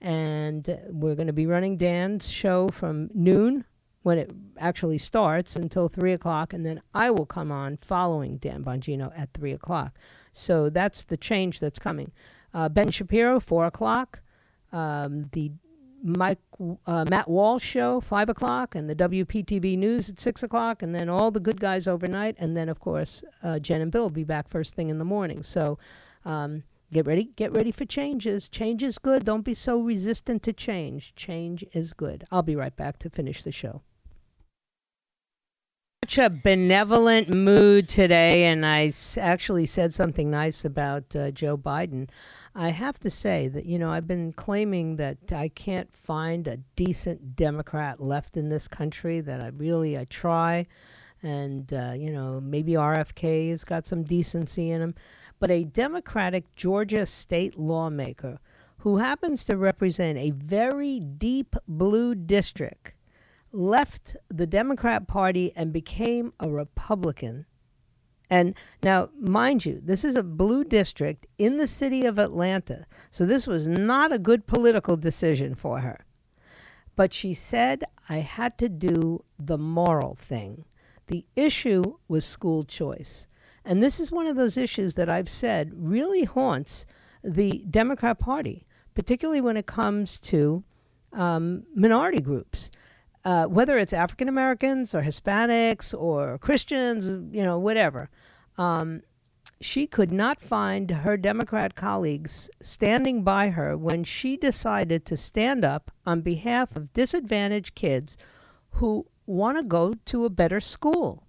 And 0.00 0.78
we're 0.90 1.14
going 1.14 1.26
to 1.26 1.32
be 1.32 1.46
running 1.46 1.78
Dan's 1.78 2.30
show 2.30 2.68
from 2.68 3.08
noon 3.14 3.64
when 4.02 4.18
it 4.18 4.30
actually 4.58 4.98
starts 4.98 5.56
until 5.56 5.88
3 5.88 6.12
o'clock, 6.12 6.52
and 6.52 6.64
then 6.64 6.80
I 6.94 7.10
will 7.10 7.26
come 7.26 7.50
on 7.50 7.76
following 7.76 8.36
Dan 8.36 8.62
Bongino 8.62 9.10
at 9.18 9.30
3 9.32 9.52
o'clock. 9.52 9.98
So 10.32 10.68
that's 10.68 11.02
the 11.02 11.16
change 11.16 11.60
that's 11.60 11.78
coming. 11.78 12.12
Uh, 12.52 12.68
ben 12.68 12.90
Shapiro, 12.90 13.40
4 13.40 13.66
o'clock. 13.66 14.20
Um, 14.70 15.30
the 15.32 15.50
Mike 16.06 16.38
uh, 16.86 17.04
Matt 17.08 17.28
Walsh 17.28 17.64
show 17.64 18.00
five 18.00 18.28
o'clock, 18.28 18.74
and 18.74 18.88
the 18.88 18.94
WPTV 18.94 19.76
News 19.76 20.08
at 20.08 20.20
six 20.20 20.42
o'clock, 20.42 20.82
and 20.82 20.94
then 20.94 21.08
all 21.08 21.30
the 21.30 21.40
good 21.40 21.60
guys 21.60 21.88
overnight, 21.88 22.36
and 22.38 22.56
then 22.56 22.68
of 22.68 22.78
course 22.80 23.24
uh, 23.42 23.58
Jen 23.58 23.80
and 23.80 23.90
Bill 23.90 24.02
will 24.02 24.10
be 24.10 24.24
back 24.24 24.48
first 24.48 24.74
thing 24.74 24.88
in 24.88 24.98
the 24.98 25.04
morning. 25.04 25.42
So 25.42 25.78
um, 26.24 26.62
get 26.92 27.06
ready, 27.06 27.32
get 27.36 27.52
ready 27.52 27.70
for 27.72 27.84
changes. 27.84 28.48
Change 28.48 28.82
is 28.82 28.98
good. 28.98 29.24
Don't 29.24 29.44
be 29.44 29.54
so 29.54 29.80
resistant 29.80 30.42
to 30.44 30.52
change. 30.52 31.14
Change 31.16 31.64
is 31.72 31.92
good. 31.92 32.24
I'll 32.30 32.42
be 32.42 32.56
right 32.56 32.74
back 32.76 32.98
to 33.00 33.10
finish 33.10 33.42
the 33.42 33.52
show. 33.52 33.82
Such 36.04 36.18
a 36.18 36.30
benevolent 36.30 37.28
mood 37.34 37.88
today, 37.88 38.44
and 38.44 38.64
I 38.64 38.86
s- 38.88 39.18
actually 39.18 39.66
said 39.66 39.92
something 39.92 40.30
nice 40.30 40.64
about 40.64 41.16
uh, 41.16 41.32
Joe 41.32 41.56
Biden. 41.56 42.08
I 42.58 42.70
have 42.70 42.98
to 43.00 43.10
say 43.10 43.48
that, 43.48 43.66
you 43.66 43.78
know, 43.78 43.90
I've 43.90 44.06
been 44.06 44.32
claiming 44.32 44.96
that 44.96 45.30
I 45.30 45.48
can't 45.48 45.94
find 45.94 46.48
a 46.48 46.56
decent 46.74 47.36
Democrat 47.36 48.00
left 48.00 48.38
in 48.38 48.48
this 48.48 48.66
country, 48.66 49.20
that 49.20 49.42
I 49.42 49.48
really, 49.48 49.98
I 49.98 50.06
try. 50.06 50.66
And, 51.22 51.70
uh, 51.74 51.92
you 51.94 52.10
know, 52.10 52.40
maybe 52.40 52.72
RFK 52.72 53.50
has 53.50 53.62
got 53.62 53.86
some 53.86 54.04
decency 54.04 54.70
in 54.70 54.80
him. 54.80 54.94
But 55.38 55.50
a 55.50 55.64
Democratic 55.64 56.56
Georgia 56.56 57.04
state 57.04 57.58
lawmaker 57.58 58.38
who 58.78 58.96
happens 58.96 59.44
to 59.44 59.58
represent 59.58 60.16
a 60.16 60.30
very 60.30 60.98
deep 60.98 61.56
blue 61.68 62.14
district, 62.14 62.94
left 63.52 64.16
the 64.28 64.46
Democrat 64.46 65.06
Party 65.06 65.52
and 65.54 65.74
became 65.74 66.32
a 66.40 66.48
Republican. 66.48 67.44
And 68.28 68.54
now, 68.82 69.10
mind 69.18 69.64
you, 69.64 69.80
this 69.82 70.04
is 70.04 70.16
a 70.16 70.22
blue 70.22 70.64
district 70.64 71.26
in 71.38 71.58
the 71.58 71.66
city 71.66 72.04
of 72.04 72.18
Atlanta. 72.18 72.86
So 73.10 73.24
this 73.24 73.46
was 73.46 73.68
not 73.68 74.12
a 74.12 74.18
good 74.18 74.46
political 74.46 74.96
decision 74.96 75.54
for 75.54 75.80
her. 75.80 76.04
But 76.96 77.12
she 77.12 77.34
said, 77.34 77.84
I 78.08 78.18
had 78.18 78.58
to 78.58 78.68
do 78.68 79.22
the 79.38 79.58
moral 79.58 80.16
thing. 80.16 80.64
The 81.06 81.24
issue 81.36 81.98
was 82.08 82.24
school 82.24 82.64
choice. 82.64 83.28
And 83.64 83.82
this 83.82 84.00
is 84.00 84.10
one 84.10 84.26
of 84.26 84.36
those 84.36 84.56
issues 84.56 84.94
that 84.94 85.08
I've 85.08 85.28
said 85.28 85.72
really 85.74 86.24
haunts 86.24 86.86
the 87.22 87.64
Democrat 87.68 88.18
Party, 88.18 88.66
particularly 88.94 89.40
when 89.40 89.56
it 89.56 89.66
comes 89.66 90.18
to 90.20 90.64
um, 91.12 91.64
minority 91.74 92.20
groups. 92.20 92.70
Uh, 93.26 93.44
whether 93.46 93.76
it's 93.76 93.92
African 93.92 94.28
Americans 94.28 94.94
or 94.94 95.02
Hispanics 95.02 95.92
or 95.92 96.38
Christians, 96.38 97.08
you 97.34 97.42
know, 97.42 97.58
whatever. 97.58 98.08
Um, 98.56 99.02
she 99.60 99.88
could 99.88 100.12
not 100.12 100.40
find 100.40 100.88
her 100.92 101.16
Democrat 101.16 101.74
colleagues 101.74 102.48
standing 102.62 103.24
by 103.24 103.48
her 103.48 103.76
when 103.76 104.04
she 104.04 104.36
decided 104.36 105.04
to 105.04 105.16
stand 105.16 105.64
up 105.64 105.90
on 106.06 106.20
behalf 106.20 106.76
of 106.76 106.92
disadvantaged 106.92 107.74
kids 107.74 108.16
who 108.74 109.08
want 109.26 109.58
to 109.58 109.64
go 109.64 109.94
to 110.04 110.24
a 110.24 110.30
better 110.30 110.60
school. 110.60 111.24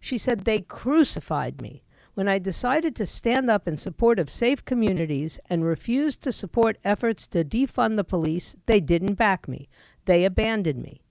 She 0.00 0.18
said, 0.18 0.40
They 0.40 0.62
crucified 0.62 1.62
me. 1.62 1.84
When 2.14 2.26
I 2.26 2.40
decided 2.40 2.96
to 2.96 3.06
stand 3.06 3.48
up 3.48 3.68
in 3.68 3.76
support 3.76 4.18
of 4.18 4.28
safe 4.30 4.64
communities 4.64 5.38
and 5.48 5.64
refused 5.64 6.24
to 6.24 6.32
support 6.32 6.78
efforts 6.82 7.28
to 7.28 7.44
defund 7.44 7.94
the 7.94 8.02
police, 8.02 8.56
they 8.64 8.80
didn't 8.80 9.14
back 9.14 9.46
me. 9.46 9.68
They 10.06 10.24
abandoned 10.24 10.82
me. 10.82 11.02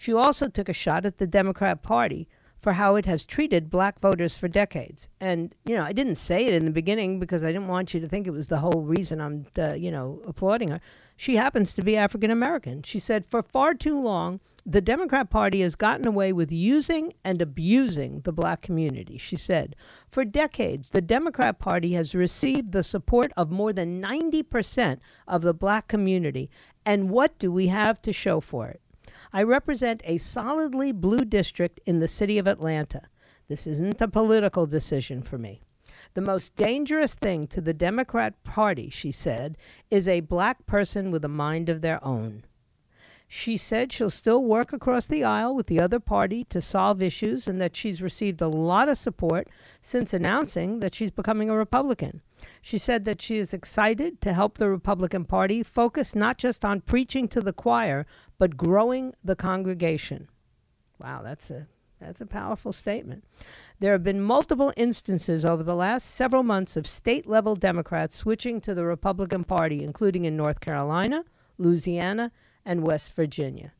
She 0.00 0.14
also 0.14 0.48
took 0.48 0.70
a 0.70 0.72
shot 0.72 1.04
at 1.04 1.18
the 1.18 1.26
Democrat 1.26 1.82
Party 1.82 2.26
for 2.58 2.72
how 2.72 2.96
it 2.96 3.04
has 3.04 3.22
treated 3.22 3.68
black 3.68 4.00
voters 4.00 4.34
for 4.34 4.48
decades. 4.48 5.10
And, 5.20 5.54
you 5.66 5.76
know, 5.76 5.84
I 5.84 5.92
didn't 5.92 6.14
say 6.14 6.46
it 6.46 6.54
in 6.54 6.64
the 6.64 6.70
beginning 6.70 7.20
because 7.20 7.44
I 7.44 7.52
didn't 7.52 7.68
want 7.68 7.92
you 7.92 8.00
to 8.00 8.08
think 8.08 8.26
it 8.26 8.30
was 8.30 8.48
the 8.48 8.60
whole 8.60 8.80
reason 8.80 9.20
I'm, 9.20 9.44
uh, 9.58 9.74
you 9.74 9.90
know, 9.90 10.22
applauding 10.26 10.70
her. 10.70 10.80
She 11.18 11.36
happens 11.36 11.74
to 11.74 11.82
be 11.82 11.98
African 11.98 12.30
American. 12.30 12.82
She 12.82 12.98
said, 12.98 13.26
for 13.26 13.42
far 13.42 13.74
too 13.74 14.00
long, 14.00 14.40
the 14.64 14.80
Democrat 14.80 15.28
Party 15.28 15.60
has 15.60 15.74
gotten 15.74 16.06
away 16.06 16.32
with 16.32 16.50
using 16.50 17.12
and 17.22 17.42
abusing 17.42 18.22
the 18.22 18.32
black 18.32 18.62
community, 18.62 19.18
she 19.18 19.36
said. 19.36 19.76
For 20.10 20.24
decades, 20.24 20.88
the 20.88 21.02
Democrat 21.02 21.58
Party 21.58 21.92
has 21.92 22.14
received 22.14 22.72
the 22.72 22.82
support 22.82 23.32
of 23.36 23.50
more 23.50 23.74
than 23.74 24.00
90% 24.00 24.98
of 25.28 25.42
the 25.42 25.52
black 25.52 25.88
community. 25.88 26.48
And 26.86 27.10
what 27.10 27.38
do 27.38 27.52
we 27.52 27.66
have 27.66 28.00
to 28.00 28.14
show 28.14 28.40
for 28.40 28.66
it? 28.68 28.80
I 29.32 29.42
represent 29.42 30.02
a 30.04 30.18
solidly 30.18 30.92
blue 30.92 31.24
district 31.24 31.80
in 31.86 32.00
the 32.00 32.08
city 32.08 32.38
of 32.38 32.46
Atlanta. 32.46 33.02
This 33.48 33.66
isn't 33.66 34.00
a 34.00 34.08
political 34.08 34.66
decision 34.66 35.22
for 35.22 35.38
me. 35.38 35.62
The 36.14 36.20
most 36.20 36.56
dangerous 36.56 37.14
thing 37.14 37.46
to 37.48 37.60
the 37.60 37.74
Democrat 37.74 38.42
Party, 38.42 38.90
she 38.90 39.12
said, 39.12 39.56
is 39.90 40.08
a 40.08 40.20
black 40.20 40.66
person 40.66 41.10
with 41.10 41.24
a 41.24 41.28
mind 41.28 41.68
of 41.68 41.80
their 41.82 42.04
own. 42.04 42.44
She 43.32 43.56
said 43.56 43.92
she'll 43.92 44.10
still 44.10 44.42
work 44.42 44.72
across 44.72 45.06
the 45.06 45.22
aisle 45.22 45.54
with 45.54 45.68
the 45.68 45.78
other 45.78 46.00
party 46.00 46.42
to 46.44 46.60
solve 46.60 47.00
issues 47.00 47.46
and 47.46 47.60
that 47.60 47.76
she's 47.76 48.02
received 48.02 48.40
a 48.40 48.48
lot 48.48 48.88
of 48.88 48.98
support 48.98 49.46
since 49.80 50.12
announcing 50.12 50.80
that 50.80 50.96
she's 50.96 51.12
becoming 51.12 51.48
a 51.48 51.56
Republican. 51.56 52.22
She 52.60 52.76
said 52.76 53.04
that 53.04 53.22
she 53.22 53.36
is 53.36 53.54
excited 53.54 54.20
to 54.22 54.32
help 54.32 54.58
the 54.58 54.68
Republican 54.68 55.26
Party 55.26 55.62
focus 55.62 56.16
not 56.16 56.38
just 56.38 56.64
on 56.64 56.80
preaching 56.80 57.28
to 57.28 57.40
the 57.40 57.52
choir, 57.52 58.04
but 58.40 58.56
growing 58.56 59.12
the 59.22 59.36
congregation. 59.36 60.26
Wow, 60.98 61.20
that's 61.22 61.50
a 61.50 61.68
that's 62.00 62.22
a 62.22 62.26
powerful 62.26 62.72
statement. 62.72 63.22
There 63.80 63.92
have 63.92 64.02
been 64.02 64.22
multiple 64.22 64.72
instances 64.78 65.44
over 65.44 65.62
the 65.62 65.76
last 65.76 66.06
several 66.06 66.42
months 66.42 66.74
of 66.74 66.86
state 66.86 67.26
level 67.26 67.54
Democrats 67.54 68.16
switching 68.16 68.58
to 68.62 68.74
the 68.74 68.86
Republican 68.86 69.44
Party, 69.44 69.84
including 69.84 70.24
in 70.24 70.38
North 70.38 70.60
Carolina, 70.60 71.26
Louisiana, 71.58 72.32
and 72.64 72.82
West 72.82 73.14
Virginia. 73.14 73.74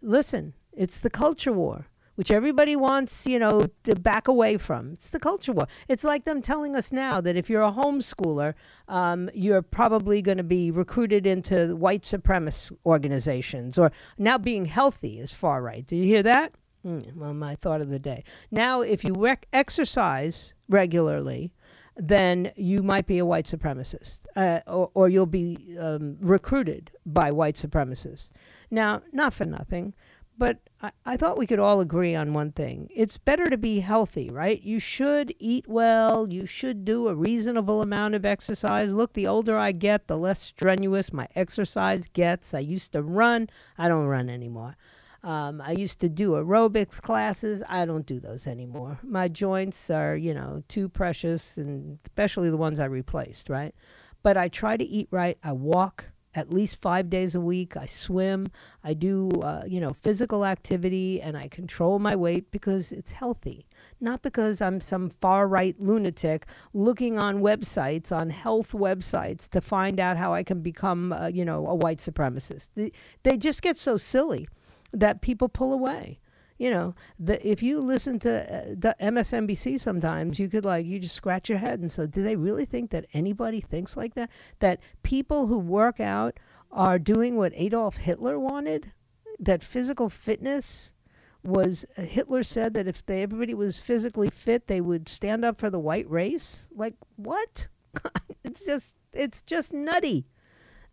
Listen, 0.00 0.54
it's 0.72 1.00
the 1.00 1.10
culture 1.10 1.52
war, 1.52 1.88
which 2.16 2.30
everybody 2.30 2.76
wants, 2.76 3.26
you 3.26 3.38
know, 3.38 3.66
to 3.84 3.94
back 3.94 4.28
away 4.28 4.58
from. 4.58 4.92
It's 4.92 5.10
the 5.10 5.20
culture 5.20 5.52
war. 5.52 5.68
It's 5.88 6.04
like 6.04 6.24
them 6.24 6.42
telling 6.42 6.74
us 6.74 6.90
now 6.90 7.20
that 7.20 7.36
if 7.36 7.48
you're 7.48 7.62
a 7.62 7.72
homeschooler, 7.72 8.54
um, 8.88 9.30
you're 9.32 9.62
probably 9.62 10.20
going 10.20 10.38
to 10.38 10.44
be 10.44 10.70
recruited 10.70 11.26
into 11.26 11.76
white 11.76 12.02
supremacist 12.02 12.72
organizations, 12.84 13.78
or 13.78 13.92
now 14.18 14.38
being 14.38 14.66
healthy 14.66 15.20
is 15.20 15.32
far 15.32 15.62
right. 15.62 15.86
Do 15.86 15.96
you 15.96 16.04
hear 16.04 16.22
that? 16.22 16.54
Mm, 16.84 17.14
well, 17.14 17.34
my 17.34 17.54
thought 17.56 17.80
of 17.80 17.90
the 17.90 17.98
day. 17.98 18.24
Now, 18.50 18.80
if 18.80 19.04
you 19.04 19.14
rec- 19.16 19.46
exercise 19.52 20.54
regularly, 20.68 21.52
then 21.96 22.52
you 22.56 22.82
might 22.82 23.06
be 23.06 23.18
a 23.18 23.24
white 23.24 23.46
supremacist, 23.46 24.26
uh, 24.36 24.60
or, 24.66 24.90
or, 24.94 25.08
you'll 25.08 25.26
be 25.26 25.76
um, 25.80 26.16
recruited 26.20 26.90
by 27.06 27.32
white 27.32 27.54
supremacists. 27.54 28.30
Now, 28.70 29.02
not 29.12 29.32
for 29.32 29.46
nothing, 29.46 29.94
but 30.38 30.58
I, 30.82 30.90
I 31.04 31.16
thought 31.16 31.38
we 31.38 31.46
could 31.46 31.58
all 31.58 31.80
agree 31.80 32.14
on 32.14 32.32
one 32.32 32.52
thing. 32.52 32.88
It's 32.94 33.18
better 33.18 33.46
to 33.46 33.56
be 33.56 33.80
healthy, 33.80 34.30
right? 34.30 34.60
You 34.62 34.78
should 34.78 35.34
eat 35.38 35.66
well, 35.66 36.28
you 36.30 36.46
should 36.46 36.84
do 36.84 37.08
a 37.08 37.14
reasonable 37.14 37.82
amount 37.82 38.14
of 38.14 38.24
exercise. 38.24 38.92
Look, 38.92 39.12
the 39.12 39.26
older 39.26 39.56
I 39.56 39.72
get, 39.72 40.06
the 40.06 40.18
less 40.18 40.40
strenuous 40.40 41.12
my 41.12 41.28
exercise 41.34 42.08
gets. 42.12 42.54
I 42.54 42.60
used 42.60 42.92
to 42.92 43.02
run, 43.02 43.48
I 43.78 43.88
don't 43.88 44.06
run 44.06 44.28
anymore. 44.28 44.76
Um, 45.22 45.60
I 45.60 45.72
used 45.72 45.98
to 46.00 46.08
do 46.08 46.32
aerobics 46.32 47.00
classes. 47.00 47.62
I 47.68 47.84
don't 47.84 48.06
do 48.06 48.20
those 48.20 48.46
anymore. 48.46 49.00
My 49.02 49.26
joints 49.26 49.90
are, 49.90 50.14
you 50.16 50.32
know, 50.32 50.62
too 50.68 50.88
precious, 50.88 51.56
and 51.56 51.98
especially 52.04 52.48
the 52.48 52.56
ones 52.56 52.78
I 52.78 52.84
replaced, 52.84 53.48
right? 53.48 53.74
But 54.22 54.36
I 54.36 54.48
try 54.48 54.76
to 54.76 54.84
eat 54.84 55.08
right. 55.10 55.36
I 55.42 55.50
walk 55.50 56.04
at 56.36 56.52
least 56.52 56.80
five 56.80 57.08
days 57.10 57.34
a 57.34 57.40
week. 57.40 57.76
I 57.76 57.86
swim. 57.86 58.48
I 58.84 58.94
do, 58.94 59.30
uh, 59.42 59.62
you 59.66 59.80
know, 59.80 59.92
physical 59.92 60.44
activity, 60.44 61.20
and 61.20 61.36
I 61.36 61.48
control 61.48 61.98
my 61.98 62.14
weight 62.14 62.50
because 62.50 62.92
it's 62.92 63.12
healthy, 63.12 63.66
not 64.00 64.22
because 64.22 64.60
I'm 64.60 64.80
some 64.80 65.10
far 65.10 65.48
right 65.48 65.74
lunatic 65.78 66.46
looking 66.72 67.18
on 67.18 67.40
websites, 67.40 68.12
on 68.12 68.30
health 68.30 68.72
websites, 68.72 69.48
to 69.50 69.60
find 69.60 69.98
out 69.98 70.16
how 70.16 70.34
I 70.34 70.42
can 70.42 70.60
become, 70.60 71.12
uh, 71.12 71.28
you 71.28 71.44
know, 71.44 71.66
a 71.66 71.74
white 71.74 71.98
supremacist. 71.98 72.68
They, 72.74 72.92
they 73.22 73.36
just 73.36 73.62
get 73.62 73.76
so 73.76 73.96
silly 73.96 74.48
that 74.92 75.20
people 75.20 75.48
pull 75.48 75.72
away. 75.72 76.20
You 76.58 76.70
know, 76.70 76.94
the, 77.18 77.46
if 77.46 77.62
you 77.62 77.80
listen 77.80 78.18
to 78.20 78.42
uh, 78.42 78.64
the 78.68 78.96
MSNBC 79.00 79.78
sometimes, 79.78 80.38
you 80.38 80.48
could 80.48 80.64
like 80.64 80.86
you 80.86 80.98
just 80.98 81.14
scratch 81.14 81.48
your 81.48 81.58
head 81.58 81.80
and 81.80 81.92
say, 81.92 82.06
do 82.06 82.22
they 82.22 82.36
really 82.36 82.64
think 82.64 82.90
that 82.90 83.06
anybody 83.12 83.60
thinks 83.60 83.96
like 83.96 84.14
that? 84.14 84.30
That 84.60 84.80
people 85.02 85.48
who 85.48 85.58
work 85.58 86.00
out 86.00 86.38
are 86.72 86.98
doing 86.98 87.36
what 87.36 87.52
Adolf 87.54 87.96
Hitler 87.96 88.38
wanted? 88.38 88.92
That 89.38 89.62
physical 89.62 90.08
fitness 90.08 90.94
was 91.42 91.84
uh, 91.96 92.02
Hitler 92.02 92.42
said 92.42 92.74
that 92.74 92.88
if 92.88 93.04
they, 93.06 93.22
everybody 93.22 93.54
was 93.54 93.78
physically 93.78 94.30
fit, 94.30 94.66
they 94.66 94.80
would 94.80 95.08
stand 95.08 95.44
up 95.44 95.60
for 95.60 95.70
the 95.70 95.78
white 95.78 96.10
race. 96.10 96.68
Like 96.74 96.94
what? 97.16 97.68
it's 98.44 98.64
just 98.64 98.96
it's 99.12 99.42
just 99.42 99.72
nutty. 99.72 100.26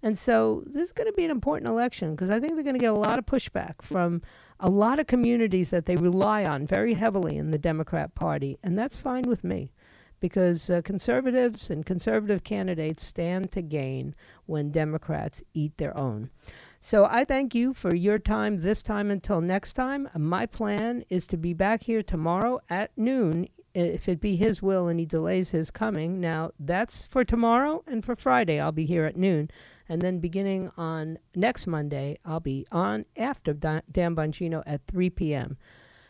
And 0.01 0.17
so 0.17 0.63
this 0.65 0.83
is 0.83 0.91
going 0.91 1.07
to 1.07 1.13
be 1.13 1.23
an 1.23 1.31
important 1.31 1.69
election 1.69 2.11
because 2.13 2.29
I 2.29 2.39
think 2.39 2.55
they're 2.55 2.63
going 2.63 2.75
to 2.75 2.79
get 2.79 2.91
a 2.91 2.93
lot 2.93 3.17
of 3.17 3.25
pushback 3.25 3.81
from 3.81 4.21
a 4.63 4.69
lot 4.69 4.97
of 4.97 5.07
communities 5.07 5.71
that 5.71 5.85
they 5.85 5.97
rely 5.97 6.45
on 6.45 6.65
very 6.65 6.93
heavily 6.93 7.35
in 7.35 7.51
the 7.51 7.57
Democrat 7.57 8.15
Party. 8.15 8.57
And 8.63 8.79
that's 8.79 8.95
fine 8.95 9.23
with 9.23 9.43
me 9.43 9.73
because 10.21 10.69
uh, 10.69 10.81
conservatives 10.85 11.69
and 11.69 11.85
conservative 11.85 12.45
candidates 12.45 13.05
stand 13.05 13.51
to 13.51 13.61
gain 13.61 14.15
when 14.45 14.71
Democrats 14.71 15.43
eat 15.53 15.75
their 15.75 15.95
own. 15.97 16.29
So 16.79 17.03
I 17.03 17.25
thank 17.25 17.53
you 17.53 17.73
for 17.73 17.93
your 17.93 18.17
time 18.17 18.61
this 18.61 18.81
time 18.81 19.11
until 19.11 19.41
next 19.41 19.73
time. 19.73 20.07
My 20.17 20.45
plan 20.45 21.03
is 21.09 21.27
to 21.27 21.37
be 21.37 21.53
back 21.53 21.83
here 21.83 22.01
tomorrow 22.01 22.61
at 22.69 22.97
noon 22.97 23.49
if 23.73 24.07
it 24.07 24.21
be 24.21 24.37
his 24.37 24.61
will 24.61 24.87
and 24.87 24.97
he 24.97 25.05
delays 25.05 25.49
his 25.49 25.71
coming. 25.71 26.21
Now, 26.21 26.51
that's 26.57 27.05
for 27.05 27.25
tomorrow 27.25 27.83
and 27.85 28.05
for 28.05 28.15
Friday. 28.15 28.61
I'll 28.61 28.71
be 28.71 28.85
here 28.85 29.03
at 29.03 29.17
noon. 29.17 29.49
And 29.89 30.01
then 30.01 30.19
beginning 30.19 30.71
on 30.77 31.19
next 31.35 31.67
Monday, 31.67 32.17
I'll 32.25 32.39
be 32.39 32.65
on 32.71 33.05
after 33.17 33.53
Dan 33.53 34.15
Bongino 34.15 34.63
at 34.65 34.81
3 34.87 35.09
p.m. 35.09 35.57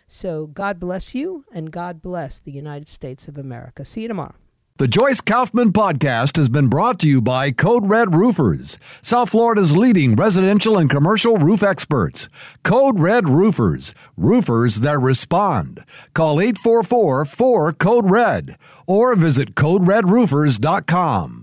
So 0.08 0.48
God 0.48 0.80
bless 0.80 1.16
you 1.16 1.46
and 1.52 1.72
God 1.72 2.02
bless 2.02 2.40
the 2.40 2.52
United 2.52 2.88
States 2.88 3.28
of 3.28 3.38
America. 3.38 3.84
See 3.86 4.02
you 4.02 4.08
tomorrow. 4.08 4.36
The 4.78 4.88
Joyce 4.88 5.22
Kaufman 5.22 5.72
podcast 5.72 6.36
has 6.38 6.50
been 6.50 6.68
brought 6.68 7.00
to 7.02 7.08
you 7.08 7.22
by 7.22 7.52
Code 7.52 7.88
Red 7.88 8.16
Roofers, 8.16 8.80
South 9.04 9.30
Florida's 9.30 9.76
leading 9.78 10.16
residential 10.16 10.80
and 10.80 10.90
commercial 10.90 11.38
roof 11.38 11.62
experts. 11.62 12.28
Code 12.64 13.00
Red 13.00 13.30
Roofers, 13.30 13.94
roofers 14.18 14.78
that 14.78 15.00
respond. 15.00 15.86
Call 16.16 16.42
844 16.42 17.26
4 17.26 17.74
Code 17.74 18.10
Red 18.10 18.58
or 18.88 19.16
visit 19.16 19.54
CodeRedRoofers.com. 19.54 21.42